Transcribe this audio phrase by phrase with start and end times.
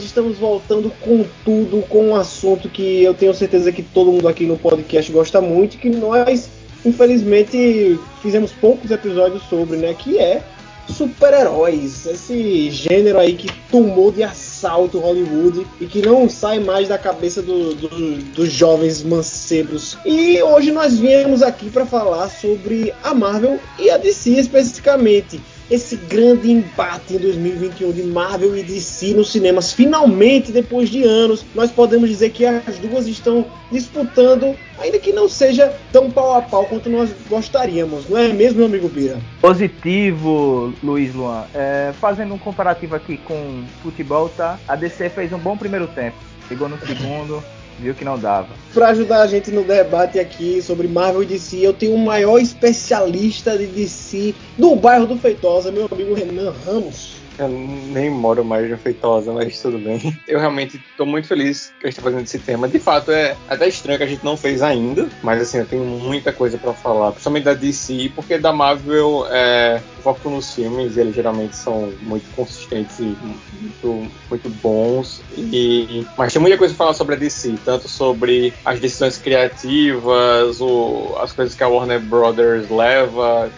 [0.00, 4.28] nós estamos voltando com tudo, com um assunto que eu tenho certeza que todo mundo
[4.28, 6.48] aqui no podcast gosta muito, que nós,
[6.84, 9.92] infelizmente, fizemos poucos episódios sobre, né?
[9.92, 10.42] Que é
[10.88, 16.98] super-heróis, esse gênero aí que tomou de assalto Hollywood e que não sai mais da
[16.98, 19.98] cabeça do, do, dos jovens mancebos.
[20.04, 25.96] E hoje nós viemos aqui para falar sobre a Marvel e a DC especificamente esse
[25.96, 29.72] grande embate em 2021 de Marvel e DC nos cinemas.
[29.72, 35.28] Finalmente, depois de anos, nós podemos dizer que as duas estão disputando, ainda que não
[35.28, 39.20] seja tão pau a pau quanto nós gostaríamos, não é mesmo, meu amigo Bira?
[39.40, 41.44] Positivo, Luiz Luan.
[41.54, 44.58] É, fazendo um comparativo aqui com futebol, tá?
[44.66, 46.16] A DC fez um bom primeiro tempo.
[46.48, 47.40] Chegou no segundo,
[47.80, 48.48] viu que não dava.
[48.72, 52.38] Para ajudar a gente no debate aqui sobre Marvel e DC, eu tenho o maior
[52.38, 57.20] especialista de DC do bairro do Feitosa, meu amigo Renan Ramos.
[57.38, 60.14] Eu nem moro mais no Feitosa, mas tudo bem.
[60.28, 62.68] Eu realmente estou muito feliz que a gente está fazendo esse tema.
[62.68, 65.82] De fato, é até estranho que a gente não fez ainda, mas assim, eu tenho
[65.82, 71.14] muita coisa para falar, principalmente da DC, porque da Marvel é, foco nos filmes, eles
[71.14, 73.16] geralmente são muito consistentes e
[73.60, 75.22] muito, muito bons.
[75.36, 80.60] E, mas tem muita coisa para falar sobre a DC, tanto sobre as decisões criativas,
[80.60, 83.50] o, as coisas que a Warner Brothers leva,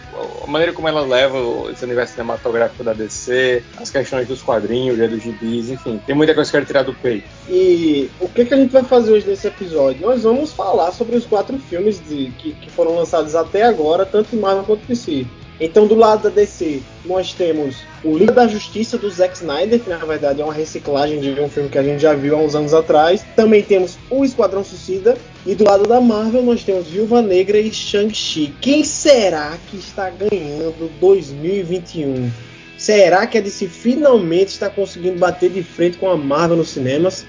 [0.43, 1.37] a maneira como ela leva
[1.71, 6.49] esse universo cinematográfico da DC, as questões dos quadrinhos, dos gibis, enfim, tem muita coisa
[6.49, 7.27] que eu quero tirar do peito.
[7.49, 10.05] E o que, que a gente vai fazer hoje nesse episódio?
[10.05, 14.35] Nós vamos falar sobre os quatro filmes de, que, que foram lançados até agora, tanto
[14.35, 15.25] em Marvel quanto em DC.
[15.63, 19.89] Então, do lado da DC, nós temos o Liga da Justiça do Zack Snyder, que
[19.89, 22.53] na verdade é uma reciclagem de um filme que a gente já viu há uns
[22.53, 23.25] anos atrás.
[23.33, 25.15] Também temos o Esquadrão Suicida.
[25.45, 28.53] E do lado da Marvel, nós temos Viúva Negra e Shang-Chi.
[28.59, 32.29] Quem será que está ganhando 2021?
[32.77, 37.25] Será que a DC finalmente está conseguindo bater de frente com a Marvel nos cinemas?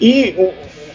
[0.00, 0.34] E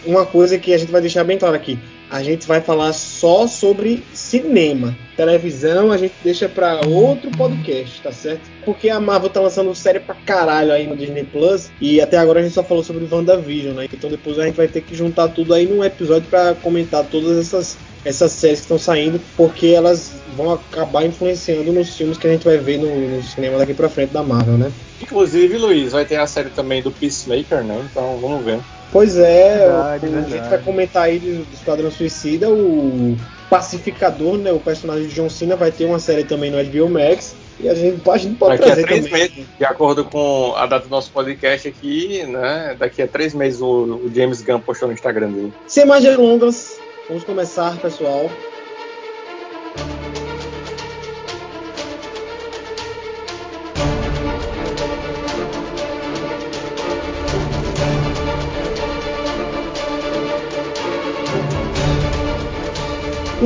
[0.04, 1.78] uma coisa que a gente vai deixar bem claro aqui:
[2.12, 4.94] a gente vai falar só sobre cinema.
[5.16, 8.42] Televisão a gente deixa para outro podcast, tá certo?
[8.66, 12.40] Porque a Marvel tá lançando série pra caralho aí no Disney Plus e até agora
[12.40, 13.88] a gente só falou sobre WandaVision, né?
[13.90, 17.38] Então depois a gente vai ter que juntar tudo aí num episódio para comentar todas
[17.38, 22.32] essas essas séries que estão saindo, porque elas vão acabar influenciando nos filmes que a
[22.32, 24.72] gente vai ver no, no, cinema daqui pra frente da Marvel, né?
[25.00, 27.80] Inclusive, Luiz, vai ter a série também do Peacemaker, né?
[27.88, 28.58] Então vamos ver.
[28.92, 30.34] Pois é, verdade, o, verdade.
[30.34, 33.16] a gente vai comentar aí do, do Esquadrão Suicida, o
[33.48, 34.52] Pacificador, né?
[34.52, 37.34] O personagem de John Cena vai ter uma série também no HBO Max.
[37.58, 39.20] E a gente, a gente pode daqui trazer a três também.
[39.20, 42.76] meses, de acordo com a data do nosso podcast aqui, né?
[42.78, 45.52] Daqui a três meses o, o James Gunn postou no Instagram dele.
[45.66, 46.78] Sem mais delongas,
[47.08, 48.30] vamos começar, pessoal.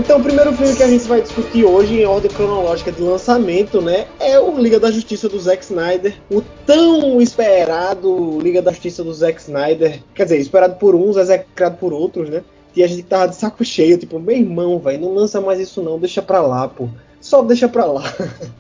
[0.07, 3.81] Então, o primeiro filme que a gente vai discutir hoje, em ordem cronológica de lançamento,
[3.83, 9.03] né, é o Liga da Justiça do Zack Snyder, o tão esperado Liga da Justiça
[9.03, 12.45] do Zack Snyder, quer dizer, esperado por uns, execrado por outros, né?
[12.77, 15.83] E a gente tava de saco cheio, tipo, meu irmão, velho, não lança mais isso
[15.83, 16.89] não, deixa pra lá, pô.
[17.21, 18.05] Só deixa pra lá.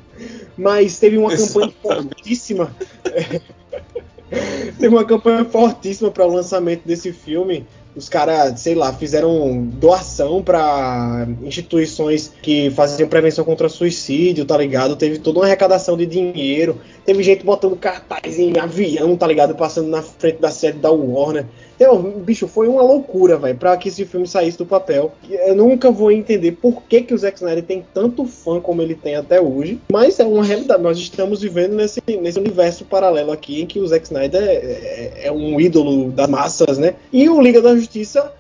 [0.59, 2.77] Mas teve uma campanha fortíssima.
[4.81, 7.65] teve uma campanha fortíssima para o lançamento desse filme
[7.97, 14.97] os caras, sei lá, fizeram doação para instituições que faziam prevenção contra suicídio, tá ligado?
[14.97, 16.79] Teve toda uma arrecadação de dinheiro.
[17.07, 19.55] Teve gente botando cartaz em avião, tá ligado?
[19.55, 21.47] Passando na frente da sede da Warner.
[21.77, 25.13] Então, bicho, foi uma loucura, velho, pra que esse filme saísse do papel.
[25.29, 28.95] Eu nunca vou entender por que, que o Zack Snyder tem tanto fã como ele
[28.95, 29.79] tem até hoje.
[29.93, 30.83] Mas é uma realidade.
[30.83, 35.13] Nós estamos vivendo nesse, nesse universo paralelo aqui em que o Zack Snyder é, é,
[35.25, 36.95] é um ídolo das massas, né?
[37.13, 38.33] E o Liga da Justiça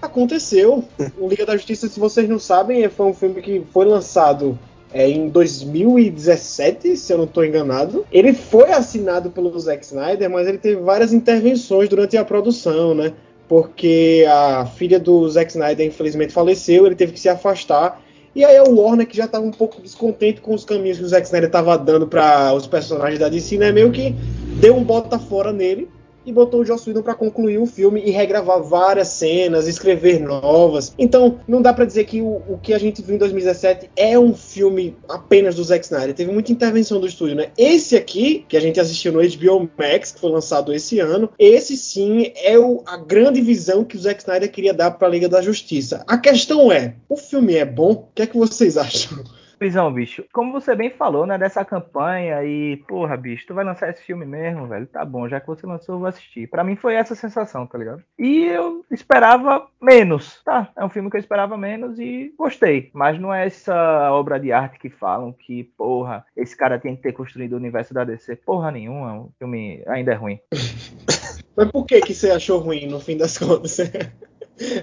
[0.00, 0.84] aconteceu.
[1.18, 4.58] O Liga da Justiça, se vocês não sabem, foi um filme que foi lançado
[4.94, 8.06] é, em 2017, se eu não estou enganado.
[8.12, 13.12] Ele foi assinado pelo Zack Snyder, mas ele teve várias intervenções durante a produção, né?
[13.48, 18.00] Porque a filha do Zack Snyder infelizmente faleceu, ele teve que se afastar.
[18.36, 21.08] E aí o Warner, que já estava um pouco descontente com os caminhos que o
[21.08, 23.72] Zack Snyder estava dando para os personagens da DC, né?
[23.72, 24.14] Meio que
[24.60, 25.88] deu um bota fora nele
[26.24, 30.92] e botou o Joss Whedon para concluir o filme e regravar várias cenas, escrever novas.
[30.98, 34.18] Então, não dá para dizer que o, o, que a gente viu em 2017 é
[34.18, 36.14] um filme apenas do Zack Snyder.
[36.14, 37.48] Teve muita intervenção do estúdio, né?
[37.56, 41.76] Esse aqui, que a gente assistiu no HBO Max, que foi lançado esse ano, esse
[41.76, 45.28] sim é o, a grande visão que o Zack Snyder queria dar para a Liga
[45.28, 46.04] da Justiça.
[46.06, 47.92] A questão é, o filme é bom?
[47.92, 49.22] O que é que vocês acham?
[49.64, 53.88] Luizão, bicho, como você bem falou, né, dessa campanha e, porra, bicho, tu vai lançar
[53.88, 54.86] esse filme mesmo, velho?
[54.86, 56.46] Tá bom, já que você lançou, eu vou assistir.
[56.48, 58.02] Pra mim foi essa sensação, tá ligado?
[58.18, 60.70] E eu esperava menos, tá?
[60.76, 62.90] É um filme que eu esperava menos e gostei.
[62.92, 67.02] Mas não é essa obra de arte que falam que, porra, esse cara tem que
[67.02, 68.36] ter construído o universo da DC.
[68.36, 70.38] Porra nenhuma, o filme ainda é ruim.
[71.56, 73.78] Mas por que que você achou ruim, no fim das contas?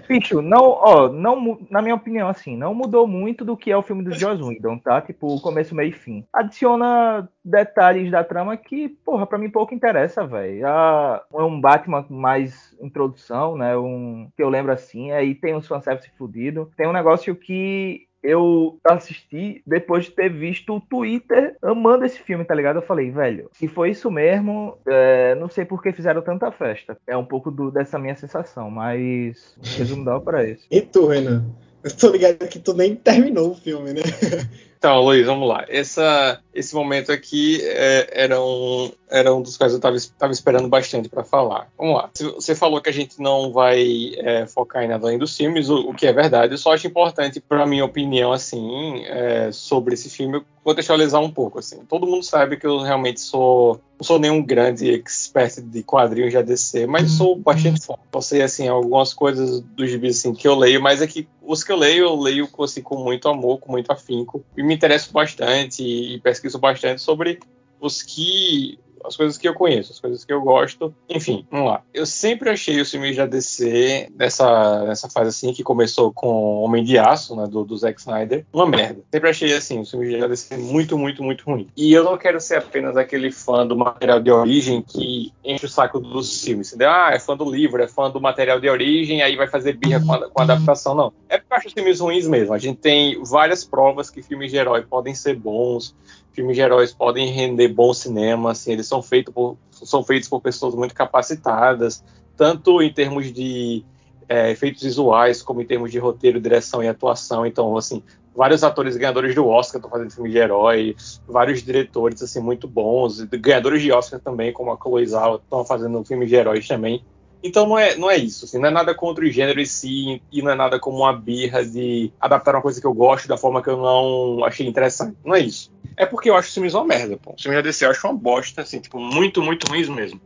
[0.07, 3.81] Bicho, não, ó, não, na minha opinião, assim, não mudou muito do que é o
[3.81, 5.01] filme do Joss Whedon, tá?
[5.01, 6.25] Tipo, começo, meio e fim.
[6.33, 10.65] Adiciona detalhes da trama que, porra, pra mim pouco interessa, velho.
[10.65, 13.77] É um Batman mais introdução, né?
[13.77, 16.71] Um que eu lembro assim, aí tem uns fanservice fudido.
[16.75, 22.45] Tem um negócio que eu assisti depois de ter visto o Twitter amando esse filme,
[22.45, 22.77] tá ligado?
[22.77, 26.97] Eu falei, velho, se foi isso mesmo, é, não sei por que fizeram tanta festa.
[27.07, 30.67] É um pouco do, dessa minha sensação, mas resumo dá pra isso.
[30.71, 31.45] E tu, Renan?
[31.83, 34.01] Eu tô ligado que tu nem terminou o filme, né?
[34.81, 35.63] Então, Luiz, vamos lá.
[35.69, 41.07] Essa, esse momento aqui é, era, um, era um dos quais eu estava esperando bastante
[41.07, 41.67] para falar.
[41.77, 42.09] Vamos lá.
[42.33, 45.91] Você falou que a gente não vai é, focar em nada além dos filmes, o,
[45.91, 46.55] o, que é verdade.
[46.55, 51.59] Eu só acho importante, para minha opinião, assim, é, sobre esse filme, contextualizar um pouco.
[51.59, 51.85] Assim.
[51.87, 56.37] Todo mundo sabe que eu realmente sou não sou nenhum grande expert de quadrinhos de
[56.37, 57.93] ADC, mas sou bastante fã.
[58.11, 61.63] Eu sei, assim, algumas coisas dos gibis assim, que eu leio, mas é que os
[61.63, 64.43] que eu leio, eu leio assim, com muito amor, com muito afinco.
[64.57, 67.39] E me interesso bastante e pesquiso bastante sobre
[67.79, 70.93] os que as coisas que eu conheço, as coisas que eu gosto.
[71.09, 71.81] Enfim, vamos lá.
[71.93, 76.83] Eu sempre achei os filmes da DC nessa, nessa fase assim, que começou com Homem
[76.83, 79.01] de Aço, né, do, do Zack Snyder, uma merda.
[79.11, 81.67] Sempre achei assim, os filmes da DC muito, muito, muito ruim.
[81.75, 85.69] E eu não quero ser apenas aquele fã do material de origem que enche o
[85.69, 86.69] saco dos filmes.
[86.69, 86.89] Entendeu?
[86.89, 90.03] Ah, é fã do livro, é fã do material de origem, aí vai fazer birra
[90.05, 90.95] com a, com a adaptação.
[90.95, 91.13] Não.
[91.29, 92.53] É porque eu acho filmes ruins mesmo.
[92.53, 95.95] A gente tem várias provas que filmes de herói podem ser bons,
[96.33, 100.41] filmes de heróis podem render bom cinema, assim, eles são feitos por, são feitos por
[100.41, 102.03] pessoas muito capacitadas,
[102.37, 103.83] tanto em termos de
[104.27, 107.45] é, efeitos visuais, como em termos de roteiro, direção e atuação.
[107.45, 108.01] Então, assim,
[108.35, 110.95] vários atores ganhadores do Oscar estão fazendo filme de herói,
[111.27, 116.03] vários diretores, assim, muito bons, ganhadores de Oscar também, como a Chloe Zhao, estão fazendo
[116.05, 117.03] filmes de heróis também.
[117.43, 120.21] Então não é, não é isso, assim, não é nada contra o gênero em si,
[120.31, 123.37] e não é nada como uma birra de adaptar uma coisa que eu gosto da
[123.37, 125.17] forma que eu não achei interessante.
[125.25, 125.71] Não é isso.
[125.97, 127.33] É porque eu acho os filmes uma merda, pô.
[127.35, 130.21] Os filmes da DC eu acho uma bosta, assim, tipo, muito, muito ruins mesmo.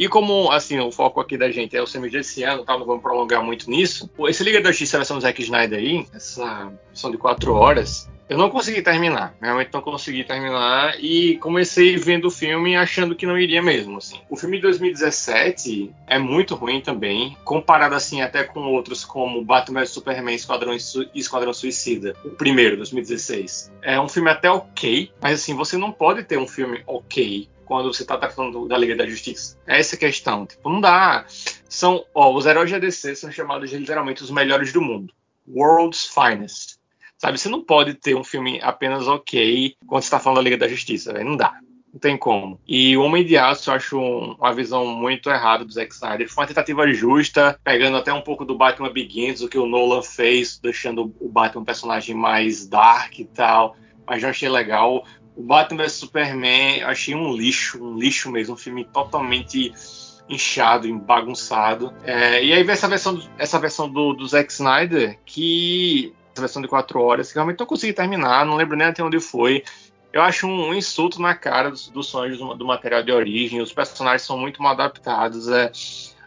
[0.00, 2.78] E como, assim, o foco aqui da gente é o filme desse ano, tá?
[2.78, 4.08] Não vamos prolongar muito nisso.
[4.26, 8.38] Esse Liga da Justiça, versão do Zack Snyder aí, essa versão de quatro horas, eu
[8.38, 13.36] não consegui terminar, realmente não consegui terminar e comecei vendo o filme achando que não
[13.36, 14.18] iria mesmo, assim.
[14.30, 19.80] O filme de 2017 é muito ruim também, comparado assim até com outros como Batman
[19.80, 23.70] vs Superman Esquadrão e Esquadrão Suicida, o primeiro, 2016.
[23.82, 27.94] É um filme até ok, mas assim, você não pode ter um filme ok quando
[27.94, 29.56] você está tratando da Liga da Justiça.
[29.64, 30.44] É essa questão.
[30.44, 31.24] Tipo, não dá.
[31.68, 35.14] São, ó, os heróis de ADC são chamados de literalmente os melhores do mundo.
[35.48, 36.80] World's Finest.
[37.16, 40.58] Sabe, você não pode ter um filme apenas ok quando você está falando da Liga
[40.58, 41.24] da Justiça, véio.
[41.24, 41.60] não dá.
[41.92, 42.60] Não tem como.
[42.66, 46.28] E o Homem de Aço eu acho uma visão muito errada do Zack Snyder.
[46.28, 50.02] Foi uma tentativa justa, pegando até um pouco do Batman Begins, o que o Nolan
[50.02, 53.76] fez, deixando o Batman um personagem mais dark e tal.
[54.04, 55.04] Mas já achei legal.
[55.36, 59.72] O Batman vs Superman, achei um lixo, um lixo mesmo, um filme totalmente
[60.28, 61.92] inchado, bagunçado.
[62.04, 66.62] É, e aí vem essa versão, essa versão do, do Zack Snyder que essa versão
[66.62, 69.64] de quatro horas, que realmente não consegui terminar, não lembro nem até onde foi.
[70.12, 73.60] Eu acho um, um insulto na cara dos, dos sonhos do, do, material de origem.
[73.60, 75.48] Os personagens são muito mal adaptados.
[75.48, 75.70] É,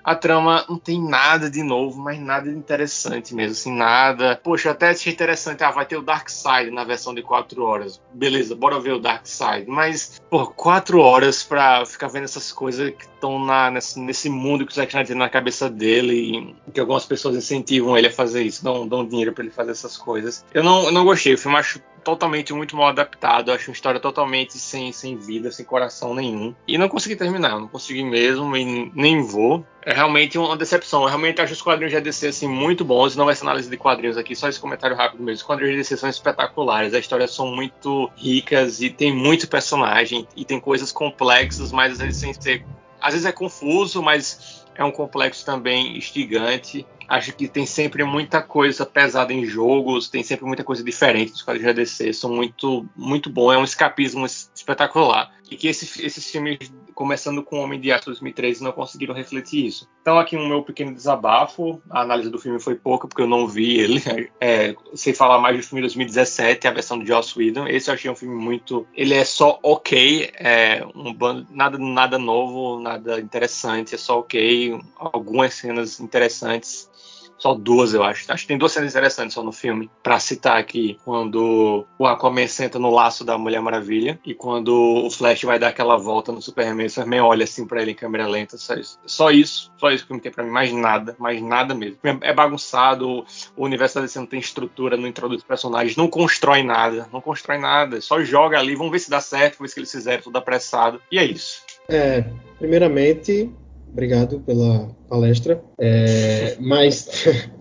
[0.03, 4.39] a trama não tem nada de novo, mas nada de interessante mesmo, assim, nada.
[4.43, 8.01] Poxa, até achei interessante, ah, vai ter o Dark Side na versão de 4 horas.
[8.13, 9.65] Beleza, bora ver o Dark Side.
[9.67, 13.39] Mas, pô, 4 horas pra ficar vendo essas coisas que estão
[13.71, 17.35] nesse, nesse mundo que o Zack Snyder tem na cabeça dele e que algumas pessoas
[17.35, 20.45] incentivam ele a fazer isso, dão, dão dinheiro para ele fazer essas coisas.
[20.53, 23.51] Eu não, eu não gostei, o filme acho totalmente muito mal adaptado.
[23.51, 26.53] acho uma história totalmente sem, sem vida, sem coração nenhum.
[26.67, 29.65] E não consegui terminar, não consegui mesmo e nem vou.
[29.85, 31.01] É realmente uma decepção.
[31.03, 33.15] Eu realmente acho os quadrinhos de ADC assim, muito bons.
[33.15, 35.37] Não vai ser análise de quadrinhos aqui, só esse comentário rápido mesmo.
[35.37, 36.93] Os quadrinhos de ADC são espetaculares.
[36.93, 41.99] As histórias são muito ricas e tem muito personagem e tem coisas complexas, mas às
[41.99, 42.65] vezes sem ser.
[43.01, 46.85] Às vezes é confuso, mas é um complexo também instigante.
[47.07, 51.41] Acho que tem sempre muita coisa pesada em jogos, tem sempre muita coisa diferente dos
[51.41, 52.13] quadrinhos da DC.
[52.13, 55.31] São muito, muito bom, é um escapismo espetacular.
[55.49, 59.87] E que esse, esses filmes, começando com Homem de Aço 2013, não conseguiram refletir isso.
[60.01, 61.79] Então, aqui um meu pequeno desabafo.
[61.89, 64.01] A análise do filme foi pouca, porque eu não vi ele.
[64.41, 64.75] É,
[65.15, 67.67] falar mais do filme de 2017, a versão do Joss Whedon.
[67.67, 68.85] Esse eu achei um filme muito.
[68.93, 71.15] Ele é só ok, é um
[71.49, 74.79] nada, nada novo, nada interessante, é só ok.
[74.97, 76.89] Algumas cenas interessantes
[77.37, 78.31] só duas, eu acho.
[78.31, 79.89] Acho que tem duas cenas interessantes só no filme.
[80.01, 85.11] Pra citar aqui, quando o Aquaman senta no laço da Mulher Maravilha e quando o
[85.11, 88.27] Flash vai dar aquela volta no Superman, o Superman olha assim pra ele em câmera
[88.27, 88.57] lenta.
[88.57, 88.99] Só isso.
[89.05, 90.51] Só isso, só isso que o filme tem pra mim.
[90.51, 91.97] Mais nada, mais nada mesmo.
[92.21, 93.25] É bagunçado,
[93.55, 97.07] o universo da DC não tem estrutura, não introduz personagens, não constrói nada.
[97.11, 97.99] Não constrói nada.
[98.01, 101.01] Só joga ali, vamos ver se dá certo, vamos ver se eles fizeram tudo apressado.
[101.11, 101.61] E é isso.
[101.89, 102.23] É,
[102.57, 103.51] primeiramente,
[103.93, 105.63] obrigado pela palestra.
[105.79, 107.07] É, mas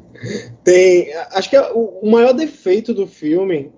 [0.65, 1.13] tem.
[1.31, 3.71] Acho que é o, maior defeito do filme,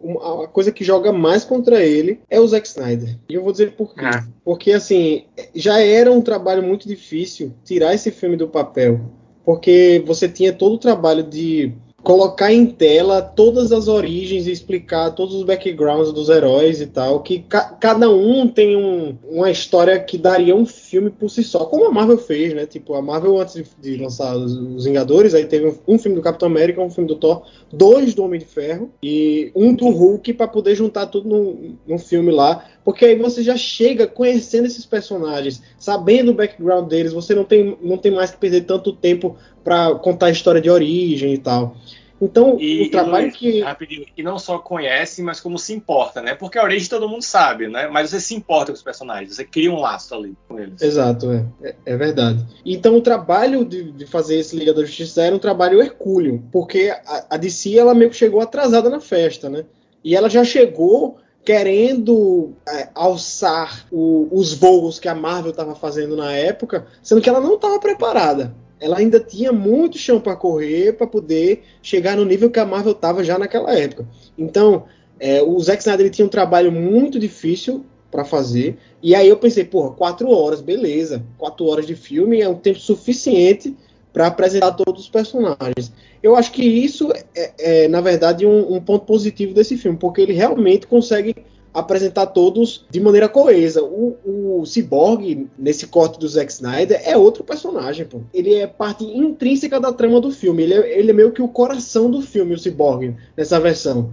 [0.42, 3.18] a coisa que joga mais contra ele, é o Zack Snyder.
[3.28, 4.04] E eu vou dizer por quê.
[4.04, 4.26] Ah.
[4.44, 9.00] Porque, assim, já era um trabalho muito difícil tirar esse filme do papel.
[9.44, 15.10] Porque você tinha todo o trabalho de colocar em tela todas as origens e explicar
[15.12, 19.98] todos os backgrounds dos heróis e tal, que ca cada um tem um, uma história
[19.98, 22.66] que daria um filme por si só, como a Marvel fez, né?
[22.66, 26.16] Tipo, a Marvel antes de, de lançar os, os, Vingadores, aí teve um, um, filme
[26.16, 27.42] do Capitão América, um filme do Thor,
[27.72, 31.98] dois do Homem de Ferro e um do Hulk para poder juntar tudo num, num
[31.98, 37.34] filme lá, porque aí você já chega conhecendo esses personagens, sabendo o background deles, você
[37.34, 41.32] não tem, não tem mais que perder tanto tempo para contar a história de origem
[41.32, 41.76] e tal.
[42.20, 43.60] Então, e, o trabalho e, que.
[43.60, 46.34] Rapidinho, e não só conhece, mas como se importa, né?
[46.34, 47.88] Porque a origem todo mundo sabe, né?
[47.88, 50.80] Mas você se importa com os personagens, você cria um laço ali com eles.
[50.80, 52.44] Exato, é, é, é verdade.
[52.64, 56.94] Então, o trabalho de, de, fazer esse Liga da Justiça era um trabalho hercúleo, porque
[57.04, 59.64] a, a DC ela meio que chegou atrasada na festa, né?
[60.02, 66.16] E ela já chegou querendo é, alçar o, os voos que a Marvel estava fazendo
[66.16, 70.92] na época, sendo que ela não estava preparada ela ainda tinha muito chão para correr
[70.92, 74.06] para poder chegar no nível que a Marvel estava já naquela época.
[74.36, 74.84] Então,
[75.18, 78.76] é, o Zack Snyder tinha um trabalho muito difícil para fazer.
[79.02, 81.24] E aí eu pensei, porra, quatro horas, beleza.
[81.38, 83.74] Quatro horas de filme é um tempo suficiente
[84.14, 85.92] para apresentar todos os personagens.
[86.22, 90.20] Eu acho que isso é, é na verdade, um, um, ponto positivo desse filme, porque
[90.20, 91.34] ele realmente consegue
[91.74, 93.82] apresentar todos de maneira coesa.
[93.82, 98.20] O, o Cyborg, nesse corte do Zack Snyder, é outro personagem, pô.
[98.32, 100.62] Ele é parte intrínseca da trama do filme.
[100.62, 104.12] Ele é, ele é meio que o coração do filme, o Cyborg, nessa versão.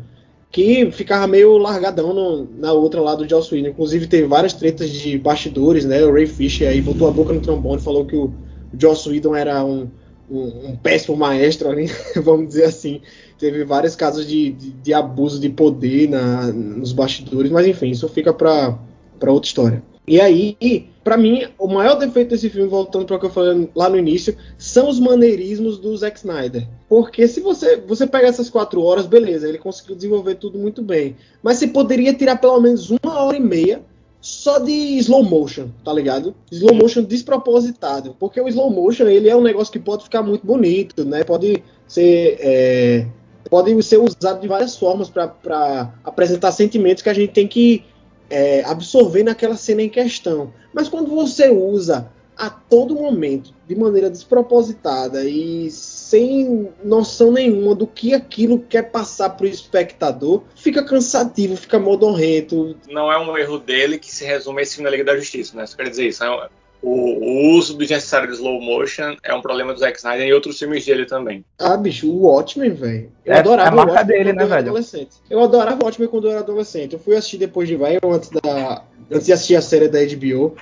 [0.49, 3.69] Que ficava meio largadão no, na outra lá do Joss Whedon.
[3.69, 6.03] Inclusive, teve várias tretas de bastidores, né?
[6.03, 8.31] O Ray Fisher aí botou a boca no trombone, falou que o, o
[8.77, 9.89] Joss Whedon era um,
[10.29, 11.89] um, um péssimo maestro ali,
[12.21, 13.01] vamos dizer assim
[13.41, 18.07] teve vários casos de, de, de abuso de poder na, nos bastidores, mas enfim, isso
[18.07, 18.77] fica para
[19.25, 19.83] outra história.
[20.07, 20.55] E aí,
[21.03, 23.97] para mim, o maior defeito desse filme, voltando para o que eu falei lá no
[23.97, 26.67] início, são os maneirismos do Zack Snyder.
[26.87, 31.15] Porque se você, você pega essas quatro horas, beleza, ele conseguiu desenvolver tudo muito bem.
[31.41, 33.81] Mas você poderia tirar pelo menos uma hora e meia
[34.21, 36.35] só de slow motion, tá ligado?
[36.51, 38.15] Slow motion despropositado.
[38.19, 41.23] Porque o slow motion, ele é um negócio que pode ficar muito bonito, né?
[41.23, 42.37] Pode ser...
[42.39, 43.07] É
[43.49, 47.83] podem ser usados de várias formas para apresentar sentimentos que a gente tem que
[48.29, 50.53] é, absorver naquela cena em questão.
[50.73, 57.85] Mas quando você usa a todo momento, de maneira despropositada e sem noção nenhuma do
[57.85, 62.75] que aquilo quer passar para o espectador, fica cansativo, fica modorrento.
[62.89, 65.55] Não é um erro dele que se resume a esse filme da Liga da Justiça,
[65.55, 65.63] né?
[65.63, 66.23] Isso quer dizer isso.
[66.23, 66.49] É
[66.81, 70.57] o, o, uso desnecessário de slow motion é um problema do Zack Snyder e outros
[70.57, 71.45] filmes dele também.
[71.59, 73.11] Ah, bicho, o Watchmen, velho.
[73.23, 74.69] Eu é, adorava é a marca o Watchmen dele, né, velho?
[74.69, 75.11] Adolescente.
[75.29, 76.93] Eu adorava o Watchmen quando eu era adolescente.
[76.93, 80.55] Eu fui assistir depois de velho, antes, da, antes de assistir a série da HBO.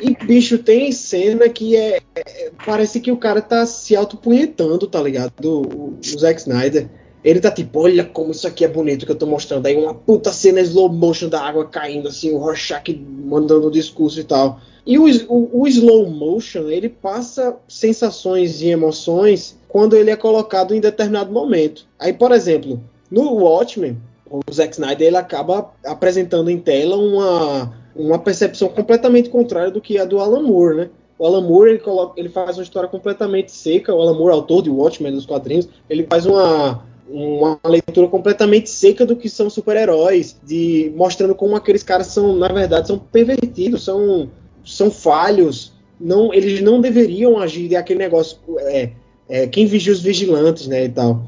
[0.00, 5.00] E, bicho, tem cena que é, é Parece que o cara tá se autopunhetando, tá
[5.00, 5.32] ligado?
[5.44, 6.88] O, o Zack Snyder.
[7.24, 9.66] Ele tá tipo, olha como isso aqui é bonito que eu tô mostrando.
[9.66, 14.20] Aí uma puta cena slow motion da água caindo, assim, o Rorschach mandando o discurso
[14.20, 14.60] e tal.
[14.86, 20.74] E o, o, o, slow motion, ele passa sensações e emoções quando ele é colocado
[20.74, 21.86] em determinado momento.
[21.98, 23.98] Aí, por exemplo, no Watchmen,
[24.30, 29.98] o Zack Snyder ele acaba apresentando em tela uma, uma percepção completamente contrária do que
[29.98, 30.90] a do Alan Moore, né?
[31.18, 33.92] O Alan Moore ele, coloca, ele faz uma história completamente seca.
[33.92, 39.04] O Alan Moore, autor de Watchmen dos quadrinhos, ele faz uma, uma leitura completamente seca
[39.04, 44.30] do que são super-heróis, de mostrando como aqueles caras são, na verdade, são pervertidos, são
[44.64, 48.38] são falhos, não, eles não deveriam agir aquele negócio.
[48.58, 48.90] É,
[49.28, 51.26] é, quem vigia os vigilantes, né, e tal.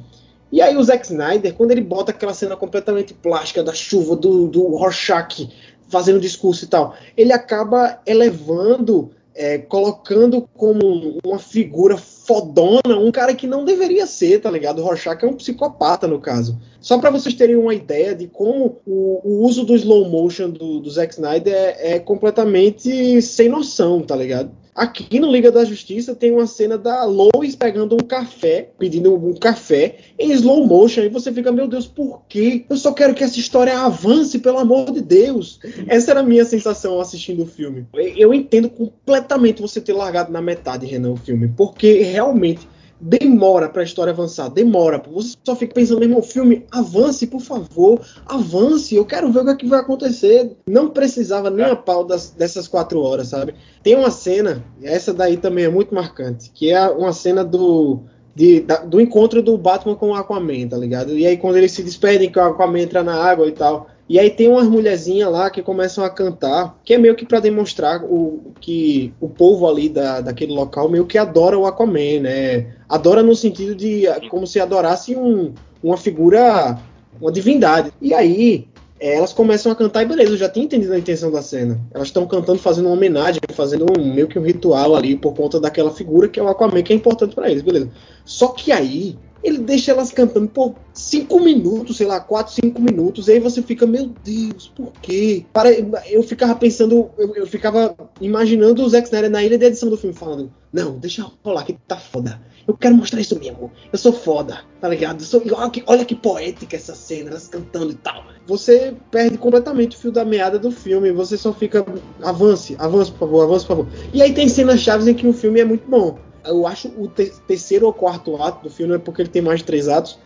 [0.53, 4.49] E aí o Zack Snyder, quando ele bota aquela cena completamente plástica da chuva, do,
[4.49, 5.49] do Rorschach
[5.91, 13.35] fazendo discurso e tal, ele acaba elevando, é, colocando como uma figura fodona, um cara
[13.35, 14.81] que não deveria ser, tá ligado?
[14.81, 16.59] O Rorschach é um psicopata, no caso.
[16.81, 20.81] Só para vocês terem uma ideia de como o, o uso do slow motion do,
[20.81, 24.51] do Zack Snyder é, é completamente sem noção, tá ligado?
[24.75, 29.35] Aqui no Liga da Justiça tem uma cena da Lois pegando um café, pedindo um
[29.35, 32.65] café em slow motion, e você fica, meu Deus, por quê?
[32.71, 35.59] Eu só quero que essa história avance, pelo amor de Deus.
[35.87, 37.87] Essa era a minha sensação assistindo o filme.
[38.17, 42.67] Eu entendo completamente você ter largado na metade, Renan, o filme, porque realmente
[43.01, 45.03] demora para a história avançar, demora.
[45.11, 49.51] Você só fica pensando, irmão, filme, avance, por favor, avance, eu quero ver o que,
[49.51, 50.57] é que vai acontecer.
[50.67, 53.55] Não precisava nem a pau das, dessas quatro horas, sabe?
[53.83, 58.01] Tem uma cena, essa daí também é muito marcante, que é uma cena do.
[58.33, 61.19] De, da, do encontro do Batman com o Aquaman, tá ligado?
[61.19, 63.89] E aí quando eles se despedem, que o Aquaman entra na água e tal.
[64.11, 67.39] E aí tem umas mulherzinhas lá que começam a cantar, que é meio que para
[67.39, 72.75] demonstrar o que o povo ali da, daquele local meio que adora o Aquaman, né?
[72.89, 76.77] Adora no sentido de como se adorasse um, uma figura,
[77.21, 77.93] uma divindade.
[78.03, 78.67] E aí
[78.99, 81.81] é, elas começam a cantar e beleza, eu já tinha entendido a intenção da cena.
[81.95, 85.61] Elas estão cantando, fazendo uma homenagem, fazendo um, meio que um ritual ali por conta
[85.61, 87.89] daquela figura que é o Aquaman, que é importante para eles, beleza.
[88.25, 93.29] Só que aí ele deixa elas cantando por 5 minutos, sei lá, 4, 5 minutos,
[93.29, 95.45] e aí você fica, meu Deus, por quê?
[95.53, 95.71] Para,
[96.09, 99.97] eu ficava pensando, eu, eu, ficava imaginando o Zack Snyder na ilha de edição do
[99.97, 102.41] filme falando, não, deixa rolar que tá foda.
[102.69, 103.73] Eu quero mostrar isso mesmo.
[103.93, 105.23] Eu sou foda, tá ligado?
[105.23, 108.25] Sou, olha, que, olha que poética essa cena, elas cantando e tal.
[108.47, 111.85] Você perde completamente o fio da meada do filme, você só fica,
[112.23, 113.93] avance, avance, por favor, avance, por favor.
[114.13, 117.09] E aí tem cenas chaves em que o filme é muito bom eu acho o
[117.09, 120.19] te terceiro ou quarto ato do filme, é porque ele tem mais de três atos,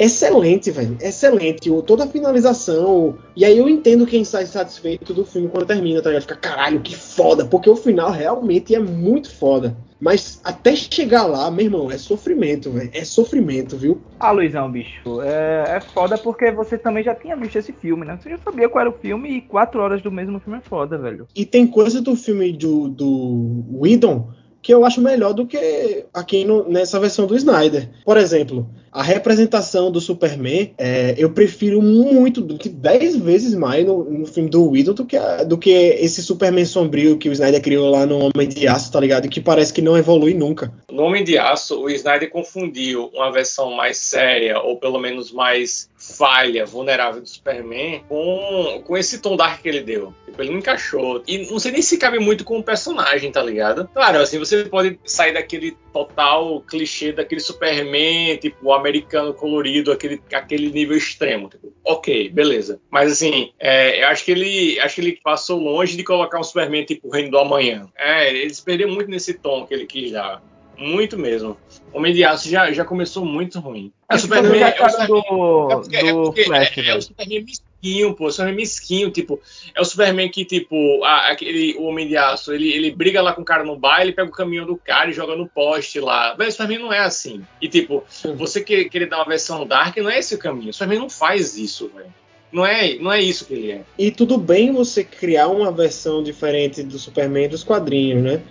[0.00, 0.96] excelente, velho.
[1.00, 1.70] Excelente.
[1.70, 3.18] O, toda a finalização.
[3.36, 6.22] E aí eu entendo quem sai satisfeito do filme quando termina, tá ligado?
[6.22, 7.44] Fica, caralho, que foda.
[7.44, 9.76] Porque o final realmente é muito foda.
[10.00, 12.90] Mas até chegar lá, meu irmão, é sofrimento, velho.
[12.94, 14.00] É sofrimento, viu?
[14.18, 15.20] Ah, Luizão, bicho.
[15.20, 18.18] É, é foda porque você também já tinha visto esse filme, né?
[18.18, 20.96] Você já sabia qual era o filme e quatro horas do mesmo filme é foda,
[20.96, 21.26] velho.
[21.36, 26.44] E tem coisa do filme do, do Whedon que eu acho melhor do que aqui
[26.44, 27.88] no, nessa versão do Snyder.
[28.04, 33.86] Por exemplo, a representação do Superman, é, eu prefiro muito, do que 10 vezes mais
[33.86, 37.32] no, no filme do Widow do que, a, do que esse Superman sombrio que o
[37.32, 39.28] Snyder criou lá no Homem de Aço, tá ligado?
[39.28, 40.72] Que parece que não evolui nunca.
[40.90, 45.88] No Homem de Aço, o Snyder confundiu uma versão mais séria, ou pelo menos mais
[46.16, 50.14] falha, vulnerável do Superman com, com esse tom dark que ele deu.
[50.26, 51.22] Tipo, ele não encaixou.
[51.26, 53.88] E não sei nem se cabe muito com o personagem, tá ligado?
[53.92, 60.70] Claro, assim, você pode sair daquele total clichê daquele Superman, tipo, americano colorido, aquele, aquele
[60.70, 61.48] nível extremo.
[61.48, 62.80] Tipo, ok, beleza.
[62.90, 66.44] Mas assim, é, eu acho que ele acho que ele passou longe de colocar um
[66.44, 67.86] Superman tipo o Reino do Amanhã.
[67.96, 70.42] É, eles perderam muito nesse tom que ele quis dar.
[70.80, 71.58] Muito mesmo.
[71.92, 73.92] Homem de Aço já, já começou muito ruim.
[74.08, 77.02] É o Superman, é o Superman do, é porque, é porque Flash, é, é, o
[77.02, 78.26] Superman mesquinho, pô.
[78.26, 79.38] O Superman mesquinho, tipo.
[79.74, 83.34] É o Superman que, tipo, a, aquele, o Homem de Aço, ele, ele briga lá
[83.34, 86.34] com o cara no baile, pega o caminhão do cara e joga no poste lá.
[86.38, 87.42] Mas o Superman não é assim.
[87.60, 88.02] E, tipo,
[88.34, 90.70] você que, querer dar uma versão Dark, não é esse o caminho.
[90.70, 92.14] O Superman não faz isso, velho.
[92.50, 93.82] Não é, não é isso que ele é.
[93.98, 98.42] E tudo bem você criar uma versão diferente do Superman dos quadrinhos, né?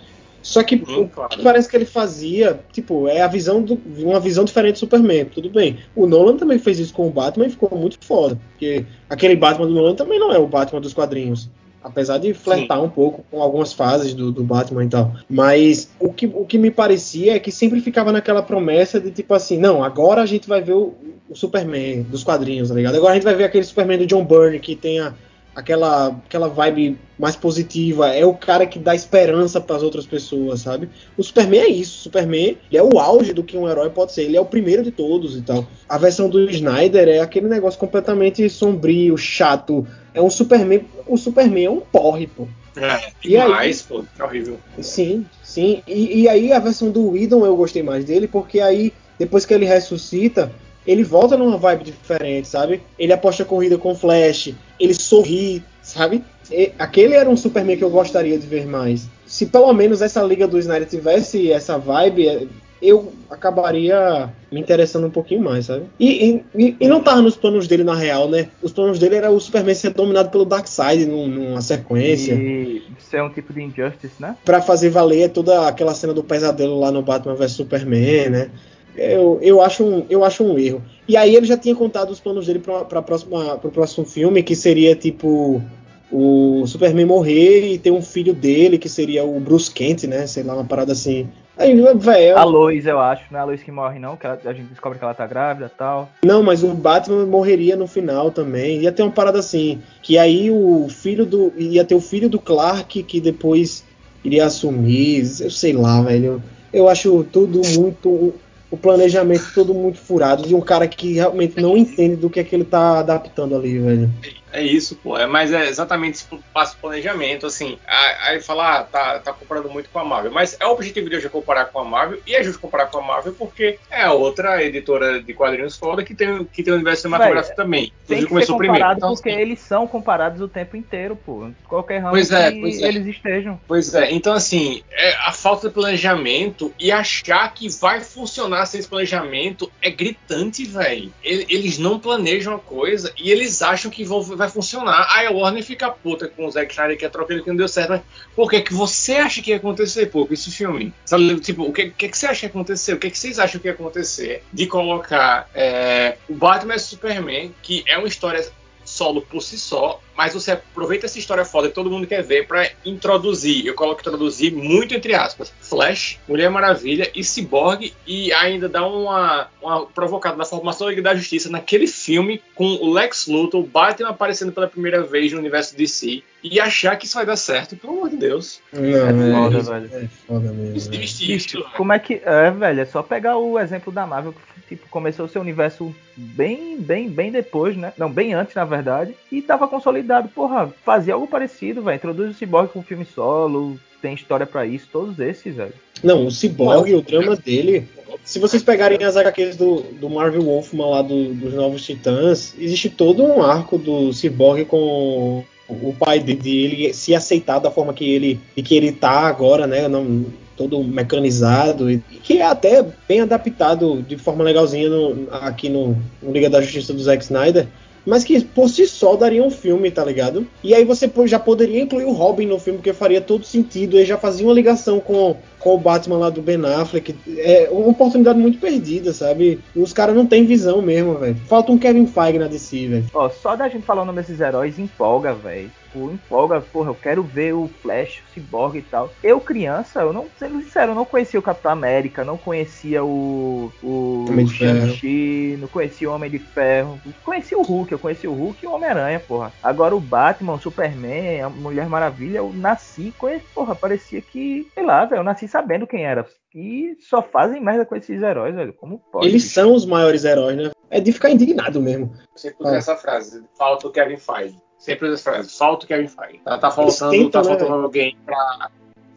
[0.42, 1.30] Só que hum, o claro.
[1.30, 5.26] que parece que ele fazia, tipo, é a visão do, uma visão diferente do Superman.
[5.26, 5.78] Tudo bem.
[5.94, 8.38] O Nolan também fez isso com o Batman e ficou muito foda.
[8.50, 11.48] Porque aquele Batman do Nolan também não é o Batman dos quadrinhos.
[11.82, 12.84] Apesar de flertar Sim.
[12.84, 15.14] um pouco com algumas fases do, do, Batman e tal.
[15.28, 19.32] Mas o que, o que me parecia é que sempre ficava naquela promessa de tipo
[19.32, 20.94] assim, não, agora a gente vai ver o,
[21.26, 22.96] o Superman dos quadrinhos, tá ligado?
[22.96, 25.14] Agora a gente vai ver aquele Superman do John Byrne que tem a,
[25.54, 30.60] aquela, aquela vibe mais positiva, é o cara que dá esperança para as outras pessoas,
[30.60, 30.88] sabe?
[31.16, 34.22] O Superman é isso, o Superman é o auge do que um herói pode ser,
[34.22, 35.66] ele é o primeiro de todos e tal.
[35.88, 39.86] A versão do Snyder é aquele negócio completamente sombrio, chato.
[40.14, 42.46] É um Superman, o Superman é um porre, pô.
[42.76, 44.58] É, e demais, aí, pô, é horrível.
[44.80, 45.82] Sim, sim.
[45.86, 49.52] E, e aí a versão do Whedon eu gostei mais dele, porque aí, depois que
[49.52, 50.50] ele ressuscita,
[50.86, 52.82] ele volta numa vibe diferente, sabe?
[52.98, 56.24] Ele aposta corrida com Flash, ele sorri, sabe?
[56.50, 59.08] E aquele era um Superman que eu gostaria de ver mais.
[59.26, 62.48] Se pelo menos essa liga do Snyder tivesse essa vibe,
[62.82, 65.84] eu acabaria me interessando um pouquinho mais, sabe?
[65.98, 68.48] E, e, e não tava nos planos dele na real, né?
[68.62, 72.34] Os planos dele era o Superman ser dominado pelo Darkseid num, numa sequência.
[72.34, 74.36] E isso é um tipo de injustice, né?
[74.44, 78.50] Pra fazer valer toda aquela cena do pesadelo lá no Batman vs Superman, né?
[78.96, 80.82] Eu, eu, acho um, eu acho um erro.
[81.08, 84.94] E aí ele já tinha contado os planos dele para o próximo filme, que seria
[84.94, 85.62] tipo
[86.10, 90.26] o Superman morrer e ter um filho dele, que seria o Bruce Kent, né?
[90.26, 91.28] Sei lá, uma parada assim.
[91.56, 94.40] Aí, véio, a Lois, eu acho, não é a Lois que morre, não, que ela,
[94.44, 96.08] a gente descobre que ela tá grávida e tal.
[96.24, 98.80] Não, mas o Batman morreria no final também.
[98.80, 101.52] Ia ter uma parada assim, que aí o filho do.
[101.56, 103.84] ia ter o filho do Clark que depois
[104.24, 105.22] iria assumir.
[105.40, 106.42] Eu sei lá, velho.
[106.72, 108.32] Eu acho tudo muito
[108.70, 112.44] o planejamento todo muito furado de um cara que realmente não entende do que é
[112.44, 114.10] que ele tá adaptando ali, velho.
[114.52, 115.16] É isso, pô.
[115.16, 117.78] É, mas é exatamente esse passo planejamento, assim.
[118.22, 120.32] Aí falar, ah, tá, tá comparando muito com a Marvel.
[120.32, 122.98] Mas é o objetivo de hoje comparar com a Marvel, e é justo comparar com
[122.98, 126.76] a Marvel porque é a outra editora de quadrinhos foda que tem, que tem o
[126.76, 127.92] universo cinematográfico também.
[128.06, 128.96] Tem que começou ser comparado primeiro.
[128.96, 131.50] Então, porque assim, eles são comparados o tempo inteiro, pô.
[131.68, 132.88] Qualquer ramo pois é, que pois é.
[132.88, 133.60] eles estejam.
[133.66, 138.80] Pois é, então assim, é, a falta de planejamento e achar que vai funcionar sem
[138.80, 141.12] esse planejamento é gritante, velho.
[141.22, 145.06] Eles não planejam a coisa e eles acham que vão vai funcionar.
[145.10, 147.68] Aí a Warner fica puta com o Zack Snyder que é troca que não deu
[147.68, 147.90] certo.
[147.90, 148.02] Mas
[148.34, 150.92] por que, que você acha que ia acontecer, pô, com esse filme?
[151.04, 152.94] Sabe, tipo, o que, que, que você acha que ia acontecer?
[152.94, 157.54] O que, que vocês acham que ia acontecer de colocar é, o Batman e Superman,
[157.62, 158.50] que é uma história
[158.84, 162.46] solo por si só, mas você aproveita essa história foda que todo mundo quer ver
[162.46, 168.68] para introduzir, eu coloco introduzir muito entre aspas, Flash, Mulher Maravilha e Cyborg e ainda
[168.68, 173.28] dá uma, uma provocada na formação da Liga da Justiça naquele filme com o Lex
[173.28, 177.24] Luthor, o Batman aparecendo pela primeira vez no universo DC e achar que isso vai
[177.24, 178.60] dar certo, pelo amor de Deus.
[178.72, 179.90] Não, é, foda, é, velho.
[180.04, 180.94] É foda mesmo.
[180.94, 182.20] Isso, como é que.
[182.24, 184.34] É, velho, é só pegar o exemplo da Marvel
[184.70, 187.92] que tipo, começou o seu universo bem, bem, bem depois, né?
[187.98, 190.09] Não, bem antes, na verdade, e tava consolidado.
[190.34, 191.96] Porra, fazia algo parecido, velho.
[191.96, 195.72] Introduz o Cyborg com um filme solo, tem história para isso, todos esses, velho.
[196.02, 197.86] Não, o Cyborg, o drama dele.
[198.24, 202.88] Se vocês pegarem as HQs do, do Marvel Wolfman lá do, dos Novos Titãs, existe
[202.88, 208.40] todo um arco do Cyborg com o pai dele se aceitar da forma que ele,
[208.56, 209.86] que ele tá agora, né?
[209.86, 215.96] Não, todo mecanizado e que é até bem adaptado de forma legalzinha no, aqui no,
[216.22, 217.66] no, Liga da Justiça do Zack Snyder.
[218.04, 220.46] Mas que por si só daria um filme, tá ligado?
[220.62, 223.98] E aí você já poderia incluir o Robin no filme, porque faria todo sentido.
[223.98, 227.14] E já fazia uma ligação com, com o Batman lá do Ben Affleck.
[227.38, 229.60] É uma oportunidade muito perdida, sabe?
[229.76, 231.36] Os caras não têm visão mesmo, velho.
[231.46, 233.06] Falta um Kevin Feige na DC, velho.
[233.14, 237.68] Ó, só da gente falando desses heróis empolga, velho empolga, porra, eu quero ver o
[237.82, 239.12] Flash, o Cyborg e tal.
[239.22, 243.72] Eu, criança, eu não, sendo sincero, eu não conhecia o Capitão América, não conhecia o,
[243.82, 247.00] o Shang-Chi, não conhecia o Homem de Ferro.
[247.24, 249.52] Conhecia o Hulk, eu conhecia o Hulk e o Homem-Aranha, porra.
[249.62, 254.84] Agora o Batman, o Superman, a Mulher Maravilha, eu nasci com porra, parecia que, sei
[254.84, 256.26] lá, velho, eu nasci sabendo quem era.
[256.54, 258.72] E só fazem merda com esses heróis, velho.
[258.72, 259.26] Como pode?
[259.26, 259.54] Eles bicho?
[259.54, 260.70] são os maiores heróis, né?
[260.88, 262.12] É de ficar indignado mesmo.
[262.34, 262.76] Você usa ah.
[262.76, 264.56] essa frase, falta o Kevin Feige.
[264.78, 266.40] Sempre usa essa frase, falta o Kevin Feige.
[266.44, 267.58] Tá, tá faltando, tentam, tá né?
[267.58, 268.70] faltando alguém pra.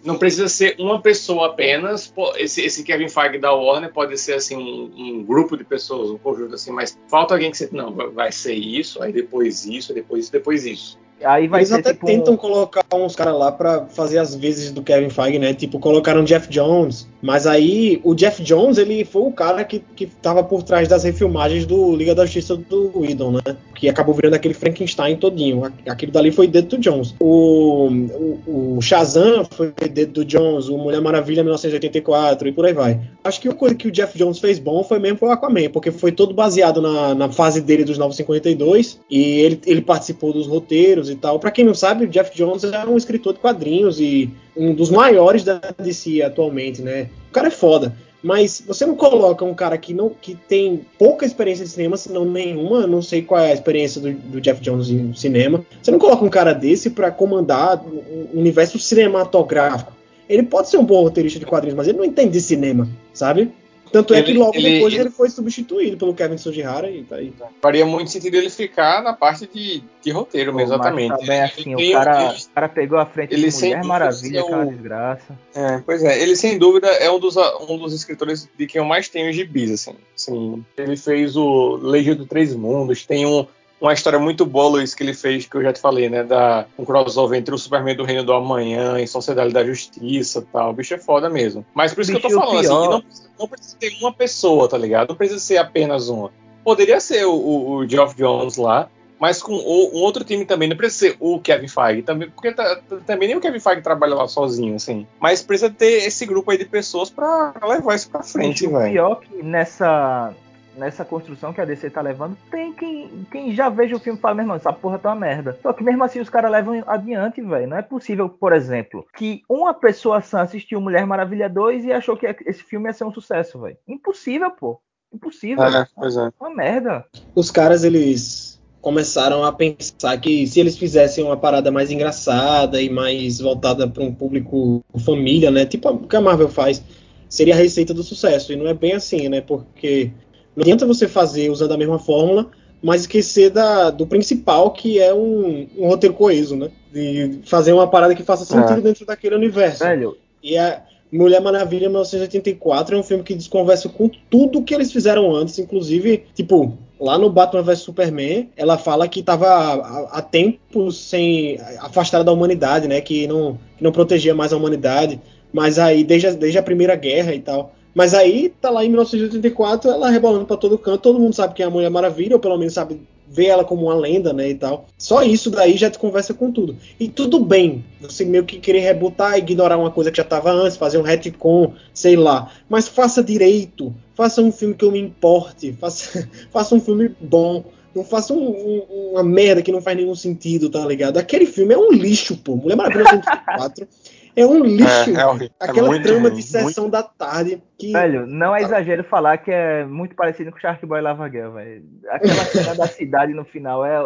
[0.03, 2.13] Não precisa ser uma pessoa apenas.
[2.35, 6.17] Esse, esse Kevin Feige da Warner pode ser assim um, um, grupo de pessoas, um
[6.17, 10.25] conjunto assim, mas falta alguém que você não vai ser isso, aí depois isso, depois
[10.25, 10.99] isso, depois isso.
[11.25, 12.37] Aí vai Eles até tipo tentam um...
[12.37, 15.53] colocar uns caras lá para fazer as vezes do Kevin Feige, né?
[15.53, 17.07] Tipo, colocaram Jeff Jones.
[17.21, 21.03] Mas aí, o Jeff Jones, ele foi o cara que, que tava por trás das
[21.03, 23.57] refilmagens do Liga da Justiça do Whedon, né?
[23.75, 25.63] Que acabou virando aquele Frankenstein todinho.
[25.87, 27.15] Aquilo dali foi dedo do Jones.
[27.19, 30.67] O, o, o Shazam foi dedo do Jones.
[30.67, 32.99] O Mulher Maravilha 1984 e por aí vai.
[33.23, 35.91] Acho que a coisa que o Jeff Jones fez bom foi mesmo o Aquaman, porque
[35.91, 41.12] foi todo baseado na, na fase dele dos 952 e ele, ele participou dos roteiros
[41.13, 41.39] e tal.
[41.39, 44.89] Para quem não sabe, o Jeff Jones é um escritor de quadrinhos e um dos
[44.89, 47.09] maiores da DC atualmente, né?
[47.29, 47.95] O cara é foda.
[48.23, 52.09] Mas você não coloca um cara que não que tem pouca experiência de cinema, se
[52.09, 55.65] não nenhuma, não sei qual é a experiência do, do Jeff Jones em cinema.
[55.81, 59.91] Você não coloca um cara desse para comandar um universo cinematográfico.
[60.29, 63.51] Ele pode ser um bom roteirista de quadrinhos, mas ele não entende de cinema, sabe?
[63.93, 67.17] Tanto é que logo ele, depois ele, ele, foi substituído pelo Kevin Sujihara e tá
[67.17, 67.31] aí.
[67.61, 71.15] Faria muito sentido ele ficar na parte de, de roteiro Pô, mesmo, exatamente.
[71.15, 74.65] Também assim, o cara, o cara pegou a frente ele de Mulher Maravilha, é aquela
[74.65, 75.39] desgraça.
[75.53, 78.85] É, pois é, ele sem dúvida é um dos, um dos escritores de quem eu
[78.85, 79.95] mais tenho gibis, assim.
[80.15, 83.45] assim ele fez o Legião dos Três Mundos, tem um
[83.87, 86.23] uma história muito boa, Luiz, que ele fez, que eu já te falei, né?
[86.23, 90.53] Da, um crossover entre o Superman do Reino do Amanhã e Sociedade da Justiça e
[90.53, 90.69] tal.
[90.69, 91.65] O bicho é foda mesmo.
[91.73, 93.03] Mas por isso bicho que eu tô falando, assim, não,
[93.39, 95.09] não, precisa ter uma pessoa, tá ligado?
[95.09, 96.31] Não precisa ser apenas uma.
[96.63, 98.87] Poderia ser o, o, o Geoff Jones lá,
[99.19, 100.69] mas com o, um outro time também.
[100.69, 104.15] Não precisa ser o Kevin Feige, também, porque tá, também nem o Kevin Feige trabalha
[104.15, 105.05] lá sozinho, assim.
[105.19, 108.93] Mas precisa ter esse grupo aí de pessoas para levar isso pra frente, velho.
[108.93, 110.33] Pior que nessa
[110.77, 114.21] nessa construção que a DC tá levando, tem quem, quem já veja o filme e
[114.21, 115.57] fala, meu irmão, essa porra tá uma merda.
[115.61, 117.67] Só que mesmo assim os caras levam adiante, velho.
[117.67, 122.17] Não é possível, por exemplo, que uma pessoa sã assistiu Mulher Maravilha 2 e achou
[122.17, 123.77] que esse filme ia ser um sucesso, velho.
[123.87, 124.79] Impossível, pô.
[125.13, 125.63] Impossível.
[125.63, 126.31] É, pois é.
[126.39, 127.05] Uma merda.
[127.35, 132.89] Os caras, eles começaram a pensar que se eles fizessem uma parada mais engraçada e
[132.89, 135.65] mais voltada para um público família, né?
[135.65, 136.83] Tipo o que a Marvel faz,
[137.29, 138.51] seria a receita do sucesso.
[138.51, 139.39] E não é bem assim, né?
[139.39, 140.11] Porque
[140.55, 142.49] não adianta você fazer usando a mesma fórmula,
[142.81, 146.69] mas esquecer da, do principal, que é um, um roteiro coeso, né?
[146.91, 148.81] De fazer uma parada que faça sentido é.
[148.81, 149.83] dentro daquele universo.
[149.83, 150.17] Velho.
[150.43, 155.33] E a Mulher Maravilha 1984 é um filme que desconversa com tudo que eles fizeram
[155.33, 160.91] antes, inclusive, tipo, lá no Batman vs Superman, ela fala que estava há, há tempo
[160.91, 162.99] sem afastada da humanidade, né?
[162.99, 165.21] Que não, que não protegia mais a humanidade.
[165.53, 167.75] Mas aí, desde a, desde a Primeira Guerra e tal.
[167.93, 171.63] Mas aí, tá lá em 1984, ela rebolando para todo canto, todo mundo sabe quem
[171.63, 174.55] é a Mulher Maravilha, ou pelo menos sabe ver ela como uma lenda, né, e
[174.55, 174.87] tal.
[174.97, 176.75] Só isso daí já te conversa com tudo.
[176.99, 180.77] E tudo bem, você meio que querer rebutar, ignorar uma coisa que já estava antes,
[180.77, 182.51] fazer um retcon, sei lá.
[182.69, 187.63] Mas faça direito, faça um filme que eu me importe, faça, faça um filme bom.
[187.95, 191.17] Não faça um, um, uma merda que não faz nenhum sentido, tá ligado?
[191.17, 192.55] Aquele filme é um lixo, pô.
[192.55, 193.87] Mulher Maravilha 104
[194.35, 195.09] É um lixo.
[195.09, 196.91] É, é, Aquela é trama ruim, de sessão muito...
[196.91, 197.61] da tarde.
[197.77, 197.91] Que...
[197.91, 201.83] Velho, não é exagero falar que é muito parecido com Shark Boy Lava Girl, velho.
[202.09, 203.99] Aquela cena da cidade no final é.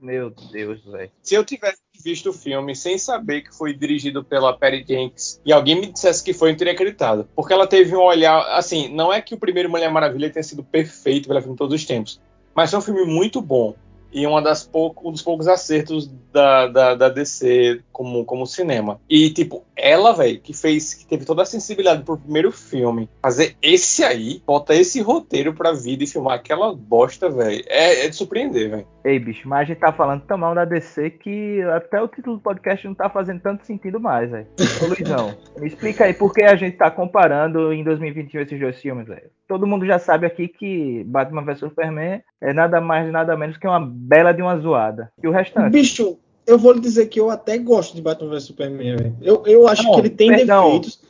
[0.00, 1.10] Meu Deus, velho.
[1.22, 5.52] Se eu tivesse visto o filme sem saber que foi dirigido pela Perry Jenkins e
[5.52, 7.28] alguém me dissesse que foi, eu teria acreditado.
[7.36, 8.40] Porque ela teve um olhar.
[8.56, 11.84] Assim, não é que o primeiro Mulher Maravilha tenha sido perfeito pela filme todos os
[11.84, 12.18] tempos,
[12.54, 13.74] mas é um filme muito bom
[14.12, 19.00] e uma das pouco, um dos poucos acertos da, da, da DC como, como cinema.
[19.08, 23.56] E, tipo, ela, velho, que fez, que teve toda a sensibilidade pro primeiro filme, fazer
[23.60, 28.16] esse aí, botar esse roteiro pra vida e filmar aquela bosta, velho, é, é, de
[28.16, 28.86] surpreender, velho.
[29.04, 32.36] Ei, bicho, mas a gente tá falando tão mal da DC que até o título
[32.36, 34.46] do podcast não tá fazendo tanto sentido mais, velho.
[34.88, 39.06] Luizão, me explica aí por que a gente tá comparando em 2021 esses dois filmes,
[39.06, 39.30] velho.
[39.50, 43.66] Todo mundo já sabe aqui que Batman vs Superman é nada mais nada menos que
[43.66, 45.10] uma bela de uma zoada.
[45.20, 45.72] E o restante?
[45.72, 49.16] Bicho, eu vou lhe dizer que eu até gosto de Batman vs Superman, velho.
[49.20, 50.66] Eu, eu acho não, que ele tem perdão.
[50.66, 51.00] defeitos.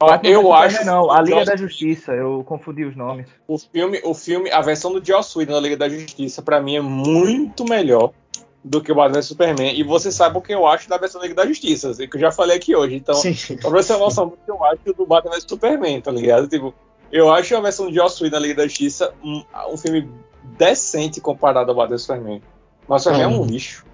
[0.00, 1.46] Batman eu acho não, a Liga Joss...
[1.46, 3.28] da Justiça, eu confundi os nomes.
[3.46, 6.74] O filme, o filme, a versão do Joss Whedon da Liga da Justiça para mim
[6.74, 8.10] é muito melhor
[8.64, 9.78] do que o Batman vs Superman.
[9.78, 12.20] E você sabe o que eu acho da versão da Liga da Justiça, que eu
[12.20, 12.96] já falei aqui hoje.
[12.96, 13.14] Então,
[13.60, 16.48] pra você ter noção do que eu acho do Batman vs Superman, tá ligado?
[16.48, 16.74] Tipo,
[17.12, 19.42] eu acho a versão de Joss Whedon da Liga da Justiça um,
[19.72, 20.08] um filme
[20.58, 22.42] decente comparado ao Batman vs Superman.
[22.88, 23.84] Mas Superman ah, é um lixo.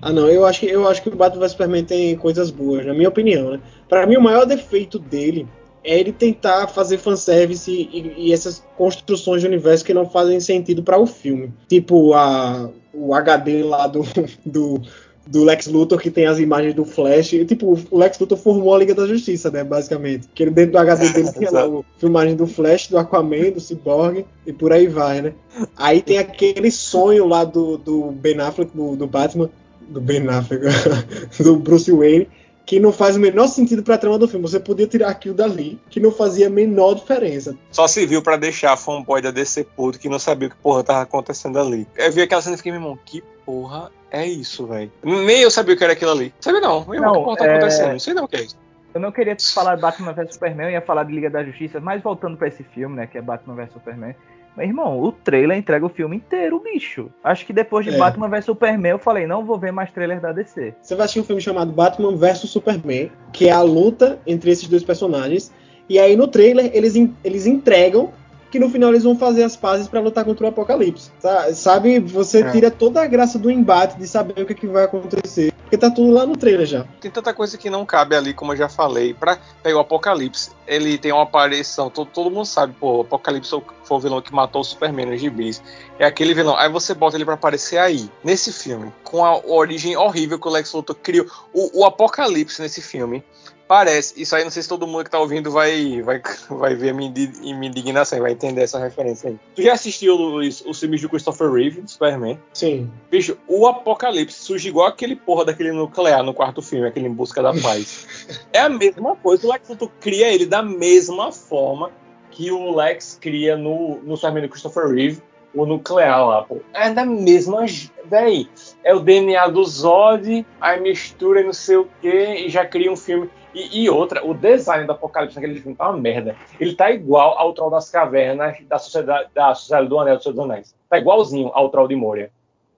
[0.00, 2.86] Ah, não, eu acho, que, eu acho que o Batman vs Superman tem coisas boas,
[2.86, 3.60] na minha opinião, né?
[3.88, 5.46] Pra mim, o maior defeito dele
[5.84, 10.82] é ele tentar fazer fanservice e, e essas construções de universo que não fazem sentido
[10.82, 11.52] para o filme.
[11.68, 14.02] Tipo, a, o HD lá do,
[14.44, 14.82] do
[15.30, 17.34] do Lex Luthor que tem as imagens do Flash.
[17.34, 19.62] E, tipo, o Lex Luthor formou a Liga da Justiça, né?
[19.62, 20.28] Basicamente.
[20.34, 23.60] Que ele, dentro do HD dele tinha lá a filmagem do Flash, do Aquaman, do
[23.60, 25.32] Cyborg e por aí vai, né?
[25.76, 29.50] Aí tem aquele sonho lá do, do Ben Affleck, do, do Batman,
[29.88, 30.64] do Ben Affleck,
[31.42, 32.28] do Bruce Wayne,
[32.68, 34.46] que não faz o menor sentido pra trama do filme.
[34.46, 37.56] Você podia tirar aquilo dali, que não fazia a menor diferença.
[37.70, 40.56] Só se viu para deixar a fanboy da DC puto que não sabia o que
[40.58, 41.88] porra tava acontecendo ali.
[41.96, 44.92] Eu vi aquela cena e fiquei, meu irmão, que porra é isso, velho?
[45.02, 46.34] Nem eu sabia o que era aquilo ali.
[46.38, 47.56] Sabia não, meu irmão, não, que porra tá é...
[47.56, 47.92] acontecendo?
[47.92, 48.56] Não sei não o que é isso.
[48.92, 51.80] Eu não queria falar de Batman vs Superman, eu ia falar de Liga da Justiça,
[51.80, 54.14] mas voltando para esse filme, né, que é Batman vs Superman.
[54.58, 57.08] Meu irmão, o trailer entrega o filme inteiro, bicho.
[57.22, 57.96] Acho que depois de é.
[57.96, 60.74] Batman vs Superman, eu falei, não vou ver mais trailer da DC.
[60.82, 64.66] Você vai assistir um filme chamado Batman vs Superman, que é a luta entre esses
[64.66, 65.52] dois personagens.
[65.88, 68.10] E aí no trailer eles, eles entregam
[68.50, 71.12] que no final eles vão fazer as pazes para lutar contra o Apocalipse.
[71.22, 71.54] Tá?
[71.54, 72.50] Sabe, você é.
[72.50, 75.52] tira toda a graça do embate de saber o que, é que vai acontecer.
[75.68, 76.84] Porque tá tudo lá no trailer já.
[76.98, 79.12] Tem tanta coisa que não cabe ali, como eu já falei.
[79.12, 83.50] Pra pegar o Apocalipse, ele tem uma aparição, todo, todo mundo sabe, pô, o Apocalipse
[83.50, 85.62] foi o vilão que matou o Superman nos gibis.
[85.98, 86.56] É aquele vilão.
[86.56, 90.50] Aí você bota ele para aparecer aí, nesse filme, com a origem horrível que o
[90.50, 91.26] Lex Luthor criou.
[91.52, 93.22] O, o Apocalipse nesse filme
[93.68, 94.20] Parece.
[94.20, 96.94] Isso aí, não sei se todo mundo que tá ouvindo vai, vai, vai ver a
[96.94, 99.38] minha, minha indignação, vai entender essa referência aí.
[99.54, 102.40] Tu já assistiu, Luiz, os filmes do Christopher Reeve, do Superman?
[102.54, 102.90] Sim.
[103.10, 107.42] Bicho, o Apocalipse surge igual aquele porra daquele nuclear no quarto filme, aquele Em Busca
[107.42, 108.06] da Paz.
[108.52, 109.46] é a mesma coisa.
[109.46, 111.90] O Lex Luthor cria ele da mesma forma
[112.30, 115.20] que o Lex cria no, no Superman do Christopher Reeve
[115.54, 116.58] o nuclear lá, pô.
[116.74, 117.64] É da mesma.
[118.04, 118.48] Véi,
[118.82, 122.90] é o DNA do Zod, aí mistura e não sei o que, e já cria
[122.90, 123.30] um filme.
[123.54, 126.36] E, e, outra, o design do Apocalipse naquele filme tá uma merda.
[126.60, 130.38] Ele tá igual ao Troll das Cavernas da Sociedade, da Sociedade do Anel dos Seus
[130.38, 130.74] Anéis.
[130.88, 132.30] Tá igualzinho ao Troll de Moria.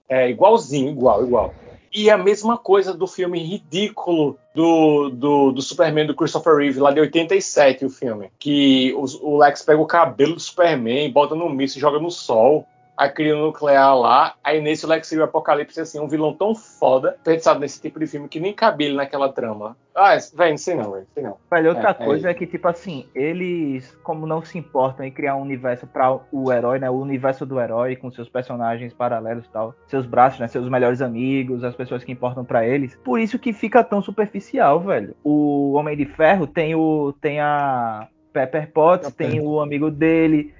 [0.09, 1.53] É igualzinho, igual, igual.
[1.93, 6.91] E a mesma coisa do filme ridículo do, do, do, Superman do Christopher Reeve, lá
[6.91, 8.31] de 87, o filme.
[8.39, 12.09] Que o, o Lex pega o cabelo do Superman, bota no míssil e joga no
[12.09, 14.35] sol a cria nuclear lá.
[14.43, 18.27] Aí nesse Lex o Apocalipse, assim, um vilão tão foda, pensado nesse tipo de filme
[18.27, 19.75] que nem cabia ele naquela trama.
[19.93, 21.37] Ah, velho, não sei não, velho, sei não.
[21.49, 25.05] Velho, outra é, é coisa é, é, que, tipo assim, eles, como não se importam
[25.05, 26.89] em criar um universo para o herói, né?
[26.89, 30.47] O universo do herói, com seus personagens paralelos e tal, seus braços, né?
[30.47, 32.95] Seus melhores amigos, as pessoas que importam para eles.
[33.03, 35.15] Por isso que fica tão superficial, velho.
[35.23, 37.13] O Homem de Ferro tem o.
[37.19, 40.53] tem a Pepper Potts, tem o amigo dele,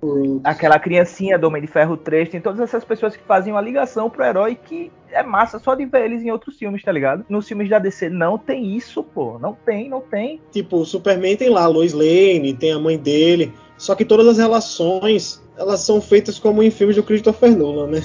[0.44, 4.10] aquela criancinha do Homem de Ferro 3, tem todas essas pessoas que fazem uma ligação
[4.10, 7.26] pro herói que é massa só de ver eles em outros filmes, tá ligado?
[7.30, 9.38] Nos filmes da DC não tem isso, pô.
[9.40, 10.42] Não tem, não tem.
[10.52, 14.28] Tipo, o Superman tem lá a Lois Lane, tem a mãe dele, só que todas
[14.28, 18.04] as relações, elas são feitas como em filmes do Christopher Nolan, né?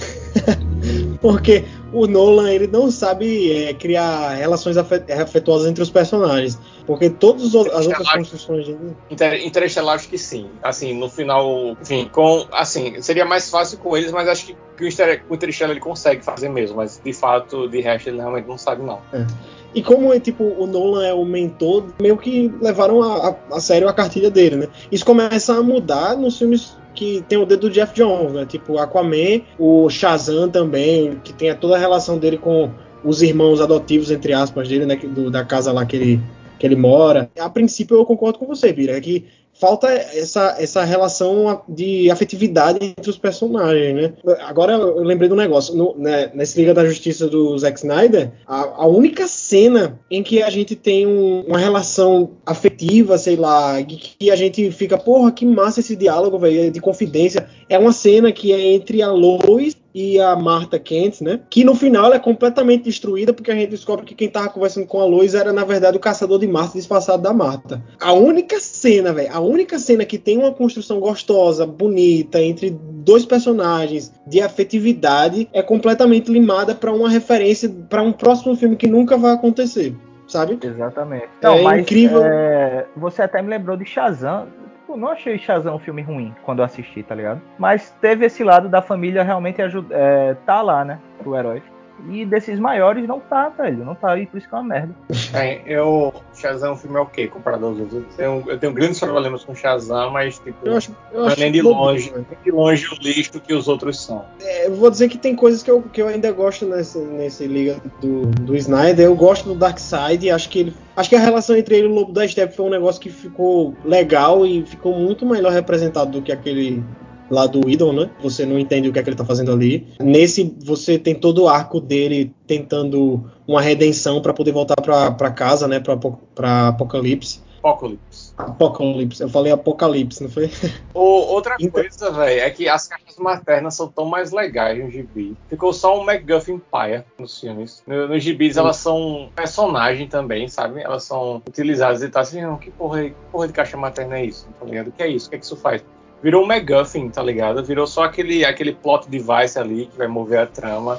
[1.21, 6.59] Porque o Nolan ele não sabe é, criar relações afetuosas entre os personagens.
[6.87, 9.45] Porque todas as outras construções dele.
[9.45, 10.49] Interestelar, acho que sim.
[10.63, 12.47] Assim, no final, enfim, com.
[12.53, 16.49] Assim, seria mais fácil com eles, mas acho que, que o Interestelar ele consegue fazer
[16.49, 16.77] mesmo.
[16.77, 19.01] Mas de fato, de resto, ele realmente não sabe, não.
[19.13, 19.27] É.
[19.75, 23.89] E como tipo, o Nolan é o mentor, meio que levaram a, a, a sério
[23.89, 24.69] a cartilha dele, né?
[24.91, 28.47] Isso começa a mudar nos filmes que tem o dedo do Jeff Jones, né?
[28.47, 32.71] Tipo Aquaman, o Shazam também, que tem toda a relação dele com
[33.05, 34.97] os irmãos adotivos, entre aspas, dele, né?
[34.97, 36.21] Do, da casa lá que ele,
[36.59, 37.31] que ele mora.
[37.39, 39.27] A princípio eu concordo com você, Bira, é que
[39.59, 44.13] falta essa, essa relação de afetividade entre os personagens, né?
[44.41, 45.75] Agora eu lembrei do negócio.
[45.75, 50.43] No, né, nesse Liga da Justiça do Zack Snyder, a, a única cena em que
[50.43, 55.33] a gente tem um, uma relação afetiva, sei lá, que, que, a gente fica, porra,
[55.33, 59.75] que massa esse diálogo, velho, de confidência, é uma cena que é entre a Lois
[59.97, 61.41] e a Marta Kent, né?
[61.49, 64.87] Que no final ela é completamente destruída porque a gente descobre que quem tava conversando
[64.87, 67.83] com a Lois era na verdade o caçador de Marta disfarçado da Marta.
[67.99, 73.25] A única cena, velho, a única cena que tem uma construção gostosa, bonita entre dois
[73.25, 79.17] personagens de afetividade é completamente limada para uma referência para um próximo filme que nunca
[79.17, 80.59] vai acontecer sabe?
[80.61, 81.29] Exatamente.
[81.41, 82.23] Não, é mas, incrível.
[82.23, 84.49] É, você até me lembrou de Shazam
[84.97, 87.41] não achei Shazam um filme ruim quando eu assisti, tá ligado?
[87.59, 90.99] Mas teve esse lado da família realmente ajuda, é, tá lá, né?
[91.23, 91.63] Pro herói.
[92.11, 93.85] E desses maiores não tá, velho.
[93.85, 94.95] Não tá aí, por isso que é uma merda.
[95.33, 96.13] É, eu.
[96.47, 97.95] Shazam é um filme ok comparado aos outros.
[97.95, 101.51] Eu tenho, eu tenho grandes problemas com Shazam, mas, tipo, eu acho, eu acho nem
[101.51, 104.25] de longe, nem de longe o lixo que os outros são.
[104.41, 107.47] É, eu vou dizer que tem coisas que eu, que eu ainda gosto nesse, nesse
[107.47, 109.07] Liga do, do Snyder.
[109.07, 110.75] Eu gosto do Darkseid, acho que ele.
[110.97, 113.11] Acho que a relação entre ele e o Lobo da Steppe foi um negócio que
[113.11, 116.83] ficou legal e ficou muito melhor representado do que aquele
[117.31, 118.11] lá do Idol, né?
[118.21, 119.87] Você não entende o que é que ele tá fazendo ali.
[120.01, 125.69] Nesse, você tem todo o arco dele tentando uma redenção para poder voltar para casa,
[125.69, 125.81] né?
[125.81, 127.47] Para Apocalipse.
[127.67, 128.33] Apocalipse.
[128.37, 129.23] Apocalipse.
[129.23, 130.51] Eu falei Apocalipse, não foi?
[130.95, 131.83] O, outra então...
[131.83, 135.37] coisa, velho, é que as caixas maternas são tão mais legais no gibi.
[135.49, 137.83] Ficou só um MacGuffin paia nos filmes.
[137.87, 140.81] Nos no gibis elas são personagem também, sabe?
[140.81, 144.47] Elas são utilizadas e tá assim, que porra, que porra de caixa materna é isso?
[144.61, 144.89] Tá ligado?
[144.89, 145.27] O que é isso?
[145.27, 145.83] O que é que isso faz?
[146.23, 147.65] Virou um MacGuffin, tá ligado?
[147.65, 150.99] Virou só aquele, aquele plot device ali que vai mover a trama.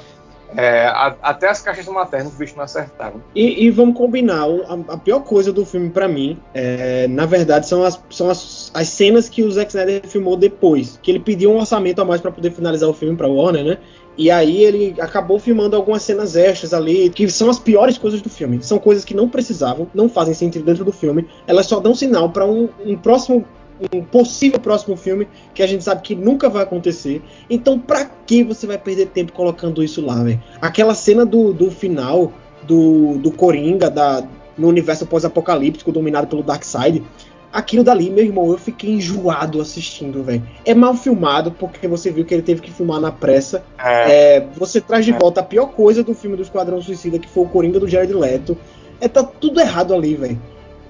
[0.56, 3.22] É, a, até as caixas maternas o bicho não acertaram.
[3.34, 7.68] E, e vamos combinar, a, a, pior coisa do filme para mim, é, na verdade,
[7.68, 10.98] são, as, são as, as cenas que o Zack Snyder filmou depois.
[11.02, 13.78] Que ele pediu um orçamento a mais para poder finalizar o filme pra Warner, né?
[14.16, 18.28] E aí ele acabou filmando algumas cenas extras ali, que são as piores coisas do
[18.28, 18.60] filme.
[18.62, 21.28] São coisas que não precisavam, não fazem sentido dentro do filme.
[21.46, 23.46] Elas só dão sinal para um, um próximo
[23.92, 27.22] um possível próximo filme que a gente sabe que nunca vai acontecer.
[27.48, 30.42] Então, pra que você vai perder tempo colocando isso lá, velho?
[30.60, 37.02] Aquela cena do, do final do, do Coringa, da, no universo pós-apocalíptico dominado pelo Darkseid.
[37.50, 40.42] Aquilo dali, meu irmão, eu fiquei enjoado assistindo, velho.
[40.66, 43.64] É mal filmado, porque você viu que ele teve que filmar na pressa.
[43.78, 44.36] É.
[44.36, 47.44] É, você traz de volta a pior coisa do filme do Esquadrão Suicida, que foi
[47.44, 48.56] o Coringa do Jared Leto.
[49.00, 50.38] É, tá tudo errado ali, velho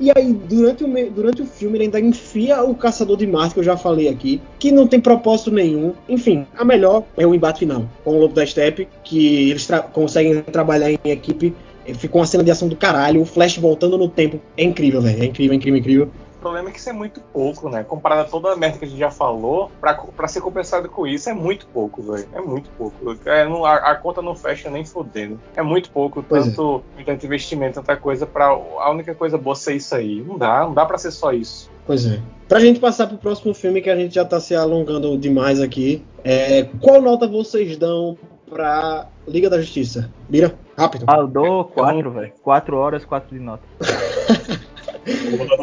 [0.01, 3.61] E aí, durante o, durante o filme, ele ainda enfia o Caçador de Marte, que
[3.61, 5.93] eu já falei aqui, que não tem propósito nenhum.
[6.09, 9.81] Enfim, a melhor é o embate final, com o Lobo da Steppe, que eles tra
[9.81, 11.53] conseguem trabalhar em equipe.
[11.95, 14.39] Ficou uma cena de ação do caralho, o Flash voltando no tempo.
[14.57, 15.23] É incrível, velho.
[15.23, 16.11] É incrível, incrível, incrível.
[16.39, 17.83] O problema é que isso é muito pouco, né?
[17.83, 21.05] Comparado a toda a merda que a gente já falou, pra, pra ser compensado com
[21.05, 22.29] isso, é muito pouco, velho.
[22.33, 23.19] É muito pouco.
[23.25, 25.41] É, não, a, a, conta não fecha nem fodendo.
[25.57, 27.03] É muito pouco, pois tanto, é.
[27.03, 30.23] tanto investimento, tanta coisa, pra a única coisa boa ser isso aí.
[30.23, 31.69] Não dá, não dá pra ser só isso.
[31.85, 32.21] Pois é.
[32.47, 36.05] Pra gente passar pro próximo filme, que a gente já tá se alongando demais aqui,
[36.23, 38.17] é, qual nota vocês dão
[38.49, 40.11] pra Liga da Justiça?
[40.29, 41.05] Mira, rápido.
[41.07, 42.33] Ah, eu dou 4, velho.
[42.43, 43.63] 4 horas, 4 de nota.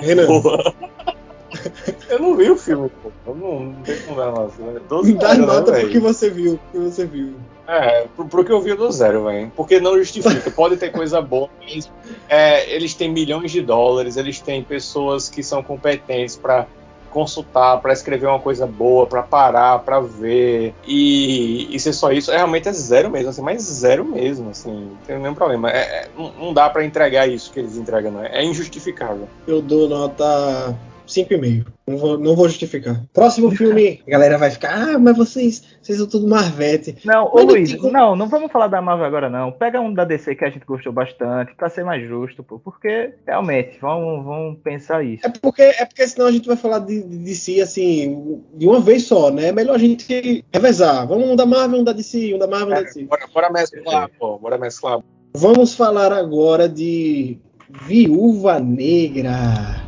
[0.02, 0.28] Renan.
[2.10, 3.12] Eu não vi o filme, pô.
[3.26, 4.62] Eu não, não tenho como dar nota.
[4.62, 4.80] Né?
[5.20, 6.60] Dá zero, nota né, porque você viu.
[6.72, 7.36] Porque você viu.
[7.68, 9.52] É, pro, pro que eu vi do zero, velho.
[9.56, 10.50] Porque não justifica.
[10.52, 11.50] Pode ter coisa boa.
[11.62, 11.92] Eles,
[12.30, 16.68] é, eles têm milhões de dólares, eles têm pessoas que são competentes para
[17.16, 22.30] consultar, para escrever uma coisa boa, para parar, para ver e, e ser só isso,
[22.30, 25.72] é, realmente é zero mesmo, assim, mas zero mesmo, assim, não tem nenhum problema.
[25.72, 29.30] É, é, não, dá para entregar isso que eles entregam, não é, é injustificável.
[29.48, 30.76] Eu dou nota
[31.08, 31.66] 5,5.
[31.88, 33.04] Não vou, não vou justificar.
[33.14, 36.98] Próximo filme, a galera vai ficar, ah, mas vocês, vocês são tudo Marvete.
[37.06, 39.52] Não, ô Luiz, não, não, não vamos falar da Marvel agora, não.
[39.52, 42.60] Pega um da DC que a gente gostou bastante, pra ser mais justo, pô.
[42.60, 45.26] Porque, realmente, vamos, vamos pensar isso.
[45.26, 48.80] É porque, é porque senão a gente vai falar de, de DC, assim, de uma
[48.80, 49.48] vez só, né?
[49.48, 51.08] É melhor a gente revezar.
[51.08, 53.04] Vamos um da Marvel, um da DC, um da Marvel, um da DC.
[53.04, 54.38] Bora, bora mesclar, pô.
[54.40, 55.00] Bora mesclar.
[55.36, 57.38] Vamos falar agora de
[57.70, 59.85] Viúva Negra.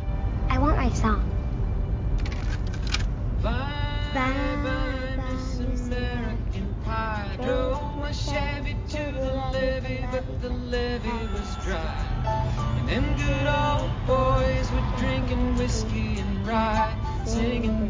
[16.48, 16.96] Rye,
[17.26, 17.88] singing,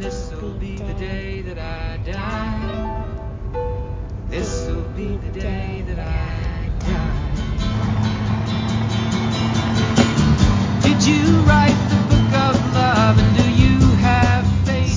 [0.59, 3.05] be the day that I die.
[4.97, 7.29] Be the day that I die.
[10.83, 13.79] Did you write the book of love and do you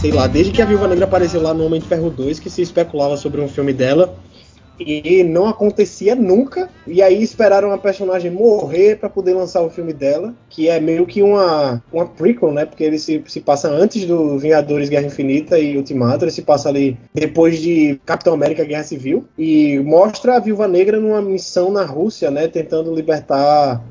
[0.02, 2.50] sei lá, desde que a Viúva Negra apareceu lá no Homem de Ferro 2, que
[2.50, 4.18] se especulava sobre um filme dela
[4.86, 6.70] e não acontecia nunca.
[6.86, 11.06] E aí esperaram a personagem morrer para poder lançar o filme dela, que é meio
[11.06, 12.66] que uma, uma prequel, né?
[12.66, 16.70] Porque ele se, se passa antes do Vingadores Guerra Infinita e Ultimato, ele se passa
[16.70, 21.84] ali depois de Capitão América Guerra Civil e mostra a Viúva Negra numa missão na
[21.84, 22.48] Rússia, né?
[22.48, 23.82] Tentando libertar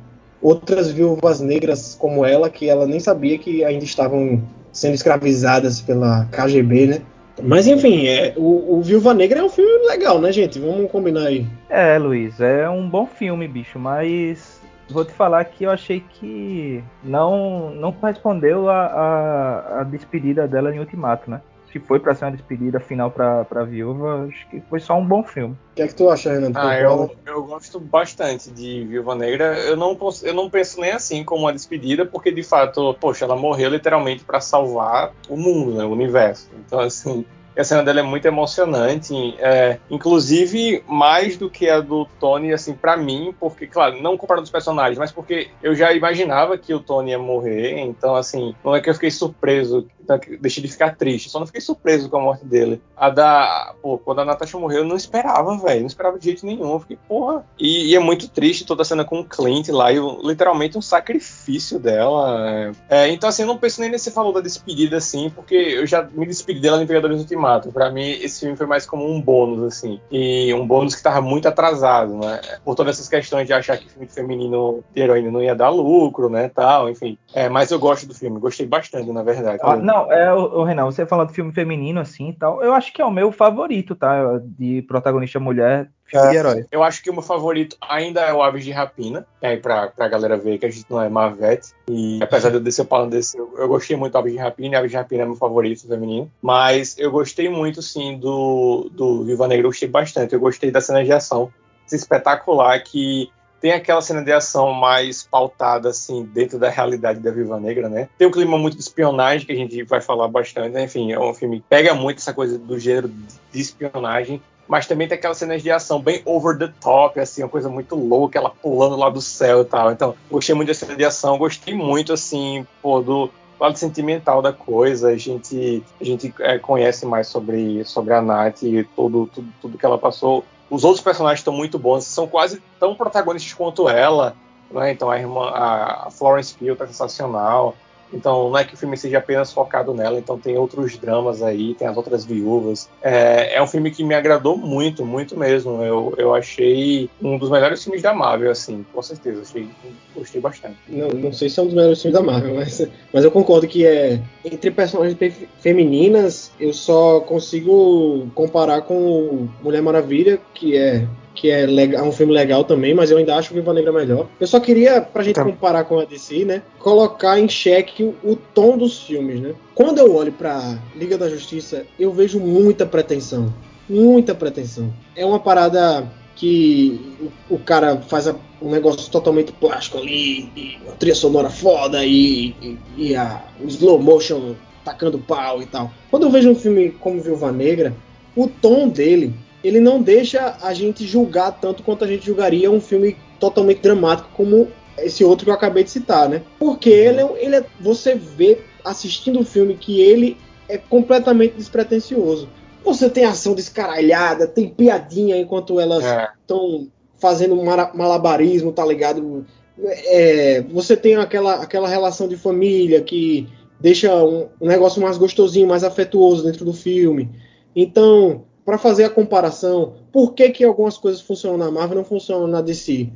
[0.42, 6.26] outras viúvas negras como ela, que ela nem sabia que ainda estavam sendo escravizadas pela
[6.26, 7.02] KGB, né?
[7.42, 10.58] Mas enfim, é, o, o Viúva Negra é um filme legal, né, gente?
[10.58, 11.46] Vamos combinar aí.
[11.68, 16.82] É, Luiz, é um bom filme, bicho, mas vou te falar que eu achei que
[17.02, 21.40] não não correspondeu a despedida dela em Ultimato, né?
[21.72, 25.06] Se foi para ser uma despedida final para a viúva, acho que foi só um
[25.06, 25.54] bom filme.
[25.72, 26.52] O que é que tu acha, Renan?
[26.54, 29.58] Ah, eu, eu gosto bastante de Viúva Negra.
[29.58, 33.36] Eu não, eu não penso nem assim como uma despedida, porque de fato, poxa, ela
[33.36, 36.50] morreu literalmente para salvar o mundo, né, o universo.
[36.66, 37.24] Então, assim,
[37.56, 42.72] a cena dela é muito emocionante, é, inclusive mais do que a do Tony, assim,
[42.72, 46.80] para mim, porque, claro, não comparando os personagens, mas porque eu já imaginava que o
[46.80, 50.96] Tony ia morrer, então, assim, não é que eu fiquei surpreso, então, deixei de ficar
[50.96, 52.80] triste, só não fiquei surpreso com a morte dele.
[52.96, 56.46] A da, pô, quando a Natasha morreu, eu não esperava, velho, não esperava de jeito
[56.46, 59.68] nenhum, eu fiquei, porra, e, e, é muito triste toda a cena com o Clint
[59.68, 62.72] lá, e literalmente um sacrifício dela.
[62.88, 66.02] É, então, assim, eu não penso nem nesse falou da despedida, assim, porque eu já
[66.02, 67.72] me despedi dela em Vingadores Ultimato Ultimato.
[67.72, 70.00] Para mim, esse filme foi mais como um bônus, assim.
[70.10, 72.40] E um bônus que tava muito atrasado, né?
[72.64, 76.28] Por todas essas questões de achar que filme feminino de heroína não ia dar lucro,
[76.28, 76.48] né?
[76.48, 77.16] Tal, enfim.
[77.34, 79.60] É, mas eu gosto do filme, gostei bastante, na verdade.
[79.62, 83.00] Ah, não, é, o, Renan, você falando de filme feminino, assim tal, eu acho que
[83.00, 84.40] é o meu favorito, tá?
[84.44, 86.66] De protagonista mulher filme de herói.
[86.70, 90.08] Eu acho que o meu favorito ainda é o Aves de Rapina, aí pra, pra
[90.08, 91.70] galera ver que a gente não é Marvete.
[91.88, 94.74] E apesar de eu descer falando desse, eu, eu, gostei muito do Aves de Rapina,
[94.74, 96.30] e Aves de Rapina é meu favorito feminino.
[96.42, 100.34] Mas eu gostei muito, sim, do, do Viva Negra, eu gostei bastante.
[100.34, 101.52] Eu gostei da cena de ação.
[101.90, 103.30] espetacular que
[103.60, 108.08] tem aquela cena de ação mais pautada, assim, dentro da realidade da Viva Negra, né?
[108.16, 110.78] Tem um clima muito de espionagem, que a gente vai falar bastante.
[110.80, 113.08] Enfim, é um filme que pega muito essa coisa do gênero
[113.52, 114.40] de espionagem
[114.70, 117.96] mas também tem aquelas cenas de ação bem over the top, assim, uma coisa muito
[117.96, 119.90] louca, ela pulando lá do céu e tal.
[119.90, 124.52] Então, gostei muito da cena de ação, gostei muito, assim, pô, do lado sentimental da
[124.52, 125.08] coisa.
[125.08, 129.76] A gente, a gente é, conhece mais sobre, sobre a Nath e tudo, tudo, tudo
[129.76, 130.44] que ela passou.
[130.70, 134.36] Os outros personagens estão muito bons, são quase tão protagonistas quanto ela.
[134.70, 134.92] né?
[134.92, 137.74] Então a irmã, a Florence Pugh tá sensacional.
[138.12, 141.74] Então não é que o filme seja apenas focado nela, então tem outros dramas aí,
[141.74, 142.88] tem as outras viúvas.
[143.02, 145.82] É, é um filme que me agradou muito, muito mesmo.
[145.82, 149.42] Eu, eu achei um dos melhores filmes da Marvel, assim, com certeza.
[149.42, 149.68] Achei,
[150.14, 150.76] gostei bastante.
[150.88, 153.66] Não, não sei se é um dos melhores filmes da Marvel, mas, mas eu concordo
[153.66, 155.16] que é entre personagens
[155.60, 162.12] femininas, eu só consigo comparar com Mulher Maravilha, que é que é, legal, é um
[162.12, 164.26] filme legal também, mas eu ainda acho o Viva Negra melhor.
[164.38, 165.44] Eu só queria, pra gente tá.
[165.44, 169.54] comparar com a DC, né, colocar em xeque o, o, tom dos filmes, né.
[169.74, 173.52] Quando eu olho pra Liga da Justiça, eu vejo muita pretensão,
[173.88, 174.92] muita pretensão.
[175.16, 176.06] É uma parada
[176.36, 177.18] que
[177.48, 182.04] o, o cara faz a, um negócio totalmente plástico ali, e uma trilha sonora foda
[182.04, 184.54] e, e, e a, o slow motion
[184.84, 185.90] tacando pau e tal.
[186.10, 187.94] Quando eu vejo um filme como Viúva Negra,
[188.34, 192.80] o tom dele ele não deixa a gente julgar tanto quanto a gente julgaria um
[192.80, 196.42] filme totalmente dramático como esse outro que eu acabei de citar, né?
[196.58, 200.36] Porque ele é, ele é, você vê assistindo o filme que ele
[200.68, 202.48] é completamente despretensioso.
[202.84, 206.04] Você tem ação descaralhada, tem piadinha enquanto elas
[206.40, 206.86] estão é.
[207.18, 209.44] fazendo malabarismo, tá ligado?
[209.82, 213.48] É, você tem aquela, aquela relação de família que
[213.78, 217.28] deixa um, um negócio mais gostosinho, mais afetuoso dentro do filme.
[217.74, 222.04] Então, para fazer a comparação, por que, que algumas coisas funcionam na Marvel e não
[222.04, 223.08] funcionam na DC?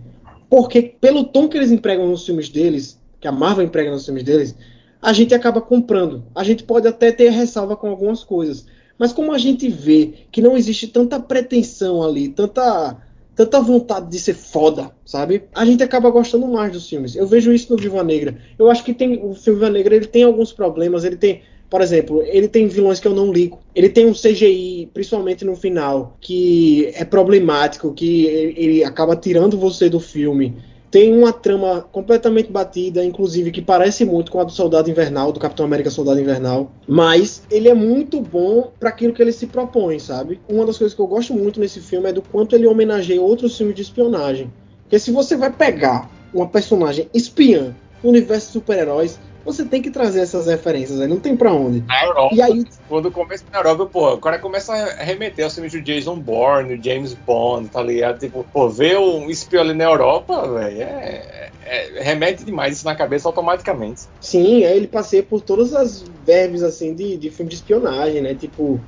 [0.51, 4.25] Porque pelo tom que eles empregam nos filmes deles, que a Marvel emprega nos filmes
[4.25, 4.57] deles,
[5.01, 6.25] a gente acaba comprando.
[6.35, 8.67] A gente pode até ter ressalva com algumas coisas,
[8.99, 12.97] mas como a gente vê que não existe tanta pretensão ali, tanta
[13.37, 15.45] tanta vontade de ser foda, sabe?
[15.55, 17.15] A gente acaba gostando mais dos filmes.
[17.15, 18.39] Eu vejo isso no Viva Negra.
[18.59, 21.43] Eu acho que tem o Viva Negra, ele tem alguns problemas, ele tem
[21.75, 23.59] por exemplo, ele tem vilões que eu não ligo.
[23.75, 29.89] Ele tem um CGI, principalmente no final, que é problemático, que ele acaba tirando você
[29.89, 30.55] do filme.
[30.89, 35.41] Tem uma trama completamente batida, inclusive que parece muito com a do Soldado Invernal, do
[35.41, 39.99] Capitão América Soldado Invernal, mas ele é muito bom para aquilo que ele se propõe,
[39.99, 40.41] sabe?
[40.49, 43.59] Uma das coisas que eu gosto muito nesse filme é do quanto ele homenageia outros
[43.59, 44.49] filmes de espionagem.
[44.83, 49.91] Porque se você vai pegar uma personagem espiã no universo de super-heróis, você tem que
[49.91, 51.81] trazer essas referências aí, não tem pra onde.
[51.83, 55.55] Na Europa, e aí, quando começa na Europa, pô, o cara começa a remeter aos
[55.55, 58.19] filmes do Jason Bourne, James Bond, tá ligado?
[58.21, 62.95] Tipo, pô, ver um espião ali na Europa, velho, é, é, remete demais isso na
[62.95, 64.03] cabeça automaticamente.
[64.21, 68.35] Sim, aí ele passeia por todas as verbes, assim, de, de filme de espionagem, né?
[68.35, 68.81] Tipo,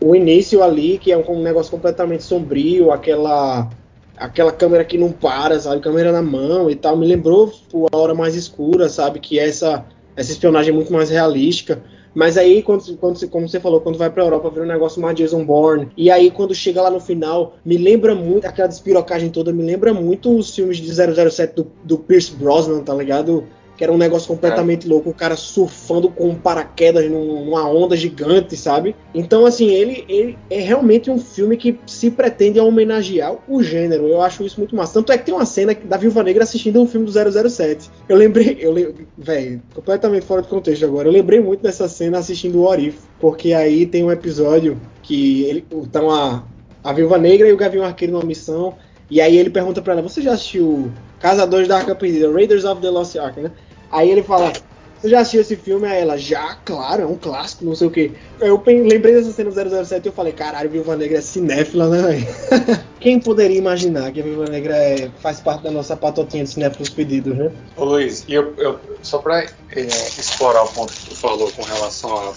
[0.00, 3.70] o início ali, que é um, um negócio completamente sombrio, aquela
[4.16, 5.80] aquela câmera que não para, sabe?
[5.80, 6.96] Câmera na mão e tal.
[6.96, 9.18] Me lembrou pô, a hora mais escura, sabe?
[9.18, 9.84] Que é essa
[10.16, 11.82] essa espionagem é muito mais realística.
[12.14, 15.16] Mas aí, quando, quando, como você falou, quando vai pra Europa, vira um negócio mais
[15.16, 15.88] Jason Bourne.
[15.96, 19.94] E aí, quando chega lá no final, me lembra muito, aquela despirocagem toda, me lembra
[19.94, 23.44] muito os filmes de 007 do, do Pierce Brosnan, tá ligado?
[23.82, 24.88] Que era um negócio completamente é.
[24.88, 28.94] louco, o cara surfando com um paraquedas numa onda gigante, sabe?
[29.12, 34.06] Então, assim, ele, ele é realmente um filme que se pretende homenagear o gênero.
[34.06, 34.94] Eu acho isso muito massa.
[34.94, 37.90] Tanto é que tem uma cena da Viúva Negra assistindo um filme do 007.
[38.08, 38.72] Eu lembrei, eu
[39.18, 41.08] velho, completamente fora de contexto agora.
[41.08, 45.66] Eu lembrei muito dessa cena assistindo o Orif, porque aí tem um episódio que ele
[45.82, 46.44] estão a,
[46.84, 48.76] a Viúva Negra e o Gavião Arqueiro numa missão
[49.12, 52.80] e aí ele pergunta pra ela: Você já assistiu Caçadores da Arca Perdida, Raiders of
[52.80, 53.50] the Lost Ark, né?
[53.92, 54.52] Aí ele fala:
[54.98, 55.86] Você já assistiu esse filme?
[55.86, 58.12] Aí ela: Já, claro, é um clássico, não sei o quê.
[58.40, 62.26] Eu lembrei dessa cena do 007 e eu falei: Caralho, Viúva Negra é cinéfila, né?
[62.98, 66.88] Quem poderia imaginar que a Viúva Negra é, faz parte da nossa patotinha de cinéfilos
[66.88, 67.52] pedidos, né?
[67.76, 72.16] Ô Luiz, eu, eu, só pra é, explorar o ponto que tu falou com relação
[72.16, 72.32] a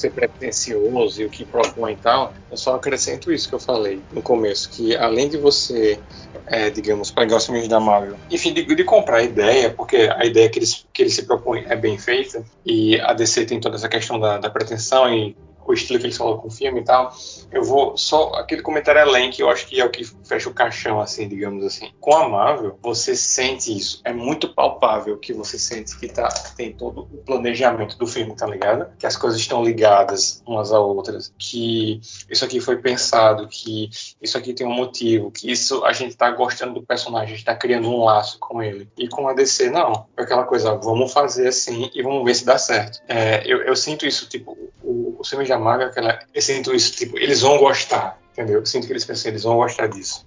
[0.00, 4.00] ser pretencioso e o que propõe e tal, eu só acrescento isso que eu falei
[4.12, 5.98] no começo, que além de você,
[6.46, 10.24] é, digamos, pegar os filmes da Marvel, enfim, de, de, comprar a ideia, porque a
[10.24, 13.76] ideia que eles, que eles se propõem é bem feita, e a DC tem toda
[13.76, 15.36] essa questão da, da pretensão e
[15.72, 17.14] o estilo que eles com o filme e tal,
[17.50, 20.54] eu vou só aquele comentário além que eu acho que é o que fecha o
[20.54, 21.90] caixão, assim, digamos assim.
[22.00, 24.00] Com a Marvel, você sente isso.
[24.04, 28.46] É muito palpável que você sente que tá, tem todo o planejamento do filme, tá
[28.46, 28.88] ligado?
[28.98, 32.00] Que as coisas estão ligadas umas a outras, que
[32.30, 33.90] isso aqui foi pensado, que
[34.20, 37.44] isso aqui tem um motivo, que isso a gente tá gostando do personagem, a gente
[37.44, 38.88] tá criando um laço com ele.
[38.96, 40.06] E com a DC, não.
[40.16, 43.00] É aquela coisa, vamos fazer assim e vamos ver se dá certo.
[43.08, 44.56] É, eu, eu sinto isso, tipo,
[44.86, 48.60] o, o de Amaga, aquela, sinto isso, tipo, eles vão gostar, entendeu?
[48.60, 50.26] Eu sinto que eles pensam, eles vão gostar disso.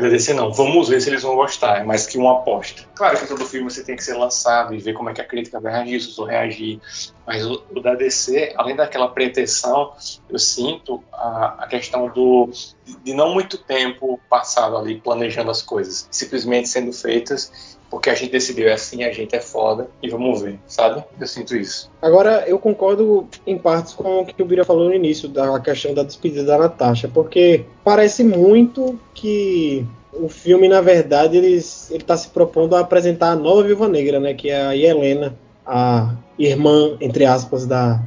[0.00, 2.82] DC não, vamos ver se eles vão gostar, é mais que uma aposta.
[2.94, 5.24] Claro que todo filme você tem que ser lançado e ver como é que a
[5.24, 6.80] crítica vai reagir, se eu reagir,
[7.26, 9.92] mas o, o, da DC, além daquela pretensão,
[10.30, 12.48] eu sinto a, a questão do
[12.84, 18.14] de, de não muito tempo passado ali planejando as coisas, simplesmente sendo feitas porque a
[18.14, 21.04] gente decidiu é assim, a gente é foda e vamos ver, sabe?
[21.20, 21.90] Eu sinto isso.
[22.00, 25.92] Agora, eu concordo em partes com o que o Bira falou no início, da questão
[25.92, 29.81] da despedida da Natasha, porque parece muito que
[30.12, 31.60] o filme, na verdade, ele,
[31.90, 34.34] ele tá se propondo a apresentar a nova Viúva Negra, né?
[34.34, 35.34] Que é a Helena,
[35.66, 38.00] a irmã, entre aspas, da,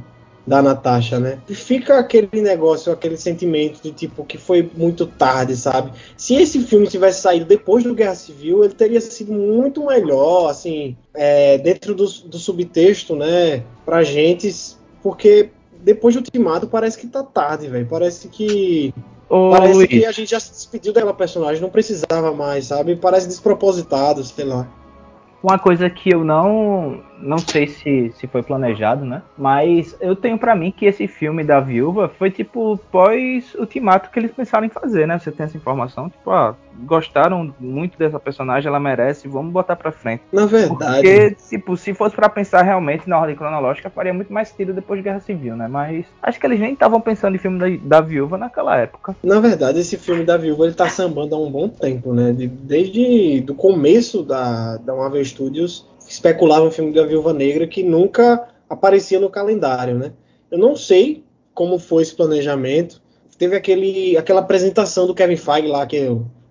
[0.46, 1.38] da Natasha, né?
[1.48, 5.92] E fica aquele negócio, aquele sentimento de tipo que foi muito tarde, sabe?
[6.16, 10.96] Se esse filme tivesse saído depois do Guerra Civil, ele teria sido muito melhor, assim,
[11.12, 13.64] é, dentro do, do subtexto, né?
[13.84, 14.54] Pra gente,
[15.02, 15.50] porque
[15.82, 17.86] depois do Ultimato parece que tá tarde, velho.
[17.86, 18.94] Parece que
[19.28, 19.88] Ô, Parece Luiz.
[19.88, 22.94] que a gente já se despediu daquela personagem, não precisava mais, sabe?
[22.96, 24.68] Parece despropositado, sei lá.
[25.42, 29.22] Uma coisa que eu não não sei se, se foi planejado, né?
[29.36, 34.18] Mas eu tenho para mim que esse filme da viúva foi tipo pós ultimato que
[34.18, 35.18] eles pensaram em fazer, né?
[35.18, 36.54] Você tem essa informação, tipo, ah,
[36.84, 40.22] gostaram muito dessa personagem, ela merece, vamos botar pra frente.
[40.32, 41.02] Na verdade.
[41.02, 44.98] Porque, tipo, se fosse para pensar realmente na ordem cronológica, faria muito mais sentido depois
[44.98, 45.68] de Guerra Civil, né?
[45.68, 49.16] Mas acho que eles nem estavam pensando em filme da, da viúva naquela época.
[49.22, 52.32] Na verdade, esse filme da viúva ele tá sambando há um bom tempo, né?
[52.32, 58.48] Desde do começo da, da Marvel Studios especulava um filme da Viúva Negra que nunca
[58.68, 60.12] aparecia no calendário, né?
[60.50, 63.00] Eu não sei como foi esse planejamento.
[63.38, 65.98] Teve aquele, aquela apresentação do Kevin Feige lá que,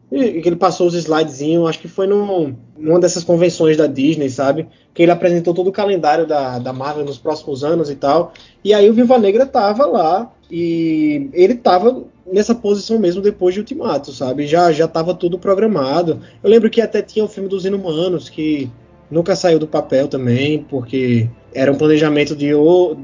[0.10, 4.68] que ele passou os slidezinhos, acho que foi num, numa dessas convenções da Disney, sabe?
[4.94, 8.34] Que ele apresentou todo o calendário da, da Marvel nos próximos anos e tal.
[8.64, 13.62] E aí o Viúva Negra tava lá e ele tava nessa posição mesmo depois de
[13.62, 14.46] Ultimato, sabe?
[14.48, 16.22] Já já tava tudo programado.
[16.44, 18.70] Eu lembro que até tinha o filme dos Inumanos que
[19.10, 22.50] nunca saiu do papel também, porque era um planejamento de,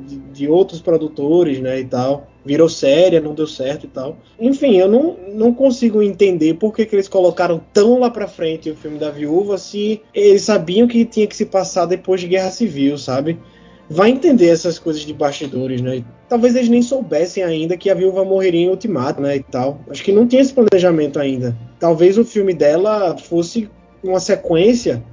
[0.05, 2.27] de, de, outros produtores, né, e tal.
[2.43, 4.17] Virou séria, não deu certo e tal.
[4.39, 8.69] Enfim, eu não, não consigo entender por que, que eles colocaram tão lá pra frente
[8.69, 12.49] o filme da viúva se eles sabiam que tinha que se passar depois de Guerra
[12.49, 13.39] Civil, sabe?
[13.87, 16.03] Vai entender essas coisas de bastidores, né?
[16.27, 19.81] Talvez eles nem soubessem ainda que a viúva morreria em Ultimato, né, e tal.
[19.89, 21.55] Acho que não tinha esse planejamento ainda.
[21.79, 23.69] Talvez o filme dela fosse
[24.03, 25.03] uma sequência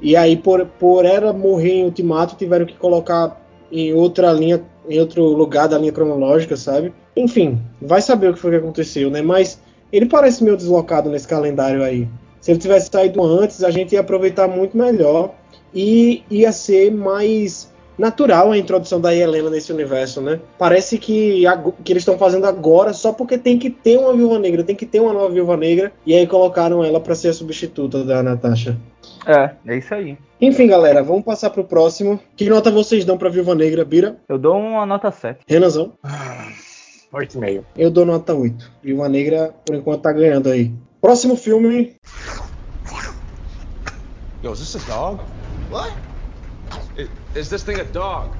[0.00, 3.40] e aí, por, por ela morrer em Ultimato, tiveram que colocar
[3.70, 6.92] em outra linha, em outro lugar da linha cronológica, sabe?
[7.16, 9.20] Enfim, vai saber o que foi que aconteceu, né?
[9.20, 9.60] Mas
[9.92, 12.08] ele parece meio deslocado nesse calendário aí.
[12.40, 15.34] Se ele tivesse saído antes, a gente ia aproveitar muito melhor
[15.74, 20.40] e ia ser mais natural a introdução da Helena nesse universo, né?
[20.56, 24.38] Parece que, a, que eles estão fazendo agora só porque tem que ter uma viúva
[24.38, 27.32] negra, tem que ter uma nova viúva negra, e aí colocaram ela para ser a
[27.34, 28.78] substituta da Natasha.
[29.26, 30.16] É, é isso aí.
[30.40, 32.20] Enfim, galera, vamos passar pro próximo.
[32.36, 34.16] Que nota vocês dão pra Viúva Negra, Bira?
[34.28, 35.40] Eu dou uma nota 7.
[35.46, 35.92] Renanzão?
[37.12, 37.64] 8,5.
[37.76, 38.70] Eu dou nota 8.
[38.82, 40.72] Viúva Negra, por enquanto, tá ganhando aí.
[41.00, 41.94] Próximo filme.
[44.42, 45.20] Yo, is this a dog?
[45.70, 45.92] What?
[46.98, 48.36] Is, is this thing a dog?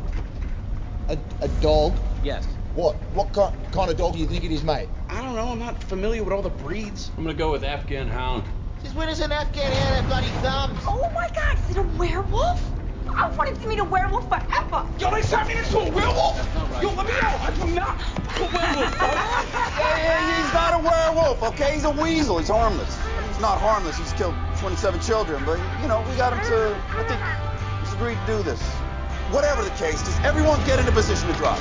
[1.08, 1.96] A, a dog?
[2.24, 2.44] Yes.
[2.74, 2.96] What?
[3.14, 4.88] What kind, kind of dog do you think it is, mate?
[5.08, 5.46] I don't know.
[5.46, 7.12] I'm not familiar with all the breeds.
[7.16, 8.42] I'm gonna go with Afghan Hound.
[8.82, 10.80] Since when does an Afghan hound have bloody thumbs?
[10.86, 12.60] Oh my god, is it a werewolf?
[13.08, 14.86] I wanted to meet a werewolf forever.
[14.98, 16.38] Yo, they turned me into a werewolf?
[16.72, 16.82] Right.
[16.82, 17.40] Yo, let me out.
[17.40, 18.00] I do not
[18.38, 21.74] a werewolf, yeah, yeah, he's not a werewolf, okay?
[21.74, 22.38] He's a weasel.
[22.38, 22.98] He's harmless.
[23.28, 23.96] He's not harmless.
[23.96, 27.47] He's killed 27 children, but, you know, we got him to, I think,
[27.98, 28.62] to do this.
[29.30, 31.58] Whatever the case, does everyone get in a position to drop?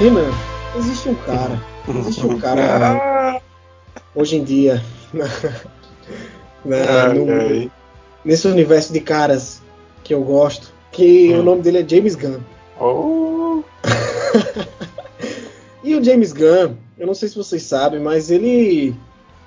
[0.00, 0.34] Renan,
[0.76, 3.40] existe um cara, existe um cara
[4.14, 4.82] hoje em dia
[6.64, 7.70] na, no,
[8.24, 9.63] nesse universo de caras
[10.04, 11.40] que eu gosto, que hum.
[11.40, 12.38] o nome dele é James Gunn.
[12.78, 13.62] Oh.
[15.82, 18.94] e o James Gunn, eu não sei se vocês sabem, mas ele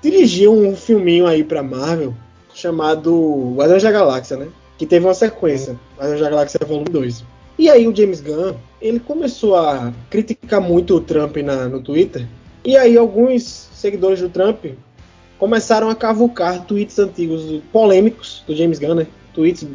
[0.02, 2.14] dirigiu um filminho aí pra Marvel
[2.54, 4.48] chamado Guardiões da Galáxia, né?
[4.76, 5.78] Que teve uma sequência, hum.
[5.96, 7.24] Guardiões da Galáxia Volume 2.
[7.58, 12.26] E aí o James Gunn, ele começou a criticar muito o Trump na, no Twitter.
[12.64, 14.64] E aí alguns seguidores do Trump
[15.38, 19.06] começaram a cavucar tweets antigos polêmicos do James Gunn, né?
[19.34, 19.66] Tweets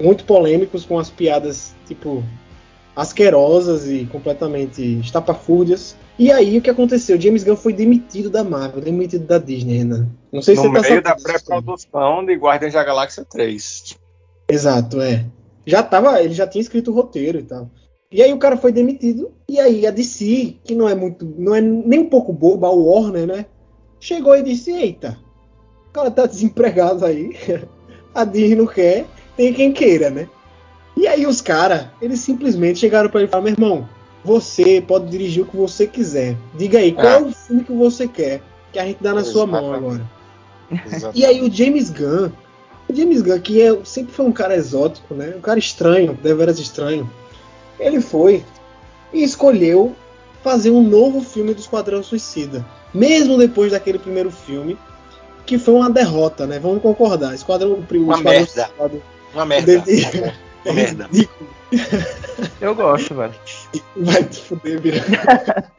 [0.00, 2.22] muito polêmicos com as piadas tipo
[2.96, 5.96] asquerosas e completamente estapafúrdias.
[6.18, 7.20] E aí o que aconteceu?
[7.20, 10.06] James Gunn foi demitido da Marvel, demitido da Disney, né?
[10.32, 13.98] Não sei no se você tá meio da pré-produção de Guardiões da Galáxia 3.
[14.48, 15.24] Exato, é
[15.66, 17.70] já tava, ele já tinha escrito o roteiro e tal.
[18.10, 19.32] E aí o cara foi demitido.
[19.48, 22.70] E aí a DC, que não é muito, não é nem um pouco boba, a
[22.70, 23.46] Warner, né?
[23.98, 25.18] Chegou e disse: "Eita,
[25.88, 27.34] o cara tá desempregado aí.
[28.14, 29.06] a Disney não quer,
[29.36, 30.28] tem quem queira, né?
[30.96, 33.88] E aí os caras, eles simplesmente chegaram para ele e falaram, meu irmão,
[34.24, 36.36] você pode dirigir o que você quiser.
[36.54, 38.40] Diga aí, qual é, é o filme que você quer?
[38.72, 39.32] Que a gente dá na Exatamente.
[39.32, 40.10] sua mão agora.
[40.70, 41.20] Exatamente.
[41.20, 42.30] E aí o James Gunn,
[42.88, 45.34] o James Gunn, que é, sempre foi um cara exótico, né?
[45.36, 47.10] Um cara estranho, deveras estranho.
[47.78, 48.44] Ele foi
[49.12, 49.94] e escolheu
[50.42, 52.64] fazer um novo filme do Esquadrão Suicida.
[52.92, 54.78] Mesmo depois daquele primeiro filme,
[55.44, 56.58] que foi uma derrota, né?
[56.58, 57.34] Vamos concordar.
[57.34, 58.46] Esquadrão, o uma Esquadrão merda.
[58.46, 59.02] Suicida,
[59.34, 59.84] uma merda.
[60.64, 61.10] Uma merda.
[62.58, 63.34] Eu gosto, velho.
[63.96, 64.96] Vai te fuder, vira.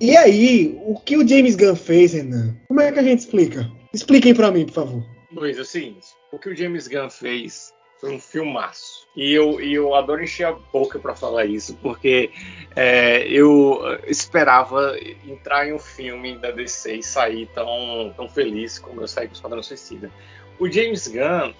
[0.00, 2.56] e aí, o que o James Gunn fez, Renan?
[2.66, 3.70] Como é que a gente explica?
[3.94, 5.04] Expliquem para mim, por favor.
[5.30, 9.06] Luiz, é o seguinte: o que o James Gunn fez foi um filmaço.
[9.14, 12.32] E eu, e eu adoro encher a boca para falar isso, porque
[12.74, 19.00] é, eu esperava entrar em um filme da DC e sair tão, tão feliz como
[19.00, 20.10] eu saí com o Esquadrão Suicida.
[20.58, 21.52] O James Gunn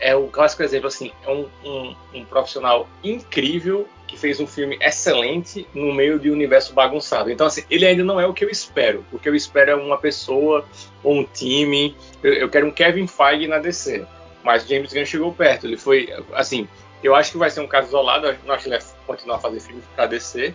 [0.00, 4.78] é o clássico exemplo, assim, é um, um, um, profissional incrível que fez um filme
[4.80, 7.30] excelente no meio de um universo bagunçado.
[7.30, 9.04] Então, assim, ele ainda não é o que eu espero.
[9.12, 10.64] O que eu espero é uma pessoa
[11.02, 11.96] ou um time.
[12.22, 14.06] Eu, eu quero um Kevin Feige na DC.
[14.42, 15.66] Mas o James Gunn chegou perto.
[15.66, 16.66] Ele foi, assim,
[17.02, 18.34] eu acho que vai ser um caso isolado.
[18.46, 20.54] Não acho que ele vai continuar a fazer filmes para DC.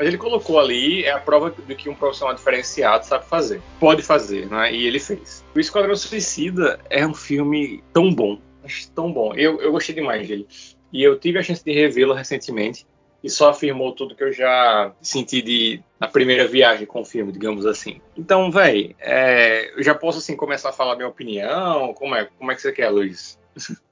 [0.00, 3.60] Mas ele colocou ali, é a prova de que um profissional diferenciado sabe fazer.
[3.78, 4.72] Pode fazer, né?
[4.72, 5.44] E ele fez.
[5.54, 9.34] O Esquadrão Suicida é um filme tão bom, Acho tão bom.
[9.34, 10.48] Eu, eu gostei demais dele.
[10.90, 12.86] E eu tive a chance de revê-lo recentemente
[13.22, 17.30] e só afirmou tudo que eu já senti de, na primeira viagem com o filme,
[17.30, 18.00] digamos assim.
[18.16, 21.92] Então, velho, é, eu já posso assim começar a falar minha opinião.
[21.92, 23.38] Como é, como é que você quer, Luiz?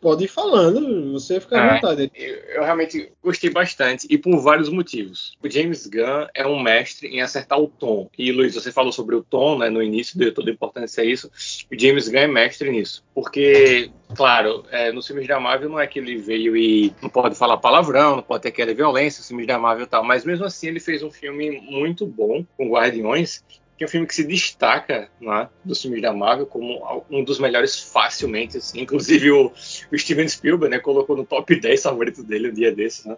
[0.00, 2.10] Pode ir falando, você fica à ah, vontade.
[2.14, 5.36] Eu, eu, realmente gostei bastante e por vários motivos.
[5.42, 8.08] O James Gunn é um mestre em acertar o tom.
[8.16, 11.06] E Luiz, você falou sobre o tom, né, no início, deu toda a importância a
[11.06, 11.30] isso.
[11.70, 13.04] O James Gunn é mestre nisso.
[13.14, 17.34] Porque, claro, é, nos filmes da Marvel não é que ele veio e não pode
[17.34, 20.02] falar palavrão, não pode ter aquela violência, os filmes da Marvel e tal.
[20.02, 23.42] Mas mesmo assim, ele fez um filme muito bom com Guardiões
[23.82, 27.78] é um filme que se destaca né, dos filmes da Marvel como um dos melhores
[27.78, 28.80] facilmente, assim.
[28.80, 29.52] Inclusive o,
[29.92, 33.16] o Steven Spielberg, né, colocou no top 10 favoritos dele um dia desses, né?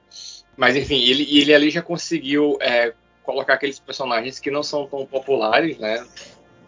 [0.56, 5.04] Mas enfim, ele, ele ali já conseguiu é, colocar aqueles personagens que não são tão
[5.04, 6.04] populares, né?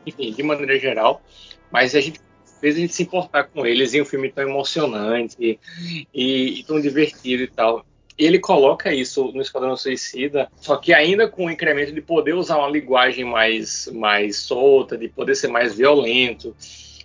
[0.05, 1.23] Enfim, de maneira geral,
[1.71, 2.21] mas a gente
[2.61, 6.81] fez a gente se importar com eles em um filme tão emocionante e, e tão
[6.81, 7.85] divertido e tal
[8.19, 12.59] ele coloca isso no Esquadrão Suicida, só que ainda com o incremento de poder usar
[12.59, 16.57] uma linguagem mais, mais solta, de poder ser mais violento.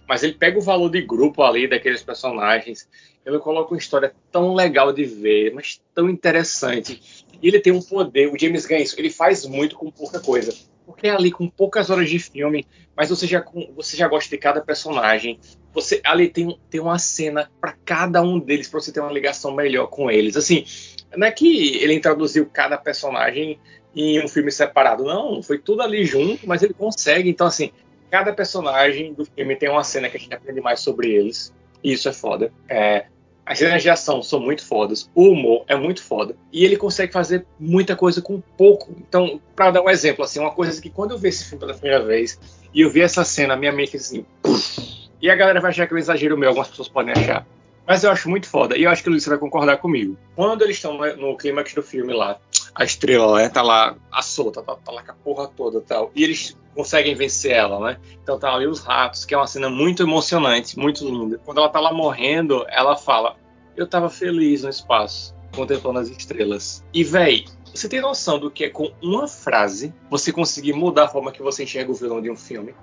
[0.07, 2.87] Mas ele pega o valor de grupo ali daqueles personagens,
[3.25, 7.25] ele coloca uma história tão legal de ver, mas tão interessante.
[7.41, 10.53] E ele tem um poder, o James Gunn, ele faz muito com pouca coisa.
[10.85, 13.43] Porque é ali com poucas horas de filme, mas você já,
[13.75, 15.39] você já gosta de cada personagem.
[15.73, 19.53] Você ali tem, tem uma cena para cada um deles para você ter uma ligação
[19.53, 20.35] melhor com eles.
[20.35, 20.65] Assim,
[21.15, 23.59] não é que ele introduziu cada personagem
[23.95, 25.41] em um filme separado, não.
[25.43, 27.29] Foi tudo ali junto, mas ele consegue.
[27.29, 27.71] Então, assim,
[28.09, 31.53] cada personagem do filme tem uma cena que a gente aprende mais sobre eles.
[31.83, 32.51] E isso é foda.
[32.69, 33.05] É,
[33.45, 36.35] as cenas de ação são muito fodas, o humor é muito foda.
[36.53, 38.95] E ele consegue fazer muita coisa com pouco.
[38.97, 41.73] Então, para dar um exemplo, assim, uma coisa que quando eu vi esse filme pela
[41.73, 42.39] primeira vez
[42.73, 44.25] e eu vi essa cena, minha mente assim.
[44.41, 47.45] Puff, e a galera vai achar que é um exagero meu, algumas pessoas podem achar.
[47.87, 48.77] Mas eu acho muito foda.
[48.77, 50.17] E eu acho que o Luiz vai concordar comigo.
[50.35, 52.39] Quando eles estão no clímax do filme lá,
[52.73, 55.81] a estrela né, tá lá a solta, tá, tá lá com a porra toda e
[55.81, 56.11] tal.
[56.15, 57.97] E eles conseguem vencer ela, né?
[58.21, 61.39] Então tá ali os ratos, que é uma cena muito emocionante, muito linda.
[61.43, 63.35] Quando ela tá lá morrendo, ela fala:
[63.75, 66.83] Eu tava feliz no espaço, contemplando as estrelas.
[66.93, 71.07] E véi, você tem noção do que é com uma frase você conseguir mudar a
[71.07, 72.73] forma que você enxerga o vilão de um filme?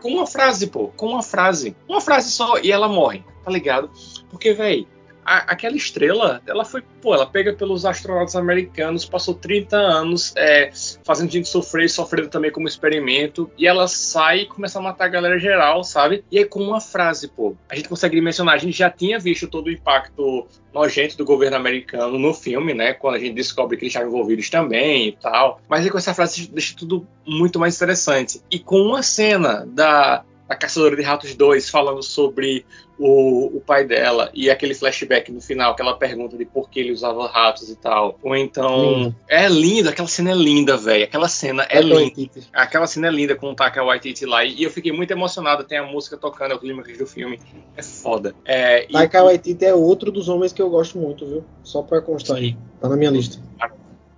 [0.00, 0.88] Com uma frase, pô.
[0.88, 1.76] Com uma frase.
[1.88, 3.90] Uma frase só e ela morre, tá ligado?
[4.30, 4.86] Porque, velho,
[5.30, 10.70] aquela estrela, ela foi, pô, ela pega pelos astronautas americanos, passou 30 anos é,
[11.04, 15.08] fazendo gente sofrer, sofrendo também como experimento, e ela sai e começa a matar a
[15.08, 16.24] galera geral, sabe?
[16.30, 19.46] E aí com uma frase, pô, a gente consegue mencionar, a gente já tinha visto
[19.46, 22.92] todo o impacto nojento do governo americano no filme, né?
[22.92, 25.60] Quando a gente descobre que eles estavam envolvidos também e tal.
[25.68, 28.40] Mas aí com essa frase deixa tudo muito mais interessante.
[28.50, 32.66] E com uma cena da a Caçadora de Ratos 2 falando sobre
[32.98, 36.90] o, o, pai dela e aquele flashback no final, aquela pergunta de por que ele
[36.90, 38.18] usava ratos e tal.
[38.20, 39.14] Ou então.
[39.28, 41.04] É lindo, aquela cena é linda, velho.
[41.04, 42.30] Aquela cena é, é linda.
[42.52, 44.44] Aquela cena é linda com o Taka Waititi lá.
[44.44, 45.62] E eu fiquei muito emocionado.
[45.62, 47.38] Tem a música tocando, é o clima do filme.
[47.76, 48.34] É foda.
[48.44, 51.44] É, Taika Waititi é outro dos homens que eu gosto muito, viu?
[51.62, 52.56] Só pra constar aí.
[52.80, 53.38] Tá na minha lista.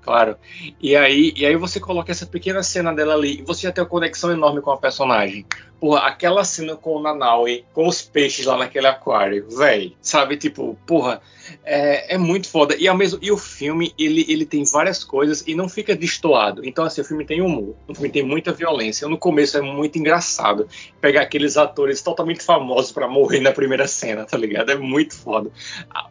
[0.00, 0.36] Claro.
[0.80, 3.84] E aí, e aí você coloca essa pequena cena dela ali e você já tem
[3.84, 5.46] uma conexão enorme com a personagem.
[5.82, 10.36] Porra, aquela cena com o Nanaui, com os peixes lá naquele aquário, velho, sabe?
[10.36, 11.20] Tipo, porra,
[11.64, 12.76] é, é, muito foda.
[12.76, 16.64] E, ao mesmo, e o filme, ele, ele tem várias coisas e não fica destoado.
[16.64, 19.08] Então, assim, o filme tem humor, o filme tem muita violência.
[19.08, 20.68] No começo é muito engraçado
[21.00, 24.70] pegar aqueles atores totalmente famosos para morrer na primeira cena, tá ligado?
[24.70, 25.50] É muito foda.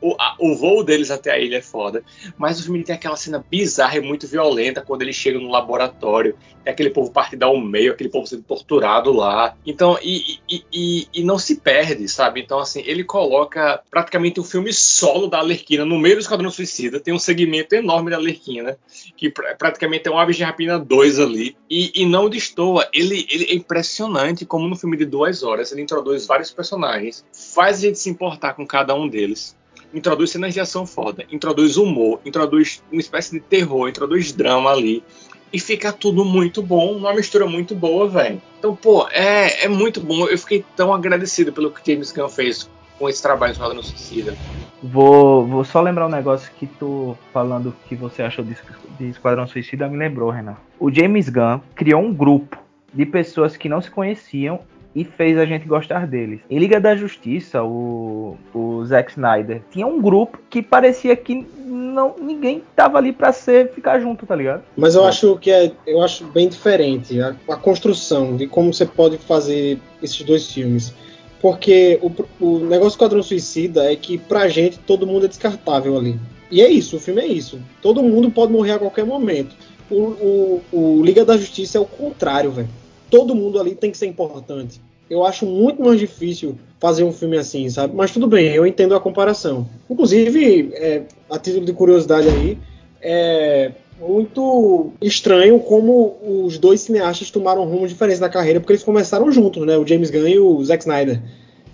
[0.01, 2.03] O, a, o voo deles até a ilha é foda.
[2.37, 6.35] Mas o filme tem aquela cena bizarra e muito violenta quando eles chegam no laboratório.
[6.63, 9.55] Tem aquele povo partido ao meio, aquele povo sendo torturado lá.
[9.65, 12.41] Então, e, e, e, e não se perde, sabe?
[12.41, 16.99] Então, assim, ele coloca praticamente um filme solo da Alerquina no meio do Esquadrão Suicida.
[16.99, 18.77] Tem um segmento enorme da Alerquina,
[19.15, 21.55] que pr praticamente é um Aves de Rapina 2 ali.
[21.69, 22.87] E, não destoa.
[22.91, 27.77] Ele, ele é impressionante como no filme de duas horas ele introduz vários personagens, faz
[27.77, 29.55] a gente se importar com cada um deles
[29.93, 35.03] introduz cenas de ação foda, introduz humor, introduz uma espécie de terror, introduz drama ali.
[35.53, 38.41] E fica tudo muito bom, uma mistura muito boa, velho.
[38.57, 40.27] Então, pô, é, é muito bom.
[40.27, 44.37] Eu fiquei tão agradecido pelo que James Gunn fez com esse trabalho de no Suicida.
[44.81, 48.55] Vou, vou só lembrar um negócio que tu falando que você achou de,
[48.97, 50.55] de Esquadrão Suicida me lembrou, Renan.
[50.79, 52.57] O James Gunn criou um grupo
[52.93, 54.59] de pessoas que não se conheciam
[54.95, 56.39] e fez a gente gostar deles.
[56.49, 62.15] Em Liga da Justiça, o, o Zack Snyder tinha um grupo que parecia que não
[62.19, 64.63] ninguém tava ali para ser ficar junto, tá ligado?
[64.75, 65.07] Mas eu é.
[65.07, 69.79] acho que é, eu acho bem diferente a, a construção de como você pode fazer
[70.01, 70.93] esses dois filmes.
[71.41, 75.97] Porque o, o negócio do Quadrão Suicida é que pra gente todo mundo é descartável
[75.97, 76.19] ali.
[76.51, 77.59] E é isso, o filme é isso.
[77.81, 79.55] Todo mundo pode morrer a qualquer momento.
[79.89, 82.69] O, o, o Liga da Justiça é o contrário, velho.
[83.11, 84.81] Todo mundo ali tem que ser importante.
[85.09, 87.93] Eu acho muito mais difícil fazer um filme assim, sabe?
[87.95, 89.67] Mas tudo bem, eu entendo a comparação.
[89.89, 92.57] Inclusive, é, a título de curiosidade aí,
[93.01, 99.31] é muito estranho como os dois cineastas tomaram rumos diferentes na carreira, porque eles começaram
[99.31, 99.77] juntos, né?
[99.77, 101.21] O James Gunn e o Zack Snyder.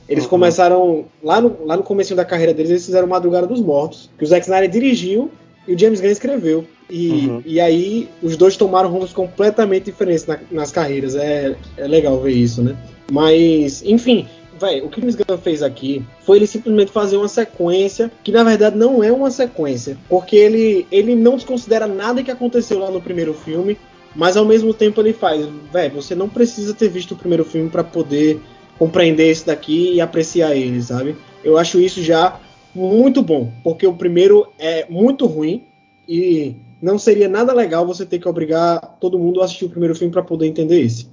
[0.10, 0.30] Eles uhum.
[0.30, 4.24] começaram lá no, lá no começo da carreira deles, eles fizeram Madrugada dos Mortos, que
[4.24, 5.32] o Zack Snyder dirigiu
[5.68, 6.66] e o James Gunn escreveu.
[6.90, 7.42] E, uhum.
[7.46, 11.16] e aí os dois tomaram rumos completamente diferentes na, nas carreiras.
[11.16, 12.76] É, é legal ver isso, né?
[13.12, 14.28] Mas, enfim,
[14.60, 18.44] Véi, o que o Gunn fez aqui foi ele simplesmente fazer uma sequência que na
[18.44, 23.00] verdade não é uma sequência, porque ele, ele não desconsidera nada que aconteceu lá no
[23.00, 23.78] primeiro filme,
[24.16, 27.70] mas ao mesmo tempo ele faz, velho, você não precisa ter visto o primeiro filme
[27.70, 28.42] para poder
[28.80, 31.16] compreender esse daqui e apreciar ele, sabe?
[31.44, 32.40] Eu acho isso já
[32.74, 35.64] muito bom, porque o primeiro é muito ruim
[36.10, 39.95] e não seria nada legal você ter que obrigar todo mundo a assistir o primeiro
[39.95, 41.07] filme para poder entender esse.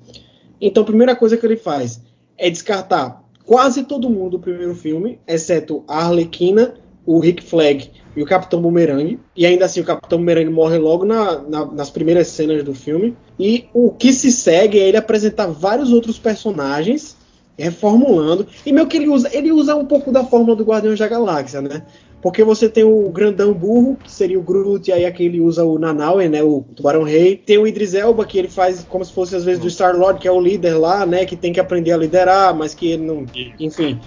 [0.61, 2.01] Então, a primeira coisa que ele faz
[2.37, 6.75] é descartar quase todo mundo do primeiro filme, exceto a Arlequina,
[7.07, 9.19] o Rick Flag e o Capitão Boomerang.
[9.37, 13.17] E ainda assim, o Capitão Boomerang morre logo na, na, nas primeiras cenas do filme.
[13.39, 17.17] E o que se segue é ele apresentar vários outros personagens,
[17.59, 18.47] reformulando.
[18.65, 21.61] E meio que ele usa, ele usa um pouco da fórmula do Guardiões da Galáxia,
[21.61, 21.83] né?
[22.25, 25.63] Porque você tem o grandão burro, que seria o Groot, e aí aqui ele usa
[25.63, 27.37] o Nanaue, né, o Tubarão Rei.
[27.37, 30.27] Tem o Idris Elba, que ele faz como se fosse às vezes do Star-Lord, que
[30.27, 33.27] é o líder lá, né, que tem que aprender a liderar, mas que ele não...
[33.61, 34.01] Enfim.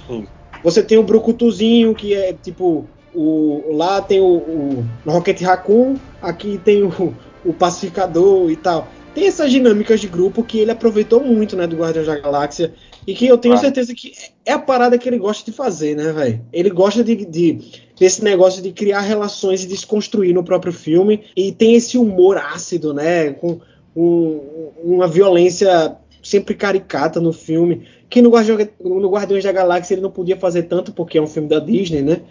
[0.63, 2.87] Você tem o Brucutuzinho, que é tipo...
[3.13, 7.13] O, lá tem o, o Rocket Raccoon, aqui tem o,
[7.45, 8.87] o Pacificador e tal.
[9.13, 12.73] Tem essas dinâmicas de grupo que ele aproveitou muito, né, do Guardiões da Galáxia
[13.05, 13.57] e que eu tenho ah.
[13.57, 14.11] certeza que
[14.43, 16.41] é a parada que ele gosta de fazer, né, velho?
[16.51, 21.23] Ele gosta de, de, desse negócio de criar relações e desconstruir no próprio filme.
[21.35, 23.31] E tem esse humor ácido, né?
[23.31, 23.59] Com
[23.95, 27.83] um, uma violência sempre caricata no filme.
[28.09, 31.27] Que no, Guardião, no Guardiões da Galáxia ele não podia fazer tanto, porque é um
[31.27, 32.21] filme da Disney, né?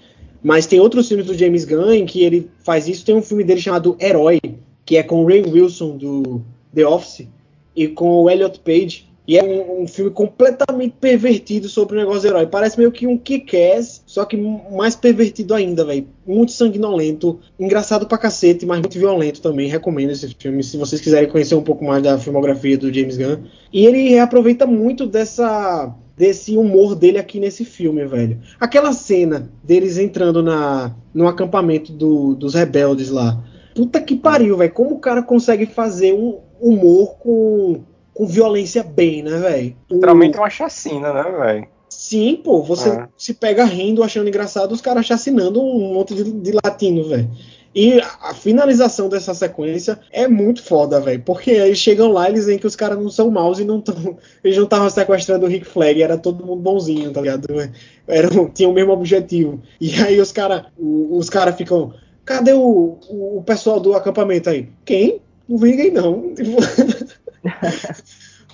[0.43, 3.05] Mas tem outros filmes do James Gunn em que ele faz isso.
[3.05, 4.39] Tem um filme dele chamado Herói,
[4.85, 6.43] que é com o Ray Wilson do
[6.75, 7.27] The Office
[7.75, 12.29] e com o Elliot Page e é um, um, filme completamente pervertido sobre o negócio
[12.29, 12.47] herói.
[12.47, 16.07] Parece meio que um kick-ass, só que mais pervertido ainda, velho.
[16.25, 19.69] Muito sanguinolento, engraçado pra cacete, mas muito violento também.
[19.69, 23.43] Recomendo esse filme se vocês quiserem conhecer um pouco mais da filmografia do James Gunn.
[23.73, 28.41] E ele reaproveita muito dessa desse humor dele aqui nesse filme, velho.
[28.59, 33.43] Aquela cena deles entrando na no acampamento do, dos rebeldes lá.
[33.75, 34.73] Puta que pariu, velho.
[34.73, 37.83] Como o cara consegue fazer um humor com
[38.17, 39.77] com violência bem, né, velho?
[39.91, 41.69] Literalmente uma chacina, né, velho?
[41.89, 43.09] Sim, pô, você é.
[43.17, 47.31] se pega rindo, achando engraçado, os caras chacinando um monte de, de latino, velho.
[47.75, 51.23] E a finalização dessa sequência é muito foda, velho.
[51.23, 53.83] Porque eles chegam lá e eles veem que os caras não são maus e não
[53.83, 54.17] tão.
[54.43, 57.47] Eles não estavam sequestrando o Rick Flag, era todo mundo bonzinho, tá ligado?
[58.09, 59.61] Era, tinha o mesmo objetivo.
[59.79, 61.93] E aí os caras os cara ficam.
[62.25, 64.71] Cadê o, o, o pessoal do acampamento aí?
[64.83, 65.21] Quem?
[65.47, 66.33] Não vi ninguém, não.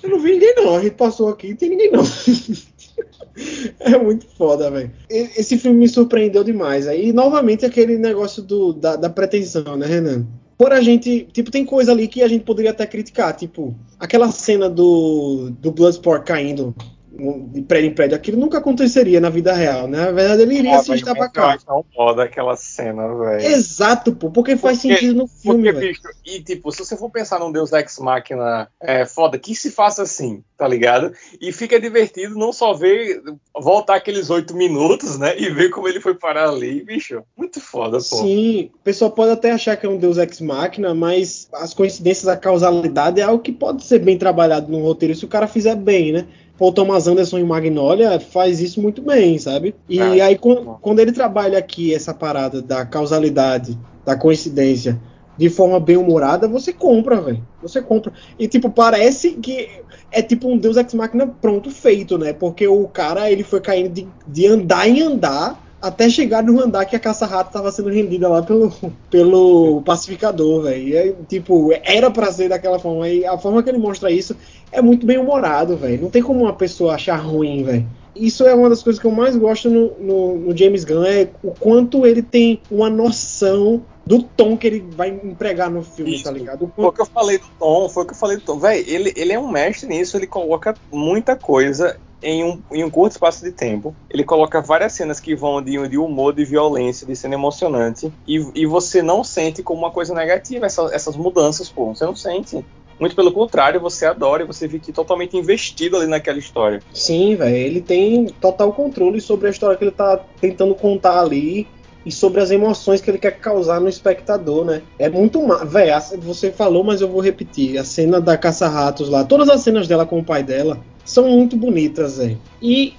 [0.03, 0.75] eu não vi ninguém, não.
[0.75, 2.03] a gente passou aqui e tem ninguém não.
[3.79, 4.91] é muito foda, velho.
[5.09, 6.87] Esse filme me surpreendeu demais.
[6.87, 10.25] Aí, novamente, aquele negócio do, da, da pretensão, né, Renan?
[10.57, 14.31] por a gente, tipo, tem coisa ali que a gente poderia até criticar, tipo, aquela
[14.31, 16.73] cena do, do Bloodsport caindo
[17.15, 20.05] de prédio em prédio, aquilo nunca aconteceria na vida real, né?
[20.05, 21.61] Na verdade, ele iria ah, se estabacar.
[21.61, 23.45] tão foda aquela cena, velho.
[23.45, 27.11] Exato, pô, porque faz porque, sentido no filme, porque, bicho, e tipo, se você for
[27.11, 31.13] pensar num Deus Ex Machina é, foda, que se faça assim, tá ligado?
[31.39, 33.21] E fica divertido não só ver,
[33.53, 35.37] voltar aqueles oito minutos, né?
[35.37, 37.21] E ver como ele foi parar ali, bicho.
[37.37, 38.17] Muito foda, pô.
[38.17, 42.27] Sim, o pessoal pode até achar que é um Deus Ex Machina, mas as coincidências,
[42.27, 45.75] a causalidade é algo que pode ser bem trabalhado no roteiro se o cara fizer
[45.75, 46.27] bem, né?
[46.63, 49.75] Paul Thomas Anderson em Magnolia faz isso muito bem, sabe?
[49.89, 54.97] E ah, aí quando, quando ele trabalha aqui essa parada da causalidade, da coincidência,
[55.37, 57.45] de forma bem humorada, você compra, velho.
[57.61, 58.13] Você compra.
[58.39, 59.67] E tipo, parece que
[60.09, 62.31] é tipo um Deus Ex Machina pronto feito, né?
[62.31, 66.85] Porque o cara, ele foi caindo de, de andar em andar até chegar no andar
[66.85, 68.71] que a caça-rato estava sendo rendida lá pelo,
[69.11, 71.17] pelo pacificador, velho.
[71.27, 73.09] Tipo, era pra ser daquela forma.
[73.09, 74.33] E a forma que ele mostra isso
[74.71, 76.03] é muito bem humorado, velho.
[76.03, 77.85] Não tem como uma pessoa achar ruim, velho.
[78.15, 81.27] Isso é uma das coisas que eu mais gosto no, no, no, James Gunn, é
[81.43, 86.23] o quanto ele tem uma noção do tom que ele vai empregar no filme, Isso.
[86.23, 86.71] tá ligado?
[86.75, 88.59] Foi o que eu falei do tom, foi o que eu falei do tom.
[88.59, 92.89] Véi, ele, ele é um mestre nisso, ele coloca muita coisa em um, em um
[92.89, 93.95] curto espaço de tempo.
[94.09, 98.11] Ele coloca várias cenas que vão de, de humor, de violência, de cena emocionante.
[98.27, 101.93] E, e você não sente como uma coisa negativa essa, essas mudanças, pô.
[101.93, 102.65] Você não sente.
[102.99, 106.81] Muito pelo contrário, você adora e você fica totalmente investido ali naquela história.
[106.93, 107.55] Sim, velho.
[107.55, 111.67] Ele tem total controle sobre a história que ele tá tentando contar ali
[112.05, 114.81] e sobre as emoções que ele quer causar no espectador, né?
[114.99, 115.65] É muito mal.
[115.65, 117.77] Véi, você falou, mas eu vou repetir.
[117.77, 121.55] A cena da caça-ratos lá, todas as cenas dela com o pai dela são muito
[121.57, 122.39] bonitas, velho.
[122.61, 122.93] E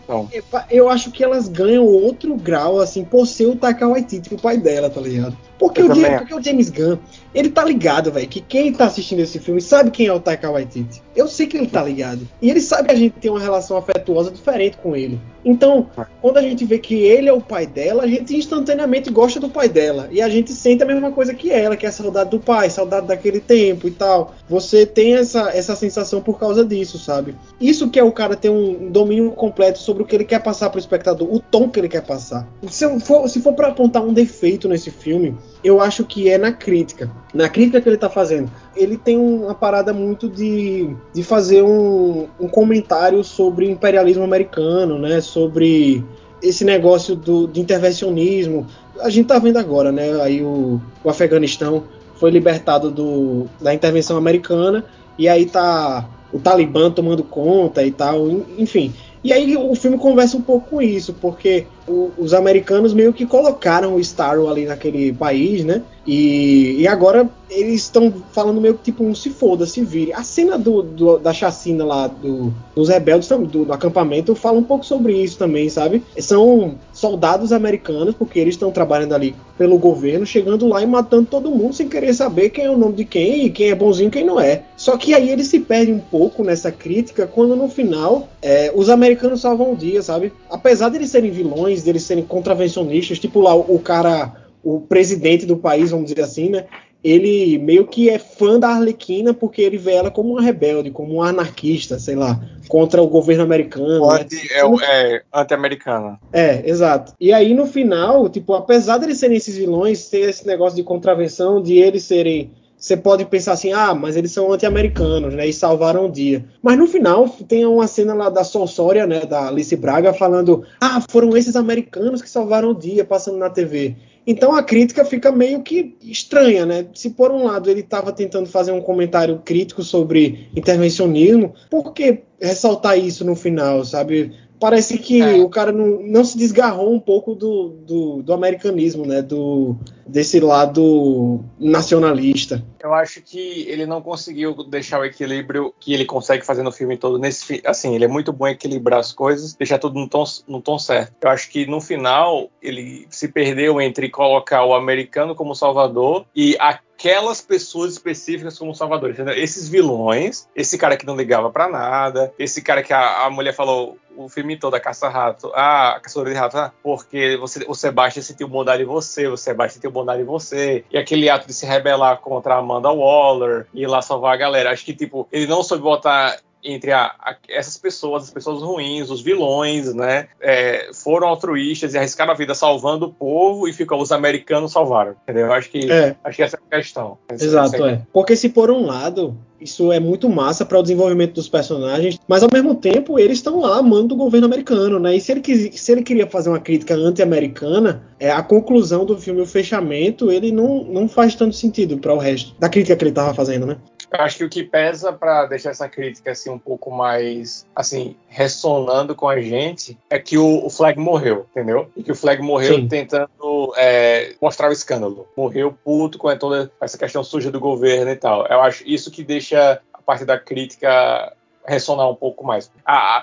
[0.71, 4.59] eu acho que elas ganham outro grau, assim, por ser o Taika Waititi, o pai
[4.59, 5.37] dela, tá ligado?
[5.59, 6.99] Porque, o James, porque o James Gunn,
[7.35, 10.51] ele tá ligado, velho, que quem tá assistindo esse filme sabe quem é o Taika
[10.51, 11.03] Waititi.
[11.17, 12.29] Eu sei que ele tá ligado.
[12.43, 15.19] E ele sabe que a gente tem uma relação afetuosa diferente com ele.
[15.45, 15.89] Então,
[16.21, 19.49] quando a gente vê que ele é o pai dela, a gente instantaneamente gosta do
[19.49, 20.09] pai dela.
[20.11, 22.69] E a gente sente a mesma coisa que ela, que é a saudade do pai,
[22.69, 24.35] saudade daquele tempo e tal.
[24.49, 27.35] Você tem essa, essa sensação por causa disso, sabe?
[27.61, 30.69] Isso que é o cara ter um domínio completo sobre o que ele quer passar
[30.69, 32.45] pro espectador, o tom que ele quer passar.
[32.67, 36.51] Se for, se for para apontar um defeito nesse filme, eu acho que é na
[36.51, 37.09] crítica.
[37.33, 38.51] Na crítica que ele tá fazendo.
[38.75, 44.99] Ele tem uma parada muito de, de fazer um, um comentário sobre o imperialismo americano,
[44.99, 45.21] né?
[45.21, 46.05] Sobre
[46.43, 48.67] esse negócio do, de intervencionismo.
[49.03, 50.21] A gente tá vendo agora, né?
[50.21, 51.85] Aí o, o Afeganistão
[52.17, 54.85] foi libertado do, da intervenção americana
[55.17, 58.29] e aí tá o Talibã tomando conta e tal,
[58.59, 58.93] enfim.
[59.23, 63.27] E aí o filme conversa um pouco com isso, porque o, os americanos meio que
[63.27, 65.83] colocaram o Starro ali naquele país, né?
[66.07, 70.13] E, e agora eles estão falando meio que tipo um se foda, se vire.
[70.13, 74.63] A cena do, do da chacina lá do, dos rebeldes do, do, acampamento fala um
[74.63, 76.03] pouco sobre isso também, sabe?
[76.19, 81.51] São soldados americanos, porque eles estão trabalhando ali pelo governo, chegando lá e matando todo
[81.51, 84.11] mundo sem querer saber quem é o nome de quem e quem é bonzinho e
[84.11, 84.63] quem não é.
[84.77, 88.91] Só que aí ele se perde um pouco nessa crítica quando no final é, os
[88.91, 90.33] americanos salvam o dia, sabe?
[90.51, 95.45] Apesar de eles serem vilões, de eles serem contravencionistas, tipo lá o, cara o presidente
[95.45, 96.67] do país, vamos dizer assim, né?
[97.03, 101.17] Ele meio que é fã da Arlequina porque ele vê ela como uma rebelde, como
[101.17, 104.07] um anarquista, sei lá, contra o governo americano.
[104.07, 104.21] Né?
[104.23, 106.19] Anti, é, é anti-americana.
[106.33, 107.13] É, exato.
[107.21, 110.83] E aí no final, tipo, apesar de eles serem esses vilões, ter esse negócio de
[110.83, 112.51] contravenção, de eles serem
[112.85, 115.49] você pode pensar assim, ah, mas eles são anti-americanos, né?
[115.49, 116.45] E salvaram o dia.
[116.63, 119.25] Mas no final tem uma cena lá da Solsória, né?
[119.25, 123.97] Da Alice Braga falando, ah, foram esses americanos que salvaram o dia, passando na TV.
[124.27, 126.87] Então a crítica fica meio que estranha, né?
[126.93, 132.21] Se por um lado ele estava tentando fazer um comentário crítico sobre intervencionismo, por que
[132.39, 134.31] ressaltar isso no final, sabe?
[134.65, 135.35] Parece que é.
[135.35, 139.21] o cara não, não, se desgarrou um pouco do, do, do, americanismo, né?
[139.21, 142.65] Do, desse lado nacionalista.
[142.83, 146.97] Eu acho que ele não conseguiu deixar o equilíbrio que ele consegue fazer no filme
[146.97, 147.19] todo.
[147.19, 150.63] Nesse, assim, ele é muito bom em equilibrar as coisas, deixar tudo no tom, no
[150.63, 151.13] tom certo.
[151.21, 156.57] Eu acho que no final ele se perdeu entre colocar o americano como salvador e
[156.59, 159.19] a aquelas pessoas específicas como salvadores.
[159.19, 159.37] Entendeu?
[159.37, 163.53] Esses vilões, esse cara que não ligava para nada, esse cara que a, a mulher
[163.53, 167.75] falou o filme todo, a caça-rato, ah, a caçadora de rato, ah, porque você, o
[167.75, 171.53] Sebastian sentiu bondade em você, o Sebastian sentiu bondade em você, e aquele ato de
[171.53, 174.71] se rebelar contra a Amanda Waller e ir lá salvar a galera.
[174.71, 179.11] Acho que, tipo, ele não soube botar entre a, a, essas pessoas, as pessoas ruins,
[179.11, 180.29] os vilões, né?
[180.41, 185.15] É, foram altruístas e arriscaram a vida salvando o povo e ficou os americanos salvaram.
[185.23, 185.53] Entendeu?
[185.53, 186.17] Acho que, é.
[186.25, 187.19] acho que essa é a questão.
[187.31, 188.03] Exato, é.
[188.13, 192.43] Porque se por um lado isso é muito massa para o desenvolvimento dos personagens, mas
[192.43, 195.17] ao mesmo tempo eles estão lá amando o governo americano, né?
[195.17, 199.17] E se ele, quis, se ele queria fazer uma crítica anti-americana, é, a conclusão do
[199.17, 203.05] filme, o fechamento, ele não, não faz tanto sentido para o resto da crítica que
[203.05, 203.79] ele estava fazendo, né?
[204.19, 209.15] Acho que o que pesa para deixar essa crítica assim um pouco mais assim ressonando
[209.15, 211.91] com a gente é que o, o Flag morreu, entendeu?
[211.97, 212.89] E que o Flag morreu Sim.
[212.89, 215.27] tentando é, mostrar o escândalo.
[215.37, 218.47] Morreu puto com toda essa questão suja do governo e tal.
[218.47, 221.33] Eu acho isso que deixa a parte da crítica
[221.67, 222.71] ressonar um pouco mais.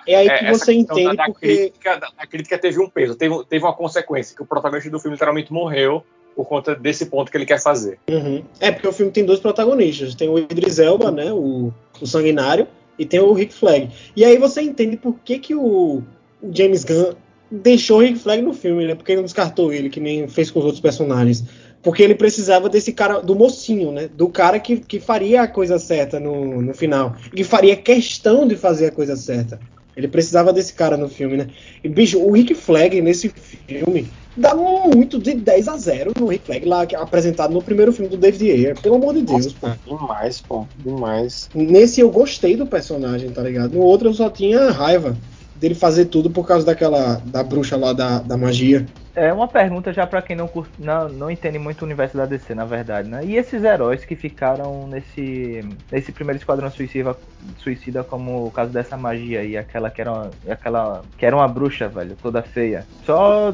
[0.07, 1.47] É aí que é, você entende da, da porque...
[1.47, 5.15] Crítica, a crítica teve um peso, teve, teve uma consequência, que o protagonista do filme
[5.15, 6.03] literalmente morreu
[6.36, 7.99] por conta desse ponto que ele quer fazer.
[8.09, 8.43] Uhum.
[8.59, 10.15] É, porque o filme tem dois protagonistas.
[10.15, 12.67] Tem o Idris Elba, né, o, o sanguinário,
[12.97, 13.89] e tem o Rick Flag.
[14.15, 16.01] E aí você entende por que, que o,
[16.41, 17.13] o James Gunn
[17.51, 18.95] deixou o Rick Flag no filme, né?
[18.95, 21.43] Porque ele não descartou ele, que nem fez com os outros personagens.
[21.84, 24.07] Porque ele precisava desse cara, do mocinho, né?
[24.13, 27.15] Do cara que, que faria a coisa certa no, no final.
[27.36, 29.59] Que faria questão de fazer a coisa certa.
[29.95, 31.47] Ele precisava desse cara no filme, né?
[31.84, 36.45] E, bicho, o Rick Flag nesse filme dá muito de 10 a 0 no Rick
[36.45, 38.79] Flag lá apresentado no primeiro filme do David Ayer.
[38.79, 39.97] Pelo amor de Deus, Nossa, pô.
[39.97, 40.65] Demais, pô.
[40.77, 41.49] Demais.
[41.53, 43.73] Nesse eu gostei do personagem, tá ligado?
[43.73, 45.15] No outro eu só tinha raiva
[45.62, 48.84] dele fazer tudo por causa daquela da bruxa lá da, da magia.
[49.14, 50.49] É uma pergunta já para quem não,
[50.80, 53.24] não, não entende muito o universo da DC, na verdade, né?
[53.24, 57.16] E esses heróis que ficaram nesse, nesse primeiro esquadrão suicida,
[57.59, 61.47] suicida, como o caso dessa magia e aquela que era uma, aquela que era uma
[61.47, 62.88] bruxa, velho, toda feia.
[63.05, 63.53] Só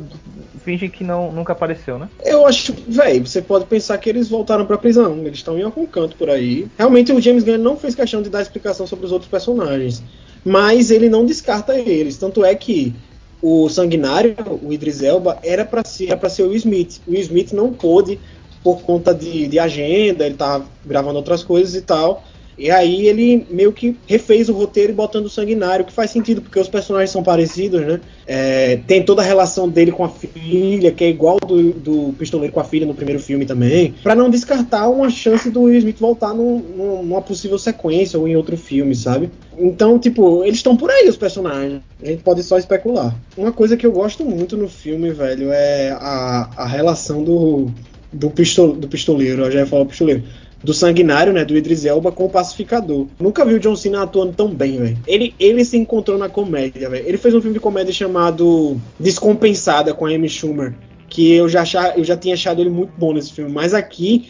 [0.63, 2.07] fingem que não nunca apareceu, né?
[2.23, 5.85] Eu acho, velho, você pode pensar que eles voltaram para prisão, eles estão em algum
[5.87, 6.67] canto por aí.
[6.77, 10.03] Realmente o James Gunn não fez questão de dar explicação sobre os outros personagens,
[10.47, 12.95] mas ele não descarta eles, tanto é que
[13.41, 14.33] o Sanguinário,
[14.63, 17.01] o Idris Elba, era para ser, ser o Smith.
[17.05, 18.17] O Smith não pôde
[18.63, 22.23] por conta de, de agenda, ele estava gravando outras coisas e tal.
[22.57, 26.59] E aí ele meio que refez o roteiro botando o sanguinário, que faz sentido, porque
[26.59, 27.99] os personagens são parecidos, né?
[28.25, 32.51] É, tem toda a relação dele com a filha, que é igual do, do pistoleiro
[32.51, 35.99] com a filha no primeiro filme também, para não descartar uma chance do Will Smith
[35.99, 39.29] voltar num, numa possível sequência ou em outro filme, sabe?
[39.57, 41.81] Então, tipo, eles estão por aí, os personagens.
[42.01, 43.15] A gente pode só especular.
[43.35, 47.67] Uma coisa que eu gosto muito no filme, velho, é a, a relação do,
[48.11, 49.43] do, pistol, do pistoleiro.
[49.43, 50.23] Eu já ia falar pistoleiro
[50.63, 53.07] do Sanguinário, né, do Idris Elba com o Pacificador.
[53.19, 54.97] Nunca vi o John Cena atuando tão bem, velho.
[55.05, 57.07] Ele, ele se encontrou na comédia, velho.
[57.07, 60.73] Ele fez um filme de comédia chamado Descompensada com a Amy Schumer,
[61.07, 64.29] que eu já, achar, eu já tinha achado ele muito bom nesse filme, mas aqui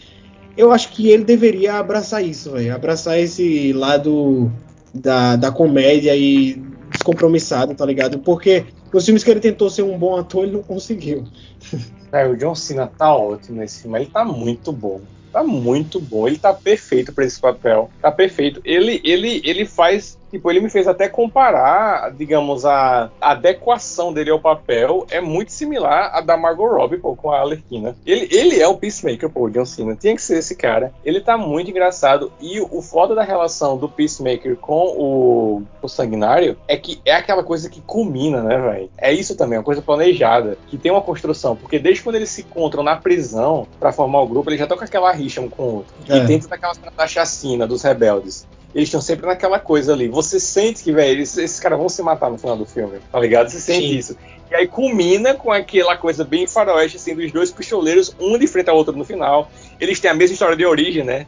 [0.55, 2.75] eu acho que ele deveria abraçar isso, velho.
[2.75, 4.51] Abraçar esse lado
[4.93, 6.61] da, da comédia e
[6.91, 8.19] descompromissado, tá ligado?
[8.19, 11.23] Porque nos filmes que ele tentou ser um bom ator, ele não conseguiu.
[12.09, 15.01] É, o John Cena tá ótimo nesse filme, ele tá muito bom
[15.37, 16.27] tá muito bom.
[16.27, 17.91] Ele tá perfeito para esse papel.
[18.01, 18.59] Tá perfeito.
[18.65, 24.39] Ele, ele, ele faz Tipo, ele me fez até comparar, digamos, a, adequação dele ao
[24.39, 27.95] papel é muito similar à da Margot Robbie, pô, com a Alerquina.
[28.05, 29.95] Ele, ele é o Peacemaker, pô, o John Cena.
[29.95, 30.93] Tinha que ser esse cara.
[31.03, 32.31] Ele tá muito engraçado.
[32.41, 37.13] E o, o foda da relação do Peacemaker com o, o Sanguinário é que é
[37.13, 38.89] aquela coisa que culmina, né, velho?
[38.97, 41.55] É isso também, uma coisa planejada, que tem uma construção.
[41.55, 44.77] Porque desde quando eles se encontram na prisão para formar o grupo, eles já estão
[44.77, 45.93] com aquela rixa um com o outro.
[46.09, 46.17] É.
[46.17, 50.07] E dentro daquela da chacina dos rebeldes eles estão sempre naquela coisa ali.
[50.07, 53.19] Você sente que, velho, esses, esses, caras vão se matar no final do filme, tá
[53.19, 53.49] ligado?
[53.49, 53.97] Você sente Sim.
[53.97, 54.17] isso.
[54.49, 58.69] E aí culmina com aquela coisa bem faroeste, assim, dos dois pistoleiros, um de frente
[58.69, 59.51] ao outro no final.
[59.79, 61.25] Eles têm a mesma história de origem, né?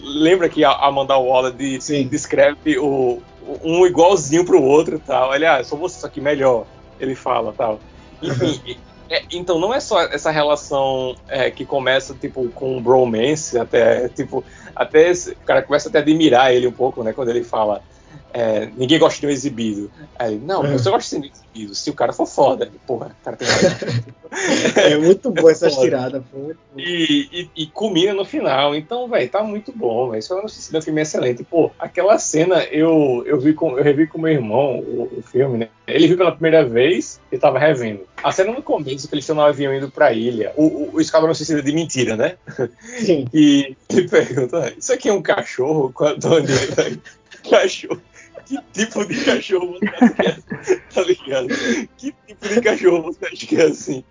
[0.00, 3.20] Lembra que a Amanda Waller de, descreve o,
[3.62, 5.32] um igualzinho pro outro e tal.
[5.32, 6.66] Aliás, sou você, só que melhor,
[7.00, 7.80] ele fala tal.
[8.22, 8.76] Enfim,
[9.12, 14.08] é, então não é só essa relação é, que começa tipo com um bromance até
[14.08, 14.42] tipo
[14.74, 17.82] até esse, o cara começa até a admirar ele um pouco, né, quando ele fala
[18.32, 19.90] é, ninguém gosta de um exibido.
[20.18, 20.72] Aí, não, é.
[20.72, 21.74] você gosta de ser exibido.
[21.74, 23.46] Se o cara for foda, porra, o cara tem
[24.76, 26.54] É muito boa essa tirada, pô.
[26.76, 28.74] E, e, e, culmina no final.
[28.74, 30.18] Então, velho, tá muito bom, velho.
[30.18, 31.44] Isso é um filme é excelente.
[31.44, 35.58] Pô, aquela cena eu, eu, vi com, eu revi com meu irmão o, o filme,
[35.58, 35.68] né?
[35.86, 38.00] Ele viu pela primeira vez e tava revendo.
[38.22, 40.52] A cena no começo, que eles estão no avião indo pra ilha.
[40.56, 42.36] O, o, o Esquadrão Suicida de mentira, né?
[42.98, 43.26] Sim.
[43.34, 45.92] E ele pergunta: Isso aqui é um cachorro?
[45.92, 46.28] Quando
[47.50, 48.00] cachorro
[48.44, 50.80] que tipo de cachorro você acha que é assim?
[50.94, 51.48] Tá ligado?
[51.96, 54.04] Que tipo de cachorro você acha que é assim?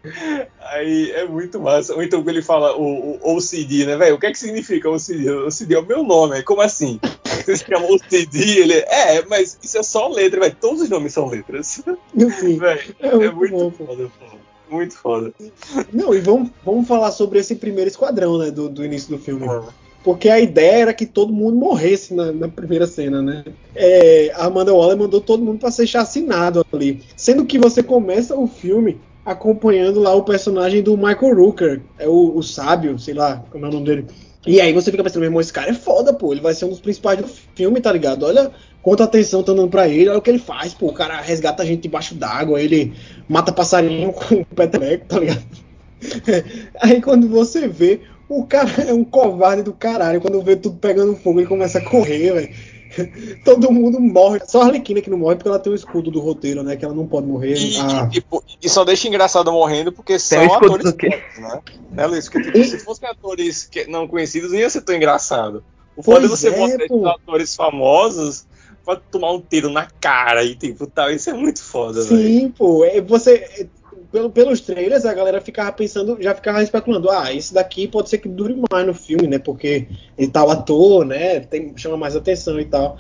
[0.60, 1.94] Aí é muito massa.
[1.94, 4.16] Ou então ele fala o, o OCD, né, velho?
[4.16, 5.30] O que é que significa OCD?
[5.30, 6.42] OCD é o meu nome.
[6.44, 7.00] Como assim?
[7.24, 8.60] Você se chama OCD?
[8.60, 10.58] Ele é, mas isso é só letra, velho.
[10.60, 11.68] Todos os nomes são letras.
[11.68, 12.58] Sim.
[12.58, 14.42] Véio, É é, muito muito bom, foda, pô.
[14.76, 15.34] Muito foda.
[15.92, 19.46] Não, e vamos, vamos falar sobre esse primeiro esquadrão, né, do, do início do filme.
[19.46, 19.68] Ah.
[20.04, 23.44] Porque a ideia era que todo mundo morresse na, na primeira cena, né?
[23.76, 27.02] É, a Amanda Waller mandou todo mundo para ser chacinado ali.
[27.16, 32.36] Sendo que você começa o filme acompanhando lá o personagem do Michael Rooker, é o,
[32.36, 34.06] o sábio, sei lá como é o nome dele.
[34.46, 36.32] E aí você fica pensando, meu irmão, esse cara é foda, pô.
[36.32, 38.26] Ele vai ser um dos principais do filme, tá ligado?
[38.26, 38.52] Olha
[38.82, 40.88] quanta atenção tá dando pra ele, olha o que ele faz, pô.
[40.88, 42.94] O cara resgata a gente debaixo d'água, ele
[43.30, 45.44] mata passarinho com o peteleco, tá ligado?
[46.82, 48.02] Aí quando você vê,
[48.40, 50.22] o cara é um covarde do caralho.
[50.22, 52.50] Quando vê tudo pegando fogo, ele começa a correr, velho.
[53.46, 54.42] Todo mundo morre.
[54.46, 56.76] Só a Arlequina que não morre porque ela tem o escudo do roteiro, né?
[56.76, 57.56] Que ela não pode morrer.
[57.58, 61.10] E, Ah, e, tipo, e só deixa engraçado morrendo porque Tem são atores do quê?
[61.36, 61.62] fodas, né?
[61.92, 62.28] né, Luiz?
[62.28, 65.64] Porque, tipo, se fossem atores que- não conhecidos, não ia ser tão engraçado.
[65.96, 66.96] O foda é você é, botar pô.
[66.96, 68.46] esses atores famosos
[68.84, 71.10] pra tomar um tiro na cara e tipo, tal.
[71.12, 72.22] Isso é muito foda, velho.
[72.28, 72.84] Sim, pô.
[72.84, 73.68] É, você, é,
[74.12, 78.18] pelo- pelos trailers, a galera ficava pensando, já ficava especulando, ah, esse daqui pode ser
[78.18, 79.40] que dure mais no filme, né?
[79.40, 81.40] Porque ele tá o ator, né?
[81.40, 82.98] Tem, chama mais atenção e tal.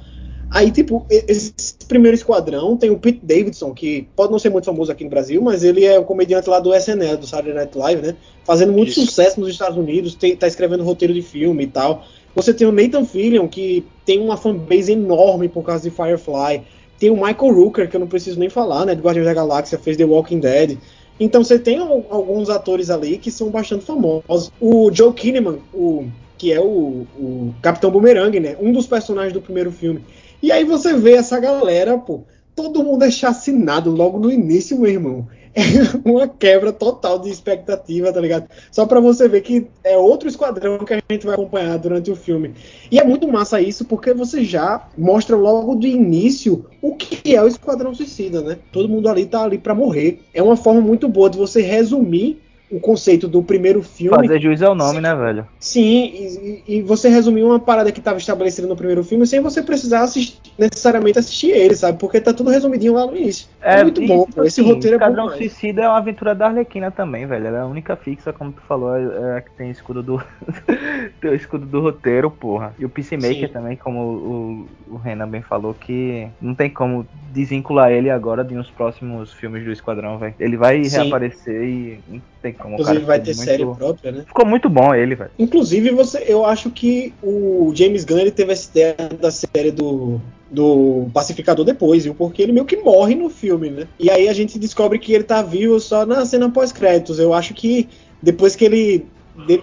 [0.49, 1.53] Aí, tipo, esse
[1.87, 5.41] primeiro esquadrão tem o Pete Davidson, que pode não ser muito famoso aqui no Brasil,
[5.41, 8.15] mas ele é o comediante lá do SNL, do Saturday Night Live, né?
[8.43, 9.05] Fazendo muito Isso.
[9.05, 12.03] sucesso nos Estados Unidos, tem, tá escrevendo roteiro de filme e tal.
[12.35, 16.63] Você tem o Nathan Fillion, que tem uma fanbase enorme por causa de Firefly.
[16.99, 18.93] Tem o Michael Rooker, que eu não preciso nem falar, né?
[18.93, 20.77] Do Guardiões da Galáxia, fez The Walking Dead.
[21.23, 24.51] Então você tem al- alguns atores ali que são bastante famosos.
[24.59, 26.07] O Joe Kinnaman, o,
[26.37, 28.57] que é o, o Capitão Boomerang, né?
[28.59, 30.03] Um dos personagens do primeiro filme.
[30.41, 32.21] E aí você vê essa galera, pô,
[32.55, 35.27] todo mundo é chacinado logo no início, meu irmão.
[36.05, 38.47] Uma quebra total de expectativa, tá ligado?
[38.71, 42.15] Só pra você ver que é outro esquadrão que a gente vai acompanhar durante o
[42.15, 42.53] filme.
[42.89, 47.41] E é muito massa isso, porque você já mostra logo do início o que é
[47.41, 48.57] o Esquadrão Suicida, né?
[48.71, 50.21] Todo mundo ali tá ali pra morrer.
[50.33, 52.41] É uma forma muito boa de você resumir
[52.71, 54.15] o conceito do primeiro filme.
[54.15, 55.45] Fazer juiz é o nome, né, velho?
[55.59, 59.61] Sim, e, e você resumiu uma parada que estava estabelecida no primeiro filme sem você
[59.61, 61.99] precisar assistir- necessariamente assistir ele, sabe?
[61.99, 63.47] Porque tá tudo resumidinho lá no início.
[63.61, 64.43] É, muito e, bom, tipo.
[64.43, 65.51] Esse assim, roteiro é bom Esquadrão demais.
[65.51, 67.47] Suicida é uma aventura da Arlequina também, velho.
[67.47, 70.23] Ela é a única fixa, como tu falou, é é a que tem escudo do.
[71.19, 72.73] tem o escudo do roteiro, porra.
[72.79, 73.53] E o Peacemaker Sim.
[73.53, 78.55] também, como o, o Renan bem falou, que não tem como desvincular ele agora de
[78.55, 80.33] uns próximos filmes do Esquadrão, velho.
[80.39, 80.97] Ele vai Sim.
[80.97, 81.99] reaparecer e
[82.41, 82.73] tem como.
[82.73, 84.23] Inclusive cara vai ter muito- série própria, né?
[84.27, 85.31] Ficou muito bom ele, velho.
[85.37, 90.19] Inclusive, você, eu acho que o James Gunn ele teve essa ideia da série do,
[90.49, 92.13] do Pacificador depois, viu?
[92.15, 93.87] Porque ele meio que morre no filme, né?
[93.99, 97.19] E aí a gente descobre que ele tá vivo só na cena pós-créditos.
[97.19, 97.87] Eu acho que
[98.21, 99.05] depois que ele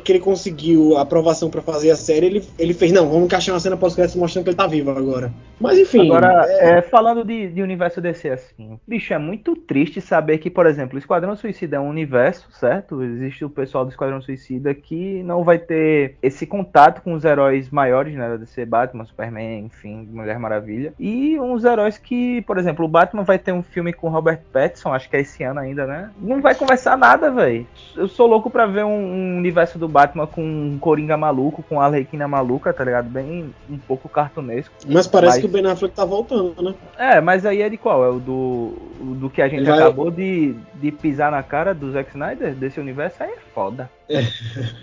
[0.04, 3.54] que ele conseguiu a aprovação pra fazer a série, ele, ele fez, não, vamos encaixar
[3.54, 5.32] uma cena pós-créditos mostrando que ele tá vivo agora.
[5.60, 10.00] Mas enfim, Agora, é- é, falando de, de universo DC assim, bicho, é muito triste
[10.00, 13.02] saber que, por exemplo, o Esquadrão Suicida é um universo, certo?
[13.02, 17.70] Existe o pessoal do Esquadrão Suicida que não vai ter esse contato com os heróis
[17.70, 18.28] maiores, né?
[18.28, 20.92] Da DC, Batman, Superman, enfim, Mulher Maravilha.
[20.98, 24.92] E uns heróis que, por exemplo, o Batman vai ter um filme com Robert Pattinson,
[24.94, 26.10] acho que é esse ano ainda, né?
[26.20, 27.66] Não vai conversar nada, velho.
[27.96, 31.80] Eu sou louco pra ver um, um universo do Batman com um Coringa maluco, com
[31.80, 33.08] a Arlequina maluca, tá ligado?
[33.08, 34.74] Bem um pouco cartunesco.
[34.86, 36.74] mas parece mas- que o Ben Affleck tá voltando, né?
[36.98, 38.04] É, mas aí é de qual?
[38.04, 41.90] É o do, o do que a gente acabou de, de pisar na cara do
[41.92, 43.22] Zack Snyder desse universo?
[43.22, 43.90] Aí é foda.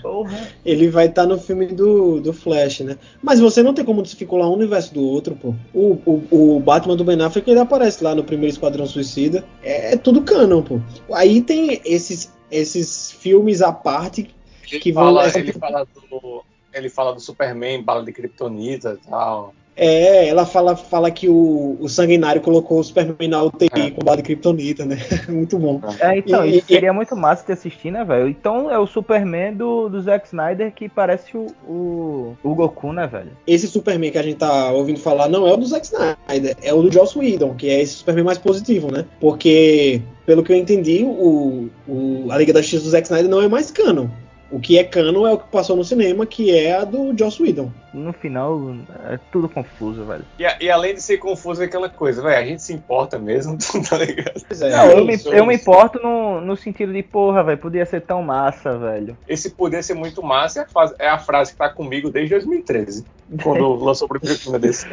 [0.02, 0.38] Porra.
[0.66, 2.98] Ele vai estar no filme do, do Flash, né?
[3.22, 5.54] Mas você não tem como desvincular um universo do outro, pô.
[5.74, 9.44] O, o, o Batman do Ben Affleck ele aparece lá no primeiro Esquadrão Suicida.
[9.64, 10.80] É, é tudo canon, pô.
[11.14, 14.30] Aí tem esses, esses filmes à parte
[14.72, 15.04] Ele, que vão.
[15.06, 16.44] fala, essa- ele, fala do,
[16.74, 19.54] ele fala do Superman, bala de Kryptonita e tal.
[19.78, 23.92] É, ela fala, fala que o, o Sanguinário colocou o Superman na UTI É.
[23.92, 24.96] com bala de Kryptonita, né?
[25.28, 25.82] Muito bom.
[26.00, 28.30] É, então, E- isso seria muito massa de assistir, né, velho?
[28.30, 33.06] Então é o Superman do, do Zack Snyder que parece o, o, o Goku, né,
[33.06, 33.32] velho?
[33.46, 36.74] Esse Superman que a gente tá ouvindo falar não é o do Zack Snyder, é
[36.74, 39.04] o do Joss Whedon, que é esse Superman mais positivo, né?
[39.20, 43.42] Porque, pelo que eu entendi, o, o- a Liga da Justiça do Zack Snyder não
[43.42, 44.08] é mais canon.
[44.52, 47.42] O que é canon é o que passou no cinema, que é a do Joss
[47.42, 47.72] Whedon.
[47.92, 48.76] No final,
[49.10, 50.24] é tudo confuso, velho.
[50.38, 53.18] E, a- e além de ser confuso, é aquela coisa, velho, a gente se importa
[53.18, 53.58] mesmo,
[53.90, 54.42] tá ligado?
[54.62, 57.86] É, Não, eu me, isso, eu me importo no, no sentido de, porra, velho, podia
[57.88, 59.18] ser tão massa, velho.
[59.28, 62.36] Esse poder ser muito massa é a, fase- é a frase que tá comigo desde
[62.36, 63.04] 2013,
[63.42, 64.86] quando lançou o primeiro filme desse.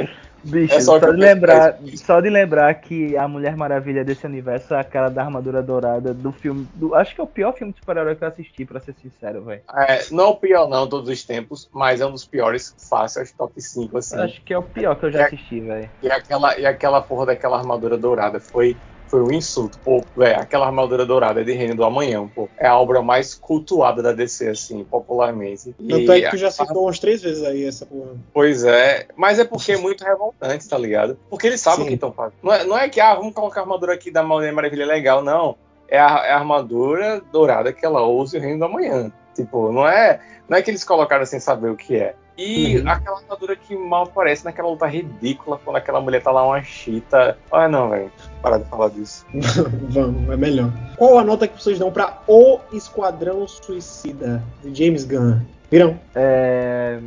[0.45, 4.75] Bicho, é só, só de lembrar, só de lembrar que a Mulher Maravilha desse universo
[4.75, 6.67] é aquela da armadura dourada do filme.
[6.75, 9.43] Do, acho que é o pior filme de super-herói que eu assisti, pra ser sincero,
[9.45, 9.63] velho.
[9.75, 13.23] É, não é o pior, não, todos os tempos, mas é um dos piores fácil,
[13.23, 14.19] acho top 5, assim.
[14.19, 15.89] Acho que é o pior que eu já assisti, velho.
[16.03, 18.77] E aquela, e aquela porra daquela armadura dourada foi
[19.13, 19.79] foi um insulto.
[19.85, 24.03] Pô, velho, aquela armadura dourada de Reino do Amanhã, pô, é a obra mais cultuada
[24.03, 25.75] da DC, assim, popularmente.
[25.87, 26.81] Tanto é que tu já citou a...
[26.85, 28.13] umas três vezes aí essa porra.
[28.33, 31.19] Pois é, mas é porque é muito revoltante, tá ligado?
[31.29, 31.85] Porque eles sabem Sim.
[31.85, 32.39] o que estão fazendo.
[32.43, 35.23] Não é, não é que, ah, vamos colocar a armadura aqui da Mulher Maravilha legal,
[35.23, 35.57] não.
[35.91, 39.13] É a, é a armadura dourada que ela usa o Reino do Amanhã.
[39.35, 42.15] Tipo, não é, não é que eles colocaram sem saber o que é.
[42.37, 42.89] E uhum.
[42.89, 47.37] aquela armadura que mal aparece naquela luta ridícula quando aquela mulher tá lá uma chita.
[47.51, 48.11] Ah, não, velho.
[48.41, 49.27] Parar de falar disso.
[49.91, 50.71] Vamos, é melhor.
[50.97, 55.41] Qual a nota que vocês dão pra O Esquadrão Suicida de James Gunn?
[55.71, 55.99] Virão?
[56.15, 56.99] É.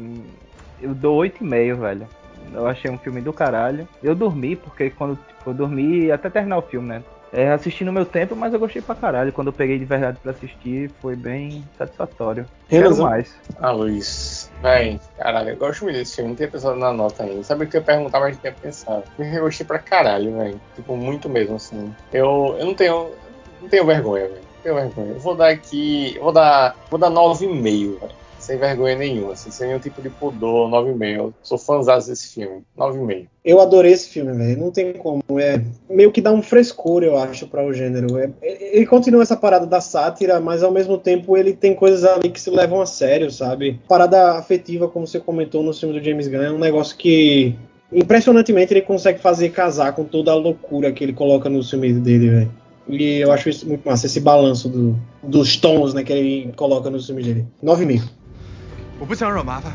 [0.81, 2.07] Eu dou 8,5, velho.
[2.53, 3.87] Eu achei um filme do caralho.
[4.03, 7.03] Eu dormi, porque quando tipo, eu dormi até terminar o filme, né?
[7.33, 9.33] É, assisti no meu tempo, mas eu gostei pra caralho.
[9.33, 12.45] Quando eu peguei de verdade pra assistir, foi bem satisfatório.
[12.69, 13.35] Quero mais.
[13.59, 14.49] Ah, Luiz.
[14.61, 16.29] Véi, caralho, eu gosto muito desse filme.
[16.29, 17.43] Não tinha pensado na nota ainda.
[17.43, 19.03] Sabe o que eu ia perguntar, mas não tinha pensado.
[19.19, 20.61] Eu gostei pra caralho, velho.
[20.75, 21.93] Tipo, muito mesmo, assim.
[22.13, 23.11] Eu, eu não tenho.
[23.61, 24.41] Não tenho vergonha, velho.
[24.63, 25.11] Tenho vergonha.
[25.11, 26.17] Eu vou dar aqui.
[26.21, 26.75] Vou dar.
[26.89, 31.15] Vou dar 9,5, velho sem vergonha nenhuma, assim, sem nenhum tipo de pudor, 9,5.
[31.15, 33.25] Eu sou fãzão desse filme, 9,5.
[33.43, 34.59] Eu adorei esse filme, velho.
[34.59, 35.23] Não tem como.
[35.39, 38.19] É meio que dá um frescor, eu acho, para o gênero.
[38.19, 42.29] É, ele continua essa parada da sátira, mas ao mesmo tempo ele tem coisas ali
[42.29, 43.79] que se levam a sério, sabe?
[43.87, 47.55] Parada afetiva, como você comentou no filme do James Gunn, é um negócio que
[47.91, 52.29] impressionantemente ele consegue fazer casar com toda a loucura que ele coloca no filme dele,
[52.29, 52.51] velho.
[52.87, 56.87] E eu acho isso muito massa, esse balanço do, dos tons né, que ele coloca
[56.89, 57.47] no filme dele.
[57.63, 58.03] 9,5.
[58.98, 59.72] 我不想惹麻烦。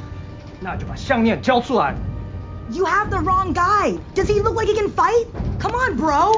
[0.60, 1.96] 那就把项链交出来。
[2.72, 3.98] You have the wrong guy.
[4.16, 5.28] Does he look like he can fight?
[5.60, 6.34] Come on, bro.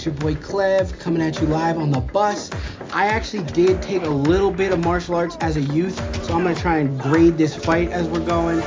[0.00, 2.50] It's your boy Clev coming at you live on the bus.
[2.90, 5.94] I actually did take a little bit of martial arts as a youth,
[6.24, 8.62] so I'm gonna try and grade this fight as we're going.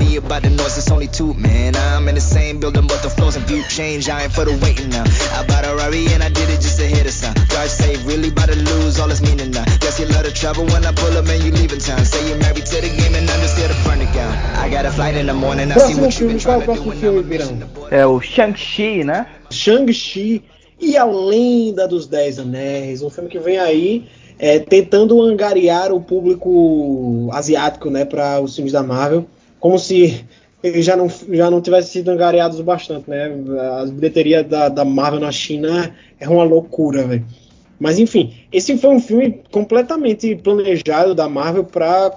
[0.00, 1.76] Me about the noise, it's only two, man.
[1.76, 4.08] I'm in the same building, but the floors and view change.
[4.08, 5.04] I ain't for the waiting now.
[5.38, 7.12] I bought a Rari and I did it just to hit a.
[7.52, 9.64] Drive safe, really about to lose all its meaning now.
[9.78, 12.04] Guess you love to travel when I pull up and you leaving town.
[12.04, 13.30] Say you're married to the game and
[13.84, 14.32] burn it down.
[14.56, 16.92] I got a flight in the morning, I see what you've been trying to do.
[16.92, 17.90] Filme, Virão?
[17.90, 19.26] É o Shang-Chi, né?
[19.50, 20.42] Shang-Chi
[20.80, 24.06] e a Lenda dos Dez Anéis, um filme que vem aí
[24.38, 29.26] é, tentando angariar o público asiático né, para os filmes da Marvel,
[29.60, 30.24] como se
[30.62, 33.08] eles já não, já não tivessem sido angariados bastante.
[33.08, 33.30] Né?
[33.80, 37.24] A bilheteria da, da Marvel na China é uma loucura, velho.
[37.78, 42.12] Mas enfim, esse foi um filme completamente planejado da Marvel para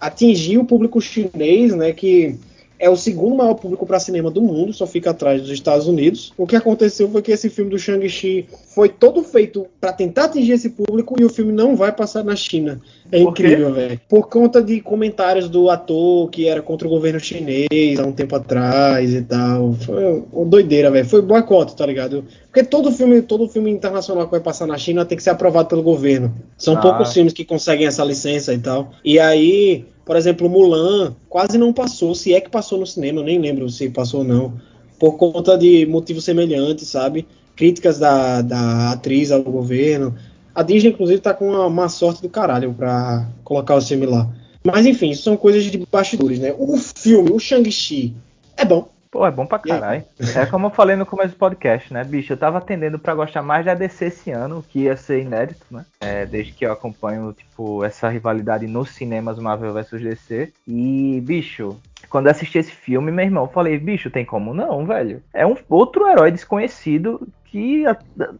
[0.00, 1.92] atingir o público chinês, né?
[1.92, 2.38] Que
[2.78, 6.32] é o segundo maior público para cinema do mundo, só fica atrás dos Estados Unidos.
[6.36, 10.52] O que aconteceu foi que esse filme do Shang-Chi foi todo feito para tentar atingir
[10.52, 12.80] esse público e o filme não vai passar na China.
[13.12, 14.00] É incrível, velho.
[14.08, 18.34] Por conta de comentários do ator que era contra o governo chinês há um tempo
[18.34, 19.74] atrás e tal.
[19.74, 21.06] Foi uma doideira, velho.
[21.06, 22.24] Foi boicote, tá ligado?
[22.46, 25.68] Porque todo filme, todo filme internacional que vai passar na China tem que ser aprovado
[25.68, 26.34] pelo governo.
[26.56, 26.80] São ah.
[26.80, 28.90] poucos filmes que conseguem essa licença e tal.
[29.04, 33.24] E aí por exemplo, Mulan quase não passou, se é que passou no cinema, eu
[33.24, 34.54] nem lembro se passou ou não,
[34.98, 37.26] por conta de motivos semelhantes, sabe?
[37.56, 40.14] Críticas da, da atriz ao governo.
[40.54, 44.28] A Disney, inclusive, tá com uma, uma sorte do caralho pra colocar o filme lá.
[44.62, 46.54] Mas enfim, isso são coisas de bastidores, né?
[46.56, 48.14] O filme, o Shang-Chi,
[48.56, 48.88] é bom.
[49.10, 50.02] Pô, é bom pra caralho.
[50.34, 52.32] É como eu falei no começo do podcast, né, bicho?
[52.32, 55.84] Eu tava tendendo pra gostar mais da DC esse ano, que ia ser inédito, né?
[56.00, 60.52] É, desde que eu acompanho, tipo, essa rivalidade nos cinemas Marvel vs DC.
[60.66, 61.78] E, bicho,
[62.10, 65.22] quando eu assisti esse filme, meu irmão, eu falei, bicho, tem como não, velho?
[65.32, 67.84] É um outro herói desconhecido que,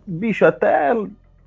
[0.05, 0.93] bicho, até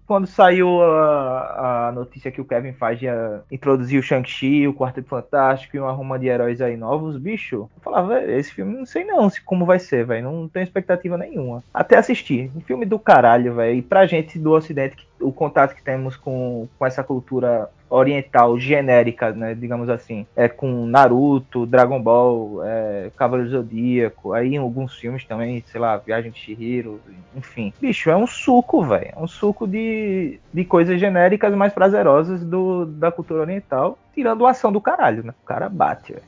[0.08, 5.10] quando saiu a, a, notícia que o Kevin Feige ia introduzir o Shang-Chi, o Quarteto
[5.10, 9.04] Fantástico e uma ruma de heróis aí novos, bicho, eu falava, esse filme não sei
[9.04, 11.62] não se como vai ser, velho, não tenho expectativa nenhuma.
[11.74, 15.76] Até assistir, um filme do caralho, velho, e pra gente do ocidente que o contato
[15.76, 22.02] que temos com, com essa cultura oriental genérica, né, digamos assim, é com Naruto, Dragon
[22.02, 27.00] Ball, é, Cavaleiro Zodíaco, aí em alguns filmes também, sei lá, Viagem de Chihiro,
[27.36, 27.74] enfim.
[27.80, 32.86] Bicho, é um suco, velho, é um suco de, de coisas genéricas mais prazerosas do,
[32.86, 35.34] da cultura oriental, tirando a ação do caralho, né?
[35.44, 36.26] O cara bate, velho.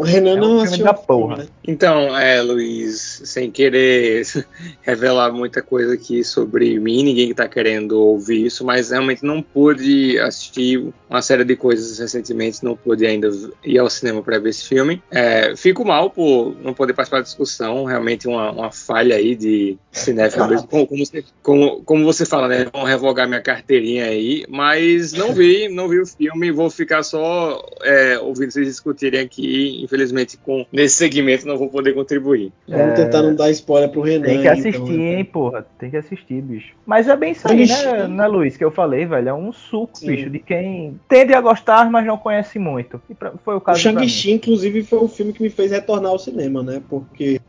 [0.00, 1.36] O Renan É um não assistiu da porra.
[1.36, 1.46] né?
[1.62, 4.26] Então, é, Luiz, sem querer
[4.80, 9.42] revelar muita coisa aqui sobre mim, ninguém que tá querendo ouvir isso, mas realmente não
[9.42, 13.30] pude assistir uma série de coisas recentemente, não pude ainda
[13.62, 15.02] ir ao cinema para ver esse filme.
[15.10, 19.76] É, fico mal por não poder participar da discussão, realmente uma, uma falha aí de
[19.92, 20.66] cinéfilo.
[20.66, 22.66] Como, como, você, como, como você fala, né?
[22.72, 27.62] Vão revogar minha carteirinha aí, mas não vi, não vi o filme, vou ficar só
[27.82, 29.84] é, ouvindo vocês discutirem aqui.
[29.90, 32.52] Infelizmente, com nesse segmento não vou poder contribuir.
[32.68, 33.04] Vamos É.
[33.04, 34.24] tentar não dar spoiler pro Renan.
[34.24, 35.14] Tem que assistir, então, né?
[35.18, 35.66] hein, porra.
[35.80, 36.74] Tem que assistir, bicho.
[36.86, 38.56] Mas é bem isso aí, né, né, Luiz?
[38.56, 39.28] Que eu falei, velho.
[39.30, 40.06] É um suco, Sim.
[40.06, 43.02] bicho, de quem tende a gostar, mas não conhece muito.
[43.10, 43.94] E pra- foi o O caso mim.
[43.96, 46.80] Shang-Chi, inclusive, foi o filme que me fez retornar ao cinema, né?
[46.88, 47.40] Porque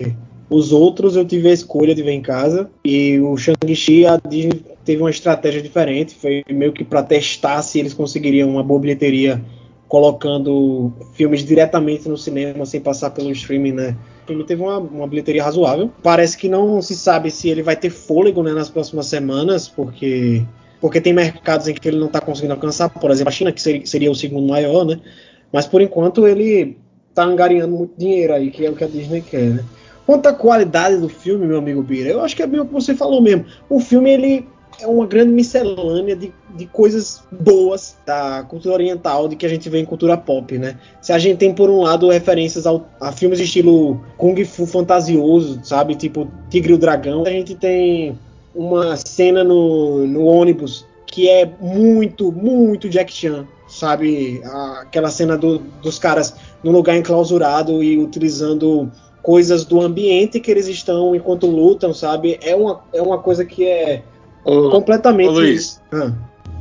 [0.50, 2.72] os outros eu tive a escolha de ver em casa.
[2.84, 6.16] E o Shang-Chi, a Disney teve uma estratégia diferente.
[6.16, 9.40] Foi meio que para testar se eles conseguiriam uma boa bilheteria
[9.92, 13.98] colocando filmes diretamente no cinema sem passar pelo streaming, né?
[14.24, 15.92] O filme teve uma, uma bilheteria razoável.
[16.02, 20.46] Parece que não se sabe se ele vai ter fôlego né, nas próximas semanas, porque
[20.80, 23.62] porque tem mercados em que ele não está conseguindo alcançar, por exemplo, a China, que
[23.62, 24.98] seria, seria o segundo maior, né?
[25.52, 26.78] Mas por enquanto ele
[27.14, 29.66] tá angariando muito dinheiro aí, que é o que a Disney quer, né?
[30.06, 32.74] Quanto à qualidade do filme, meu amigo Bira, eu acho que é bem o que
[32.74, 33.44] você falou mesmo.
[33.70, 34.48] O filme ele
[34.80, 39.70] é uma grande miscelânea de, de coisas boas da cultura oriental, de que a gente
[39.70, 40.78] vê em cultura pop, né?
[41.02, 44.66] Se a gente tem por um lado referências ao, a filmes de estilo kung fu
[44.66, 45.96] fantasioso, sabe?
[45.96, 48.18] Tipo Tigre e o Dragão, a gente tem
[48.56, 54.42] uma cena no, no ônibus que é muito, muito Jack Chan, sabe?
[54.82, 56.34] Aquela cena do- dos caras
[56.64, 58.90] num lugar enclausurado e utilizando
[59.22, 62.40] coisas do ambiente que eles estão enquanto lutam, sabe?
[62.42, 64.04] É uma, é uma coisa que é
[64.44, 65.30] Ô, completamente.
[65.30, 65.82] ô, Luiz.
[65.92, 66.12] Ah,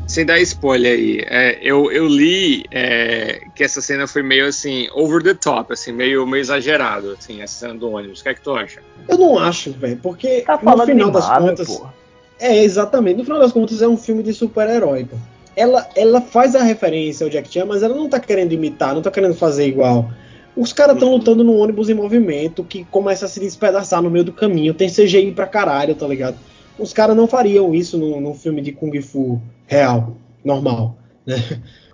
[0.07, 4.89] Sem dar spoiler aí, é, eu, eu li é, que essa cena foi meio assim,
[4.93, 8.21] over the top, assim, meio, meio exagerado, assim, essa cena do ônibus.
[8.21, 8.81] O que é que tu acha?
[9.09, 11.69] eu não acho, velho, porque Tá no final das Marvel, contas.
[11.69, 11.95] porra.
[12.41, 13.19] É, exatamente.
[13.19, 15.05] No final das contas, é um filme de super-herói.
[15.05, 15.17] pô.
[15.55, 19.03] Ela, ela faz a referência ao Jack Chan, mas ela não tá querendo imitar, não
[19.03, 20.11] tá querendo fazer igual.
[20.57, 21.17] Os caras estão Uhum.
[21.19, 24.73] lutando num ônibus em movimento que começa a se despedaçar no meio do caminho.
[24.75, 26.37] Tem CGI pra caralho, tá ligado?
[26.81, 30.97] Os caras não fariam isso num, num filme de Kung Fu real, normal,
[31.27, 31.37] né?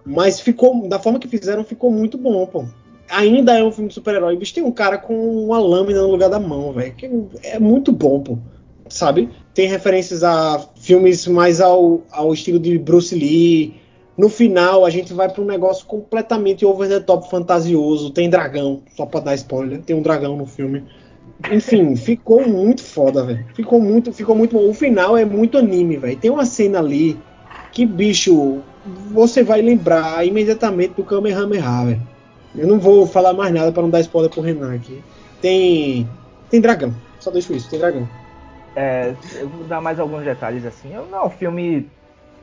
[0.04, 2.64] Mas ficou, da forma que fizeram, ficou muito bom, pô.
[3.08, 4.36] Ainda é um filme de super-herói.
[4.36, 5.14] Bicho, tem um cara com
[5.44, 6.94] uma lâmina no lugar da mão, velho.
[7.42, 8.38] É muito bom, pô.
[8.88, 9.28] Sabe?
[9.52, 13.74] Tem referências a filmes mais ao, ao estilo de Bruce Lee.
[14.16, 18.10] No final, a gente vai para um negócio completamente over the top fantasioso.
[18.10, 19.82] Tem dragão, só pra dar spoiler.
[19.82, 20.84] Tem um dragão no filme.
[21.50, 23.44] Enfim, ficou muito foda, velho.
[23.54, 24.68] Ficou muito, ficou muito bom.
[24.68, 26.16] O final é muito anime, velho.
[26.16, 27.18] Tem uma cena ali
[27.72, 28.62] que, bicho,
[29.12, 32.02] você vai lembrar imediatamente do Kamehameha, velho.
[32.54, 35.02] Eu não vou falar mais nada para não dar spoiler pro Renan aqui.
[35.40, 36.08] Tem.
[36.48, 36.94] Tem dragão.
[37.20, 38.08] Só deixo isso, tem dragão.
[38.74, 40.94] É, eu vou dar mais alguns detalhes assim.
[40.94, 41.88] Eu não é um filme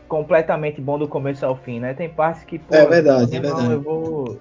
[0.07, 1.93] completamente bom do começo ao fim, né?
[1.93, 3.71] Tem partes que, pô, É verdade, é verdade.
[3.71, 4.39] eu vou.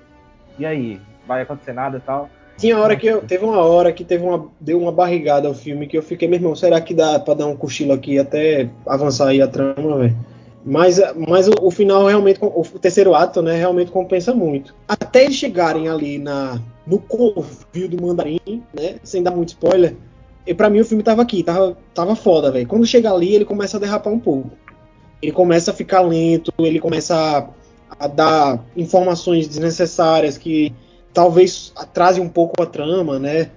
[0.58, 1.00] E aí?
[1.26, 2.28] Vai acontecer nada e tal?
[2.62, 3.20] Tinha hora que eu.
[3.20, 4.48] Teve uma hora que teve uma.
[4.60, 7.48] Deu uma barrigada ao filme que eu fiquei, meu irmão, será que dá pra dar
[7.48, 10.16] um cochilo aqui até avançar aí a trama, velho?
[10.64, 14.76] Mas, mas o, o final realmente, o terceiro ato, né, realmente compensa muito.
[14.86, 19.96] Até eles chegarem ali na, no covil do mandarim, né, sem dar muito spoiler,
[20.46, 22.68] e pra mim o filme tava aqui, tava, tava foda, velho.
[22.68, 24.52] Quando chega ali, ele começa a derrapar um pouco.
[25.20, 30.72] Ele começa a ficar lento, ele começa a, a dar informações desnecessárias que
[31.12, 33.50] talvez atrase um pouco a trama, né?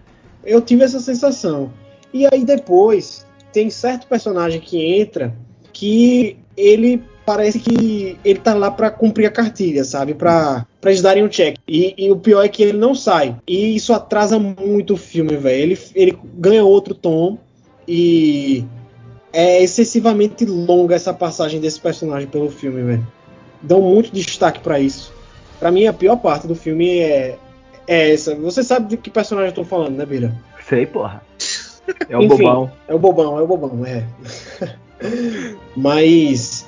[0.43, 1.71] Eu tive essa sensação.
[2.13, 5.35] E aí depois tem certo personagem que entra
[5.73, 10.13] que ele parece que ele tá lá para cumprir a cartilha, sabe?
[10.13, 11.57] Para para eles darem um check.
[11.67, 13.35] E, e o pior é que ele não sai.
[13.47, 15.63] E isso atrasa muito o filme, velho.
[15.63, 17.39] Ele, ele ganha outro tom
[17.87, 18.63] e
[19.33, 23.07] é excessivamente longa essa passagem desse personagem pelo filme, velho.
[23.63, 25.11] Dão muito destaque para isso.
[25.59, 27.37] Para mim a pior parte do filme é
[27.87, 28.35] é essa.
[28.35, 30.33] Você sabe de que personagem eu tô falando, né, Bira?
[30.67, 31.21] Sei, porra.
[32.09, 32.71] É o Enfim, bobão.
[32.87, 34.03] É o bobão, é o bobão, é.
[35.75, 36.65] Mas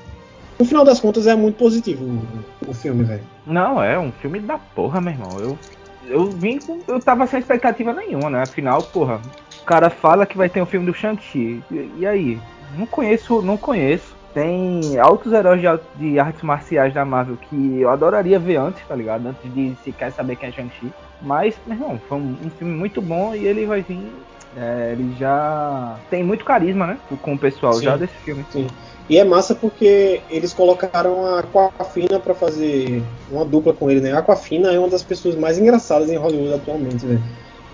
[0.59, 3.23] no final das contas é muito positivo o, o filme, velho.
[3.45, 5.39] Não, é um filme da porra, meu irmão.
[5.39, 5.59] Eu,
[6.07, 6.79] eu vim com.
[6.87, 8.41] Eu tava sem expectativa nenhuma, né?
[8.41, 9.21] Afinal, porra,
[9.61, 11.63] o cara fala que vai ter um filme do Shang-Chi.
[11.71, 12.39] E, e aí?
[12.77, 14.15] Não conheço, não conheço.
[14.33, 18.95] Tem altos heróis de, de, artes marciais da Marvel que eu adoraria ver antes, tá
[18.95, 19.27] ligado?
[19.27, 20.91] Antes de sequer saber quem é Shang-Chi.
[21.21, 24.11] Mas, meu irmão, foi um, um, filme muito bom e ele vai vir.
[24.55, 26.97] É, ele já tem muito carisma, né?
[27.21, 28.45] Com o pessoal sim, já desse filme.
[28.51, 28.67] Sim.
[29.09, 34.11] E é massa porque eles colocaram a Aquafina para fazer uma dupla com ele, né?
[34.11, 37.23] A Aquafina é uma das pessoas mais engraçadas em Hollywood atualmente, velho.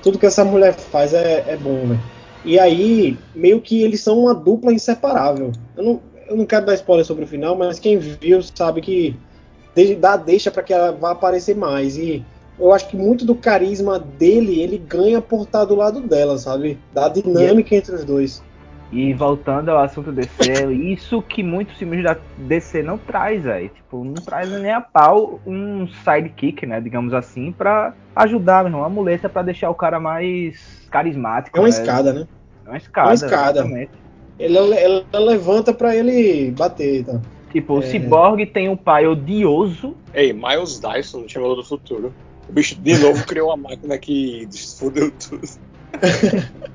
[0.01, 1.99] Tudo que essa mulher faz é, é bom, velho.
[2.45, 5.51] E aí, meio que eles são uma dupla inseparável.
[5.75, 9.15] Eu não, eu não quero dar spoiler sobre o final, mas quem viu sabe que
[9.99, 11.97] dá deixa para que ela vá aparecer mais.
[11.97, 12.23] E
[12.59, 16.77] eu acho que muito do carisma dele, ele ganha por estar do lado dela, sabe?
[16.93, 18.43] Da dinâmica entre os dois.
[18.91, 23.69] E voltando ao assunto DC, isso que muitos filmes da DC não traz, velho.
[23.69, 26.79] Tipo, não traz nem a pau um sidekick, né?
[26.79, 31.57] Digamos assim, para ajudar, meu irmão, uma muleta para deixar o cara mais carismático.
[31.57, 31.69] É uma né?
[31.69, 32.27] escada, né?
[32.65, 33.07] É uma escada.
[33.07, 33.89] É uma escada.
[34.39, 37.19] Ele, ela levanta para ele bater, então.
[37.51, 37.79] Tipo, é...
[37.79, 39.95] o Cyborg tem um pai odioso.
[40.13, 42.13] Ei, Miles Dyson, no Time do Futuro.
[42.49, 45.47] O bicho de novo criou uma máquina que desfudeu tudo.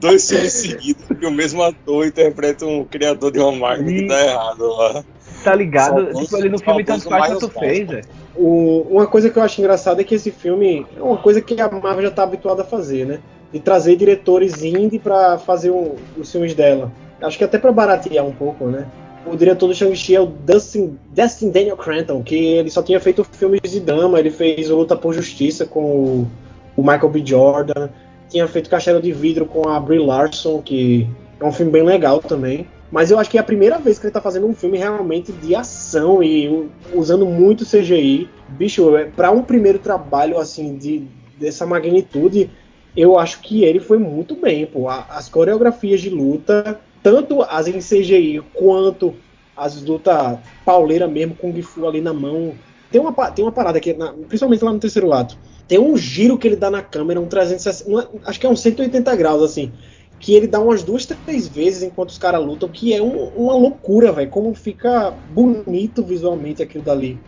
[0.00, 4.02] Dois filmes seguidos que o mesmo ator interpreta um criador de uma máquina e...
[4.02, 5.04] que tá errado lá.
[5.44, 6.12] Tá ligado?
[6.12, 8.04] Tipo, ele no filme tanto faz quanto fez, velho.
[8.36, 11.70] Uma coisa que eu acho engraçada é que esse filme é uma coisa que a
[11.70, 13.20] Marvel já tá habituada a fazer, né?
[13.52, 16.92] De trazer diretores indie para fazer um, os filmes dela.
[17.20, 18.86] Acho que até para baratear um pouco, né?
[19.26, 23.22] O diretor do Shang-Chi é o Dustin, Dustin Daniel Cranton, que ele só tinha feito
[23.22, 26.30] filmes de drama, ele fez o Luta por Justiça com o,
[26.76, 27.22] o Michael B.
[27.24, 27.90] Jordan,
[28.28, 31.06] tinha feito Castelo de Vidro com a Brie Larson, que
[31.38, 32.66] é um filme bem legal também.
[32.90, 35.30] Mas eu acho que é a primeira vez que ele tá fazendo um filme realmente
[35.30, 38.28] de ação e usando muito CGI.
[38.48, 41.04] Bicho, é, para um primeiro trabalho assim de
[41.38, 42.50] dessa magnitude,
[42.96, 44.88] eu acho que ele foi muito bem, pô.
[44.88, 49.14] As coreografias de luta, tanto as em CGI quanto
[49.56, 52.54] as lutas pauleira mesmo, com o Fu ali na mão.
[52.90, 53.94] Tem uma, tem uma parada aqui,
[54.26, 58.10] principalmente lá no terceiro ato, tem um giro que ele dá na câmera, um 360,
[58.24, 59.70] acho que é um 180 graus, assim,
[60.18, 63.54] que ele dá umas duas, três vezes enquanto os caras lutam, que é um, uma
[63.54, 67.20] loucura, velho, como fica bonito visualmente aquilo dali.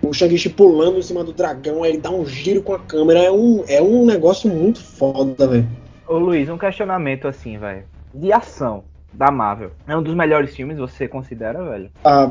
[0.00, 3.20] O Shang-Chi pulando em cima do dragão, aí ele dá um giro com a câmera,
[3.20, 5.68] é um, é um negócio muito foda, velho.
[6.08, 7.84] Ô Luiz, um questionamento assim, velho,
[8.14, 8.82] de ação
[9.12, 9.72] da Marvel.
[9.86, 11.90] É um dos melhores filmes, você considera, velho?
[12.04, 12.30] Ah,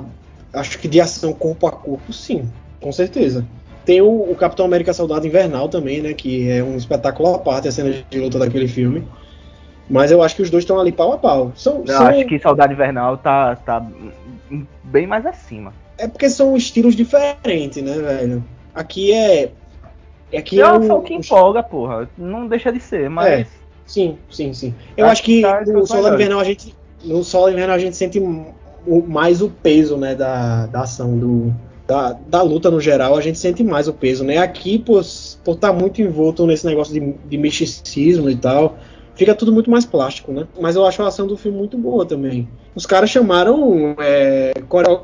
[0.54, 2.50] acho que de ação corpo a corpo, sim,
[2.80, 3.46] com certeza.
[3.86, 6.14] Tem o, o, Capitão América Soldado Invernal também, né?
[6.14, 9.08] Que é um espetáculo à parte a cena de luta daquele filme.
[9.90, 11.52] Mas eu acho que os dois estão ali pau a pau.
[11.56, 12.08] São, eu são...
[12.08, 13.86] acho que Soldado Invernal tá, tá
[14.84, 15.74] bem mais acima.
[15.98, 18.44] É porque são estilos diferentes, né, velho?
[18.74, 19.52] Aqui é.
[20.36, 22.08] Aqui é, é o que empolga, porra.
[22.18, 23.28] Não deixa de ser, mas.
[23.28, 23.48] É,
[23.86, 24.74] sim, sim, sim.
[24.96, 26.76] Eu acho, acho que tá no Soldado Invernal a gente.
[27.04, 28.22] No Soldado Invernal a gente sente
[29.08, 31.54] mais o peso, né, da, da ação do,
[31.92, 34.38] da, da luta no geral, a gente sente mais o peso, né?
[34.38, 38.78] Aqui, por estar tá muito envolto nesse negócio de, de misticismo e tal,
[39.14, 40.48] fica tudo muito mais plástico, né?
[40.60, 42.48] Mas eu acho a ação do filme muito boa também.
[42.74, 44.54] Os caras chamaram é,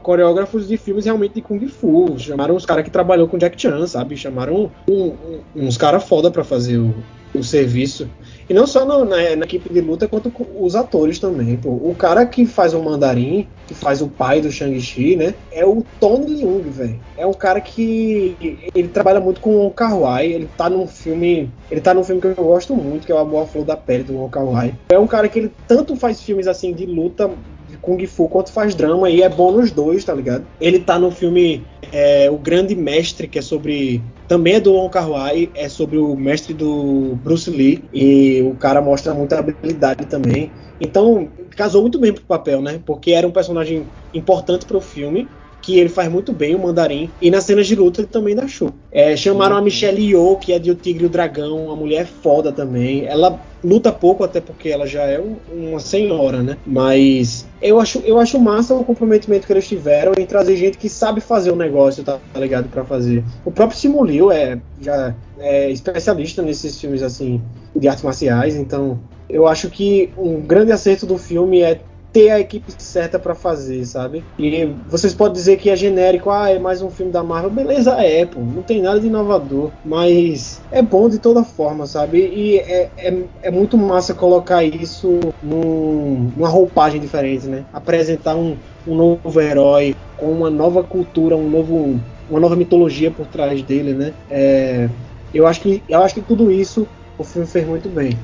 [0.01, 3.85] coreógrafos de filmes realmente de Kung Fu, chamaram os caras que trabalhou com Jack Chan,
[3.85, 4.15] sabe?
[4.15, 5.13] Chamaram um, um,
[5.55, 6.95] uns caras foda para fazer o,
[7.35, 8.09] o serviço.
[8.49, 11.57] E não só no, na, na, equipe de luta, quanto os atores também.
[11.57, 11.69] Pô.
[11.69, 15.33] O cara que faz o Mandarim, que faz o pai do Shang-Chi, né?
[15.51, 16.99] É o Tony Leung, velho.
[17.17, 18.35] É um cara que
[18.73, 20.27] ele trabalha muito com o Kar-wai.
[20.27, 23.19] Ele tá num filme, ele tá num filme que eu gosto muito, que é o
[23.19, 24.73] A Boa Flor da Pele do Wong.
[24.89, 27.29] É um cara que ele tanto faz filmes assim de luta
[27.87, 30.45] Kung Fu quanto faz drama e é bom nos dois, tá ligado?
[30.59, 34.01] Ele tá no filme é, O Grande Mestre, que é sobre.
[34.27, 38.55] Também é do Wong Kar Wai, é sobre o mestre do Bruce Lee e o
[38.55, 40.51] cara mostra muita habilidade também.
[40.81, 42.81] Então, casou muito bem pro papel, né?
[42.85, 45.29] Porque era um personagem importante pro filme
[45.67, 47.09] que ele faz muito bem, o Mandarim.
[47.21, 48.71] E nas cenas de luta ele também dá show.
[48.89, 52.05] É, chamaram a Michelle Yeoh, que é de O Tigre e o Dragão, uma mulher
[52.05, 53.05] foda também.
[53.05, 55.21] Ela luta pouco, até porque ela já é
[55.51, 56.55] uma senhora, né?
[56.65, 60.87] Mas eu acho, eu acho massa o comprometimento que eles tiveram em trazer gente que
[60.87, 62.69] sabe fazer o negócio, tá, tá ligado?
[62.69, 63.21] para fazer.
[63.43, 67.41] O próprio Simulio é já é especialista nesses filmes assim
[67.75, 68.97] de artes marciais, então
[69.29, 71.81] eu acho que um grande acerto do filme é
[72.17, 74.23] ter a equipe certa para fazer, sabe?
[74.39, 77.51] E vocês podem dizer que é genérico, ah, é mais um filme da Marvel.
[77.51, 82.17] Beleza, é, pô, não tem nada de inovador, mas é bom de toda forma, sabe?
[82.17, 87.63] E é, é, é muito massa colocar isso num, numa roupagem diferente, né?
[87.71, 88.57] Apresentar um,
[88.87, 93.93] um novo herói com uma nova cultura, um novo, uma nova mitologia por trás dele,
[93.93, 94.11] né?
[94.27, 94.89] É,
[95.31, 98.17] eu acho que eu acho que tudo isso o filme fez muito bem.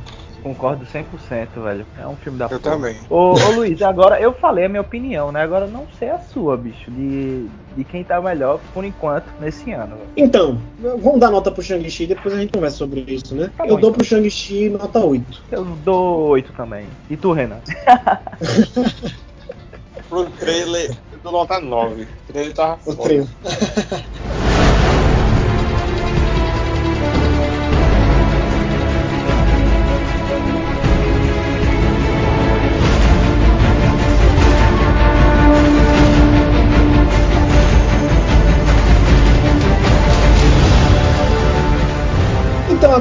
[0.43, 1.85] Concordo 100%, velho.
[1.97, 2.97] É um filme da Eu também.
[3.09, 5.41] Ô, ô, Luiz, agora eu falei a minha opinião, né?
[5.41, 7.47] Agora não sei a sua, bicho, de,
[7.77, 9.95] de quem tá melhor por enquanto nesse ano.
[9.95, 10.09] velho.
[10.17, 13.49] Então, vamos dar nota pro Shang-Chi, depois a gente conversa sobre isso, né?
[13.57, 13.93] Tá eu bom, dou então.
[13.93, 15.43] pro Shang-Chi nota 8.
[15.51, 16.85] Eu dou 8 também.
[17.09, 17.59] E tu, Renan?
[20.09, 22.03] Pro trailer, eu dou nota 9.
[22.03, 23.03] O trailer tava O foda.
[23.03, 23.27] trio.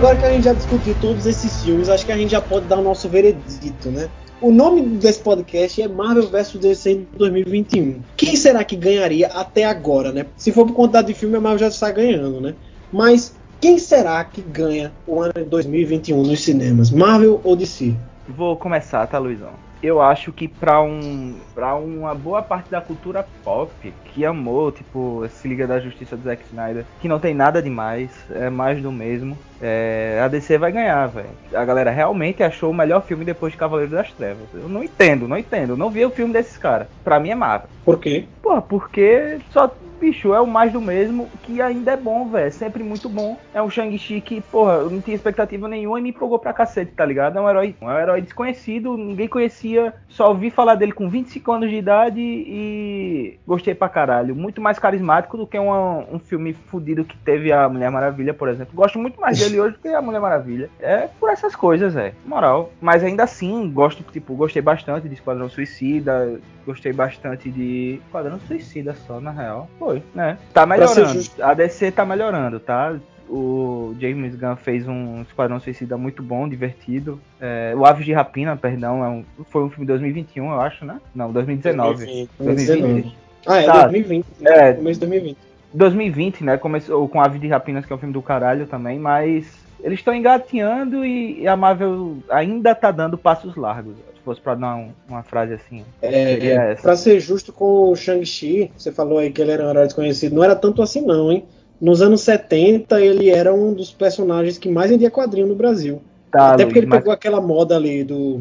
[0.03, 2.67] Agora que a gente já discutiu todos esses filmes, acho que a gente já pode
[2.67, 4.09] dar o nosso veredito, né?
[4.41, 8.01] O nome desse podcast é Marvel vs DC em 2021.
[8.17, 10.27] Quem será que ganharia até agora, né?
[10.37, 12.57] Se for por quantidade de filme, a Marvel já está ganhando, né?
[12.93, 16.91] Mas quem será que ganha o ano de 2021 nos cinemas?
[16.91, 17.95] Marvel ou DC?
[18.29, 19.53] Vou começar, tá, Luizão?
[19.83, 25.25] Eu acho que pra, um, pra uma boa parte da cultura pop que amou, tipo,
[25.25, 28.93] esse Liga da Justiça do Zack Snyder, que não tem nada demais, é mais do
[28.93, 31.29] mesmo, é, a DC vai ganhar, velho.
[31.53, 34.49] A galera realmente achou o melhor filme depois de Cavaleiro das Trevas.
[34.55, 35.71] Eu não entendo, não entendo.
[35.71, 36.89] Eu não vi o filme desses caras.
[37.03, 37.69] Pra mim é Marvel.
[37.85, 38.27] Por quê?
[38.43, 39.73] Porra, porque só,
[40.03, 42.51] bicho, é o mais do mesmo, que ainda é bom, velho.
[42.51, 43.39] Sempre muito bom.
[43.55, 46.91] É um Shang-Chi que, porra, eu não tinha expectativa nenhuma e me empolgou pra cacete,
[46.91, 47.39] tá ligado?
[47.39, 49.95] É um herói, é um herói desconhecido, ninguém conhecia.
[50.09, 54.35] Só ouvi falar dele com 25 anos de idade e gostei pra caralho.
[54.35, 58.75] Muito mais carismático do que um filme fudido que teve a Mulher Maravilha, por exemplo.
[58.75, 60.69] Gosto muito mais dele hoje do que a Mulher Maravilha.
[60.81, 62.13] É por essas coisas, é.
[62.27, 62.73] Moral.
[62.81, 66.41] Mas ainda assim, gosto, tipo, gostei bastante de Esquadrão Suicida.
[66.67, 68.01] Gostei bastante de.
[68.07, 69.69] Esquadrão Suicida só, na real.
[69.93, 70.39] Foi, né?
[70.53, 71.21] Tá melhorando.
[71.41, 72.95] A DC tá melhorando, tá?
[73.29, 77.19] O James Gunn fez um Esquadrão Suicida muito bom, divertido.
[77.41, 80.85] É, o Aves de Rapina, perdão, é um- foi um filme de 2021, eu acho,
[80.85, 81.01] né?
[81.15, 82.29] Não, 2019.
[82.39, 83.17] 2020.
[83.47, 83.73] Ah, é Tá.
[83.87, 84.27] 2020.
[84.41, 84.51] Né?
[84.51, 84.73] É.
[84.75, 85.39] Começo de 2020.
[85.73, 86.57] 2020, né?
[86.59, 89.47] Começou com Aves de Rapinas, que é um filme do caralho também, mas
[89.83, 93.95] eles estão engatinhando e, e a Marvel ainda tá dando passos largos.
[94.23, 95.83] Se fosse pra dar um- uma frase assim.
[96.01, 96.83] É, Seria é, essa.
[96.83, 100.37] pra ser justo com o Shang-Chi, você falou aí que ele era um herói desconhecido,
[100.37, 101.45] não era tanto assim não, hein?
[101.81, 106.01] Nos anos 70 ele era um dos personagens que mais vendia quadrinho no Brasil.
[106.31, 108.41] Tá, Até porque Luiz, ele mas- pegou aquela moda ali do,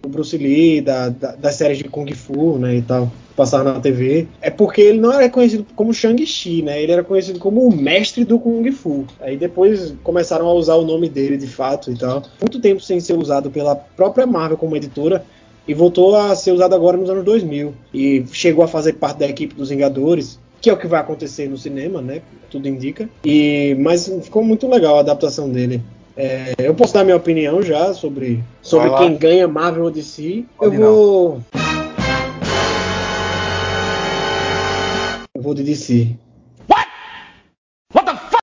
[0.00, 3.74] do Bruce Lee, da, da- das séries de Kung Fu, né, e tal, que passavam
[3.74, 4.26] na TV.
[4.40, 6.82] É porque ele não era conhecido como Shang-Chi, né?
[6.82, 9.04] Ele era conhecido como o mestre do Kung Fu.
[9.20, 12.22] Aí depois começaram a usar o nome dele de fato e tal.
[12.40, 15.22] Muito tempo sem ser usado pela própria Marvel como editora.
[15.68, 17.74] E voltou a ser usado agora nos anos 2000.
[17.92, 21.48] E chegou a fazer parte da equipe dos Vingadores, que é o que vai acontecer
[21.48, 22.22] no cinema, né?
[22.48, 23.08] Tudo indica.
[23.24, 25.82] E mas ficou muito legal a adaptação dele.
[26.16, 30.44] É, eu posso dar minha opinião já sobre, sobre quem ganha Marvel ou DC.
[30.56, 31.40] Pode eu vou.
[35.46, 36.08] Vou de DC.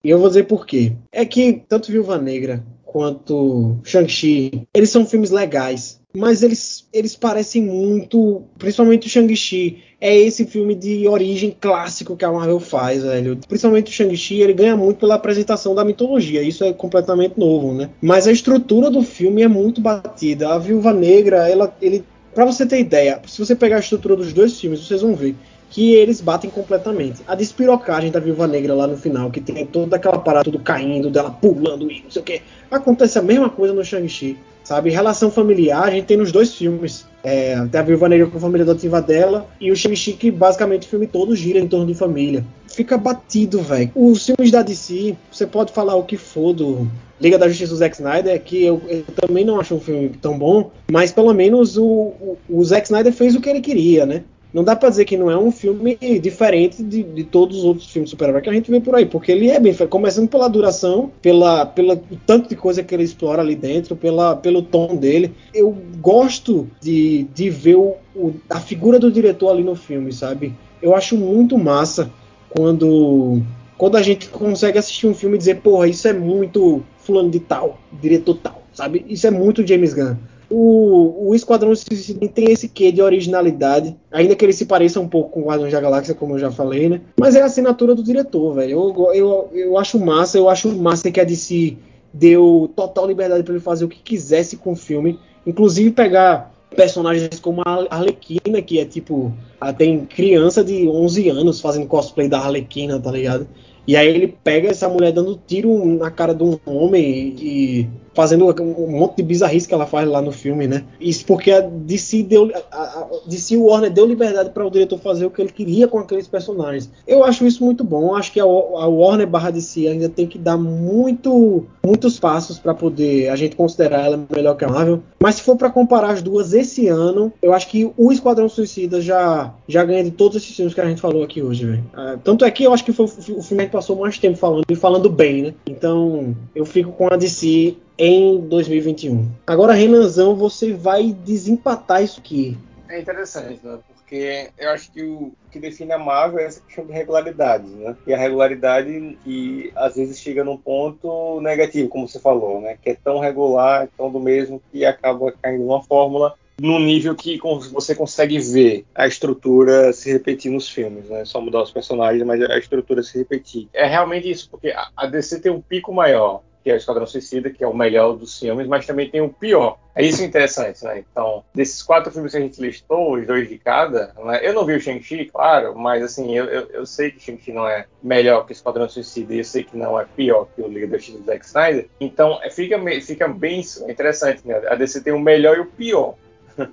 [0.05, 0.93] E eu vou dizer por quê.
[1.11, 6.01] É que tanto Viúva Negra quanto Shang-Chi, eles são filmes legais.
[6.15, 8.43] Mas eles, eles parecem muito.
[8.57, 9.84] Principalmente o Shang-Chi.
[9.99, 13.38] É esse filme de origem clássico que a Marvel faz, velho.
[13.47, 16.41] Principalmente o Shang-Chi, ele ganha muito pela apresentação da mitologia.
[16.41, 17.89] Isso é completamente novo, né?
[18.01, 20.53] Mas a estrutura do filme é muito batida.
[20.53, 22.03] A Viúva Negra, ela, ele.
[22.34, 25.35] Pra você ter ideia, se você pegar a estrutura dos dois filmes, vocês vão ver
[25.73, 27.23] que eles batem completamente.
[27.27, 31.09] A despirocagem da Viúva Negra lá no final, que tem toda aquela parada tudo caindo,
[31.09, 32.41] dela pulando e não sei o que.
[32.69, 34.91] Acontece a mesma coisa no Shang-Chi, sabe?
[34.91, 37.07] Relação familiar a gente tem nos dois filmes.
[37.23, 40.85] É, tem a Viúva Negra com a família adotiva dela e o Shang-Chi que basicamente
[40.85, 42.45] o filme todo gira em torno de família.
[42.67, 43.91] Fica batido, velho.
[43.95, 46.87] Os filmes da DC, você pode falar o que for do
[47.19, 50.37] Liga da Justiça do Zack Snyder, que eu, eu também não acho um filme tão
[50.37, 54.23] bom, mas pelo menos o, o, o Zack Snyder fez o que ele queria, né?
[54.53, 57.89] Não dá pra dizer que não é um filme diferente de, de todos os outros
[57.91, 60.47] filmes de super-herói que a gente vê por aí, porque ele é bem começando pela
[60.47, 64.95] duração, pela, pela o tanto de coisa que ele explora ali dentro, pela, pelo tom
[64.95, 65.34] dele.
[65.53, 70.53] Eu gosto de, de ver o, o- a figura do diretor ali no filme, sabe?
[70.81, 72.11] Eu acho muito massa
[72.49, 73.41] quando
[73.77, 77.39] quando a gente consegue assistir um filme e dizer, porra, isso é muito fulano de
[77.39, 79.03] tal, diretor tal, sabe?
[79.09, 80.15] Isso é muito James Gunn.
[80.49, 85.07] O, o Esquadrão Suicida tem esse quê de originalidade, ainda que ele se pareça um
[85.07, 87.02] pouco com o Guardiões da Galáxia, como eu já falei, né?
[87.20, 88.72] Mas é a assinatura do diretor, velho.
[88.72, 91.78] Eu, eu, eu acho massa, eu acho massa que a DC
[92.14, 97.40] deu total liberdade para ele fazer o que quisesse com o filme, inclusive pegar personagens
[97.40, 99.34] como a Arlequina, que é tipo,
[99.78, 103.48] tem criança de 11 anos fazendo cosplay da Arlequina, tá ligado?
[103.88, 108.45] E aí ele pega essa mulher dando tiro na cara de um homem e, fazendo
[108.61, 110.84] um monte de bizarrice que ela faz lá no filme, né?
[110.99, 115.26] Isso porque a DC deu a, a DC Warner deu liberdade para o diretor fazer
[115.26, 116.90] o que ele queria com aqueles personagens.
[117.07, 118.15] Eu acho isso muito bom.
[118.15, 122.73] Acho que a, a Warner barra DC ainda tem que dar muito, muitos passos para
[122.73, 125.02] poder a gente considerar ela melhor que a Marvel.
[125.22, 129.02] Mas se for para comparar as duas esse ano, eu acho que o Esquadrão Suicida
[129.02, 131.84] já já ganha de todos esses filmes que a gente falou aqui hoje, velho.
[131.94, 134.65] Ah, tanto é que eu acho que foi o filme que passou mais tempo falando
[134.69, 135.53] e falando bem, né?
[135.65, 139.30] Então eu fico com a DC em 2021.
[139.45, 142.57] Agora, Renanzão, você vai desempatar isso aqui.
[142.90, 143.80] É interessante, né?
[143.88, 147.95] Porque eu acho que o que define a Marvel é essa questão de regularidade, né?
[148.06, 152.78] E a regularidade que às vezes chega num ponto negativo, como você falou, né?
[152.82, 157.40] Que é tão regular, tão do mesmo, que acaba caindo numa fórmula num nível que
[157.72, 161.26] você consegue ver a estrutura se repetir nos filmes, né?
[161.26, 163.68] Só mudar os personagens, mas a estrutura se repetir.
[163.74, 167.49] É realmente isso, porque a DC tem um pico maior que é o Esquadrão Suicida,
[167.49, 169.77] que é o melhor dos filmes, mas também tem o pior.
[169.94, 170.99] É isso interessante, né?
[170.99, 174.40] Então, desses quatro filmes que a gente listou, os dois de cada, né?
[174.41, 177.68] eu não vi o Shang-Chi, claro, mas assim, eu, eu, eu sei que Shang-Chi não
[177.68, 180.88] é melhor que Esquadrão Suicida e eu sei que não é pior que o Liga
[180.88, 181.88] da Justiça do Zack Snyder.
[181.99, 184.61] Então, é, fica, fica bem interessante, né?
[184.68, 186.15] A DC tem o melhor e o pior.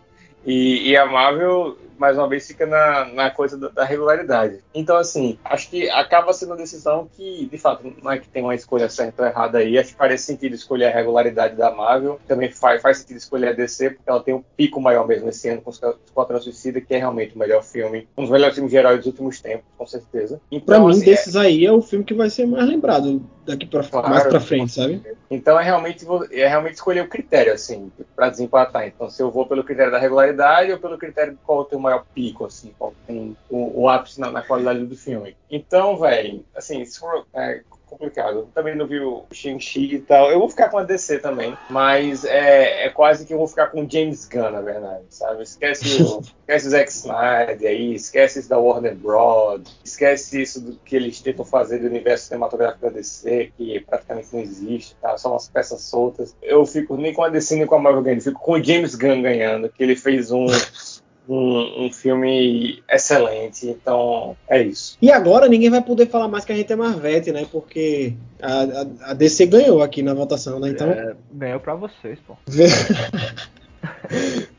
[0.46, 4.60] e, e a Marvel mais uma vez fica na, na coisa da, da, regularidade.
[4.74, 8.42] Então, assim, acho que acaba sendo uma decisão que, de fato, não é que tem
[8.42, 9.78] uma escolha certa ou errada aí.
[9.78, 12.18] Acho que faz sentido escolher a regularidade da Marvel.
[12.26, 15.46] Também faz, faz sentido escolher a DC, porque ela tem um pico maior mesmo esse
[15.50, 18.78] ano com Esquadrão Suicida, que é realmente o melhor filme, um dos melhores filmes de
[18.78, 20.40] heróis dos últimos tempos, com certeza.
[20.50, 21.40] Então, pra mim, assim, desses é...
[21.40, 23.20] aí, é o filme que vai ser mais lembrado
[23.50, 25.02] daqui pra, claro, mais pra frente, sabe?
[25.30, 28.86] Então é realmente, é realmente escolher o critério, assim, pra desempatar.
[28.86, 31.96] Então, se eu vou pelo critério da regularidade ou pelo critério de qual tem o
[31.96, 35.36] maior pico, assim, qual tem o, o ápice na, na, qualidade do filme.
[35.50, 38.48] Então, velho, assim, se for, é, complicado.
[38.54, 40.30] Também não vi o Shang-Chi e tal.
[40.30, 43.66] Eu vou ficar com a DC também, mas é, é, quase que eu vou ficar
[43.66, 45.42] com o James Gunn, na verdade, sabe?
[45.42, 50.76] Esquece o, esquece o Zack Snyder aí, esquece isso da Warner Bros., esquece isso do
[50.76, 55.18] que eles tentam fazer do universo cinematográfico da DC, que praticamente não existe, tá?
[55.18, 56.36] São umas peças soltas.
[56.40, 58.94] Eu fico nem com a DC nem com a Marvel ganhando, fico com o James
[58.94, 60.46] Gunn ganhando, que ele fez um
[61.30, 63.68] um, um, filme excelente.
[63.68, 64.98] Então, é isso.
[65.00, 67.46] E agora ninguém vai poder falar mais que a gente é Marvete, né?
[67.50, 70.70] Porque a, a, a DC ganhou aqui na votação, né?
[70.70, 70.90] Então.
[70.90, 72.36] É, ganhou pra vocês, pô.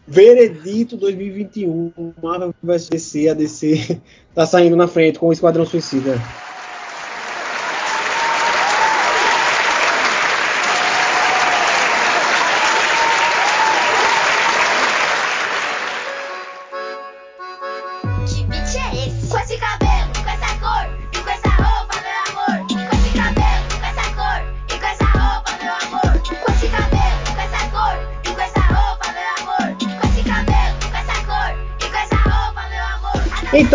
[0.08, 1.92] Veredito 2021,
[2.22, 4.02] Marvel vs DC, a DC
[4.34, 6.16] tá saindo na frente com o Esquadrão Suicida.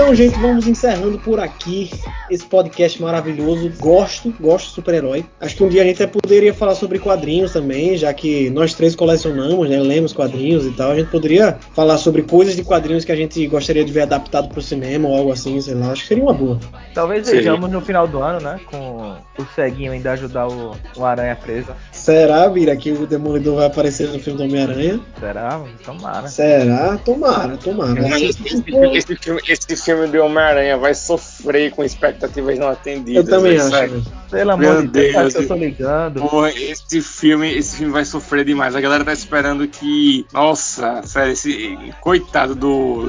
[0.06, 1.90] Então, gente, vamos encerrando por aqui
[2.30, 3.72] esse podcast maravilhoso.
[3.76, 5.24] Gosto, gosto de super-herói.
[5.40, 8.94] Acho que um dia a gente poderia falar sobre quadrinhos também, já que nós três
[8.94, 9.80] colecionamos, né?
[9.80, 10.92] Lemos quadrinhos e tal.
[10.92, 14.48] A gente poderia falar sobre coisas de quadrinhos que a gente gostaria de ver adaptado
[14.48, 15.90] para o cinema ou algo assim, sei lá.
[15.90, 16.60] Acho que seria uma boa.
[16.94, 18.60] Talvez vejamos no final do ano, né?
[18.70, 21.74] Com o ceguinho ainda ajudar o, o Aranha presa.
[21.90, 25.00] Será, Vira, que o Demolidor vai aparecer no filme do Homem-Aranha?
[25.18, 25.60] Será?
[25.84, 26.28] Tomara.
[26.28, 26.96] Será?
[26.98, 28.08] Tomara, tomara.
[28.08, 33.24] Esse, esse, filme, esse filme do Homem-Aranha vai sofrer com expectativas não atendidas.
[33.24, 33.70] Eu também acho.
[33.70, 34.02] Né?
[34.30, 36.20] Pelo amor de Deus, Deus, eu tô ligando.
[36.20, 38.74] Porra, esse filme, esse filme vai sofrer demais.
[38.74, 40.26] A galera tá esperando que.
[40.32, 41.78] Nossa, sério, esse.
[42.00, 43.08] Coitado do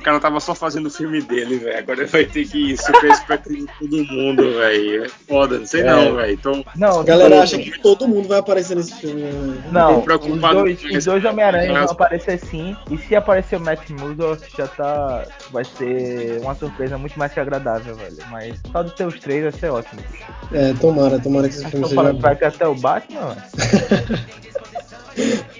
[0.00, 1.78] o cara tava só fazendo o filme dele, velho.
[1.78, 5.04] Agora ele vai ter que superar expectativa de todo mundo, velho.
[5.04, 5.84] É foda, não sei é.
[5.84, 6.32] não, velho.
[6.32, 9.22] Então, não, a galera acha que todo mundo vai aparecer nesse filme.
[9.22, 9.62] Né?
[9.70, 12.74] Não, os dois, os dois Homem-Aranha vão aparecer sim.
[12.90, 15.24] E se aparecer o Matt Murdock, já tá.
[15.50, 18.16] Vai ser uma surpresa muito mais que agradável, velho.
[18.30, 20.00] Mas só de ter os três vai ser ótimo.
[20.52, 22.12] É, tomara, tomara que esse filme seja.
[22.14, 24.20] Vai ter até o Batman, velho.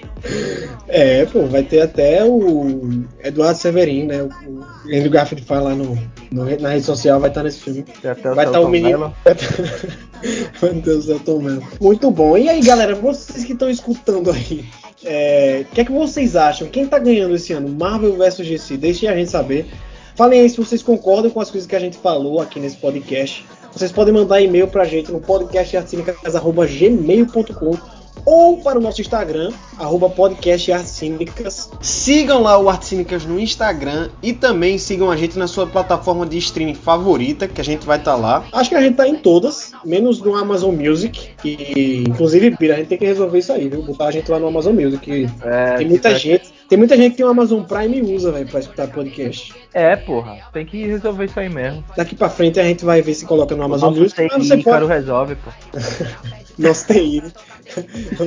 [0.87, 4.23] É, pô, vai ter até o Eduardo Severin, né?
[4.23, 4.29] O,
[4.85, 5.97] Andrew Garfield fala lá no,
[6.31, 7.85] no, na rede social, vai estar nesse filme.
[8.35, 9.13] Vai estar o, o menino.
[10.61, 11.63] Meu Deus, é Tom Mello.
[11.79, 12.37] Muito bom.
[12.37, 14.65] E aí, galera, vocês que estão escutando aí,
[15.03, 16.67] é, o que é que vocês acham?
[16.67, 17.69] Quem tá ganhando esse ano?
[17.69, 18.77] Marvel vs DC?
[18.77, 19.65] Deixem a gente saber.
[20.15, 23.43] Falem aí se vocês concordam com as coisas que a gente falou aqui nesse podcast.
[23.71, 27.77] Vocês podem mandar e-mail pra gente no podcastartcínicas.gmail.com
[28.25, 31.71] ou para o nosso Instagram, arroba podcast Artes Cínicas.
[31.81, 36.37] Sigam lá o Artes no Instagram e também sigam a gente na sua plataforma de
[36.37, 38.45] streaming favorita, que a gente vai estar tá lá.
[38.51, 41.29] Acho que a gente tá em todas, menos no Amazon Music.
[41.43, 43.81] E, inclusive, Bira, a gente tem que resolver isso aí, viu?
[43.81, 45.29] Botar a gente lá no Amazon Music.
[45.43, 46.61] É, tem muita gente.
[46.71, 49.53] Tem muita gente que tem o Amazon Prime e usa, velho, pra escutar podcast.
[49.73, 50.37] É, porra.
[50.53, 51.83] Tem que resolver isso aí mesmo.
[51.97, 54.27] Daqui pra frente a gente vai ver se coloca no Amazon Music.
[54.31, 54.85] Mas você pode...
[54.85, 55.51] resolve, pô.
[56.61, 57.23] Nosso TI.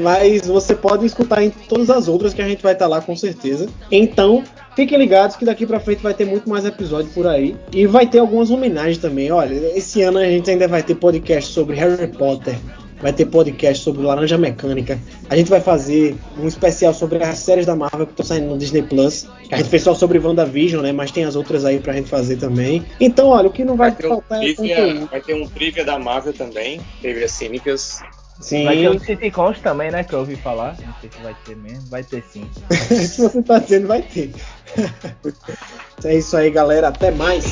[0.03, 3.01] mas você pode escutar em todas as outras que a gente vai estar tá lá
[3.01, 3.69] com certeza.
[3.91, 4.45] Então,
[4.75, 7.57] Fiquem ligados que daqui para frente vai ter muito mais episódio por aí.
[7.73, 9.31] E vai ter algumas homenagens também.
[9.31, 12.57] Olha, esse ano a gente ainda vai ter podcast sobre Harry Potter,
[13.01, 14.99] vai ter podcast sobre Laranja Mecânica.
[15.31, 18.59] A gente vai fazer um especial sobre as séries da Marvel que estão saindo no
[18.59, 19.29] Disney Plus.
[19.53, 20.91] A gente fez só sobre WandaVision, né?
[20.91, 22.85] Mas tem as outras aí pra gente fazer também.
[23.01, 25.09] Então, olha, o que não vai, vai faltar um é conteúdo.
[25.09, 28.01] Vai ter um trivia da Marvel também, trivia cínicas.
[28.41, 28.65] Sim.
[28.65, 30.05] Vai ter um Citycons também, né?
[30.05, 30.77] Que eu ouvi falar.
[30.85, 31.89] Não sei se vai ter mesmo.
[31.89, 32.49] Vai ter sim.
[32.71, 34.33] se você tá dizendo, vai ter.
[36.05, 36.89] é isso aí, galera.
[36.89, 37.45] Até mais.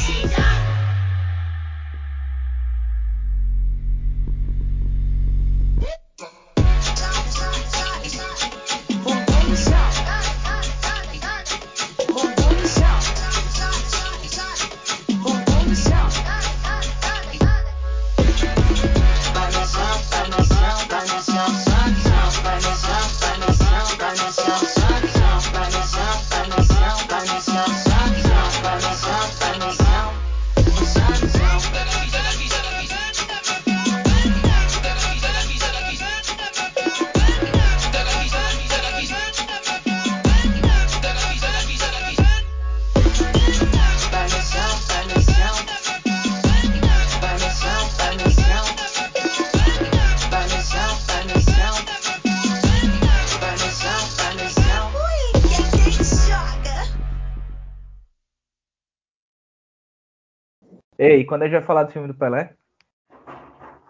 [61.02, 62.52] Ei, quando a gente vai falar do filme do Pelé?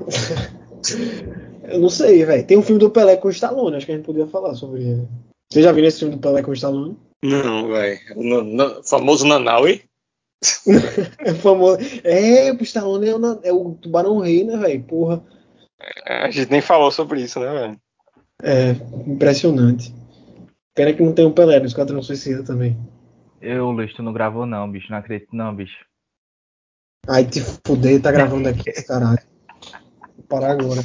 [1.68, 2.46] Eu não sei, velho.
[2.46, 4.82] Tem um filme do Pelé com o Stallone, acho que a gente podia falar sobre
[4.82, 5.06] ele.
[5.50, 6.96] Você já viu esse filme do Pelé com o Stallone?
[7.22, 8.00] Não, velho.
[8.16, 9.82] O famoso Nanaui?
[11.18, 11.78] é famoso.
[12.02, 14.82] É, o Stallone é o, é o Tubarão Rei, né, velho?
[14.84, 15.22] Porra.
[16.06, 17.80] É, a gente nem falou sobre isso, né, velho?
[18.42, 18.70] É,
[19.06, 19.94] impressionante.
[20.74, 22.74] Pena que não tem um Pelé no Esquadrão Suicida também.
[23.38, 24.90] Eu, Luiz, tu não gravou não, bicho.
[24.90, 25.91] Não acredito não, bicho.
[27.08, 29.18] Ai, te fuder, tá gravando aqui, caralho.
[30.16, 30.80] Vou parar agora.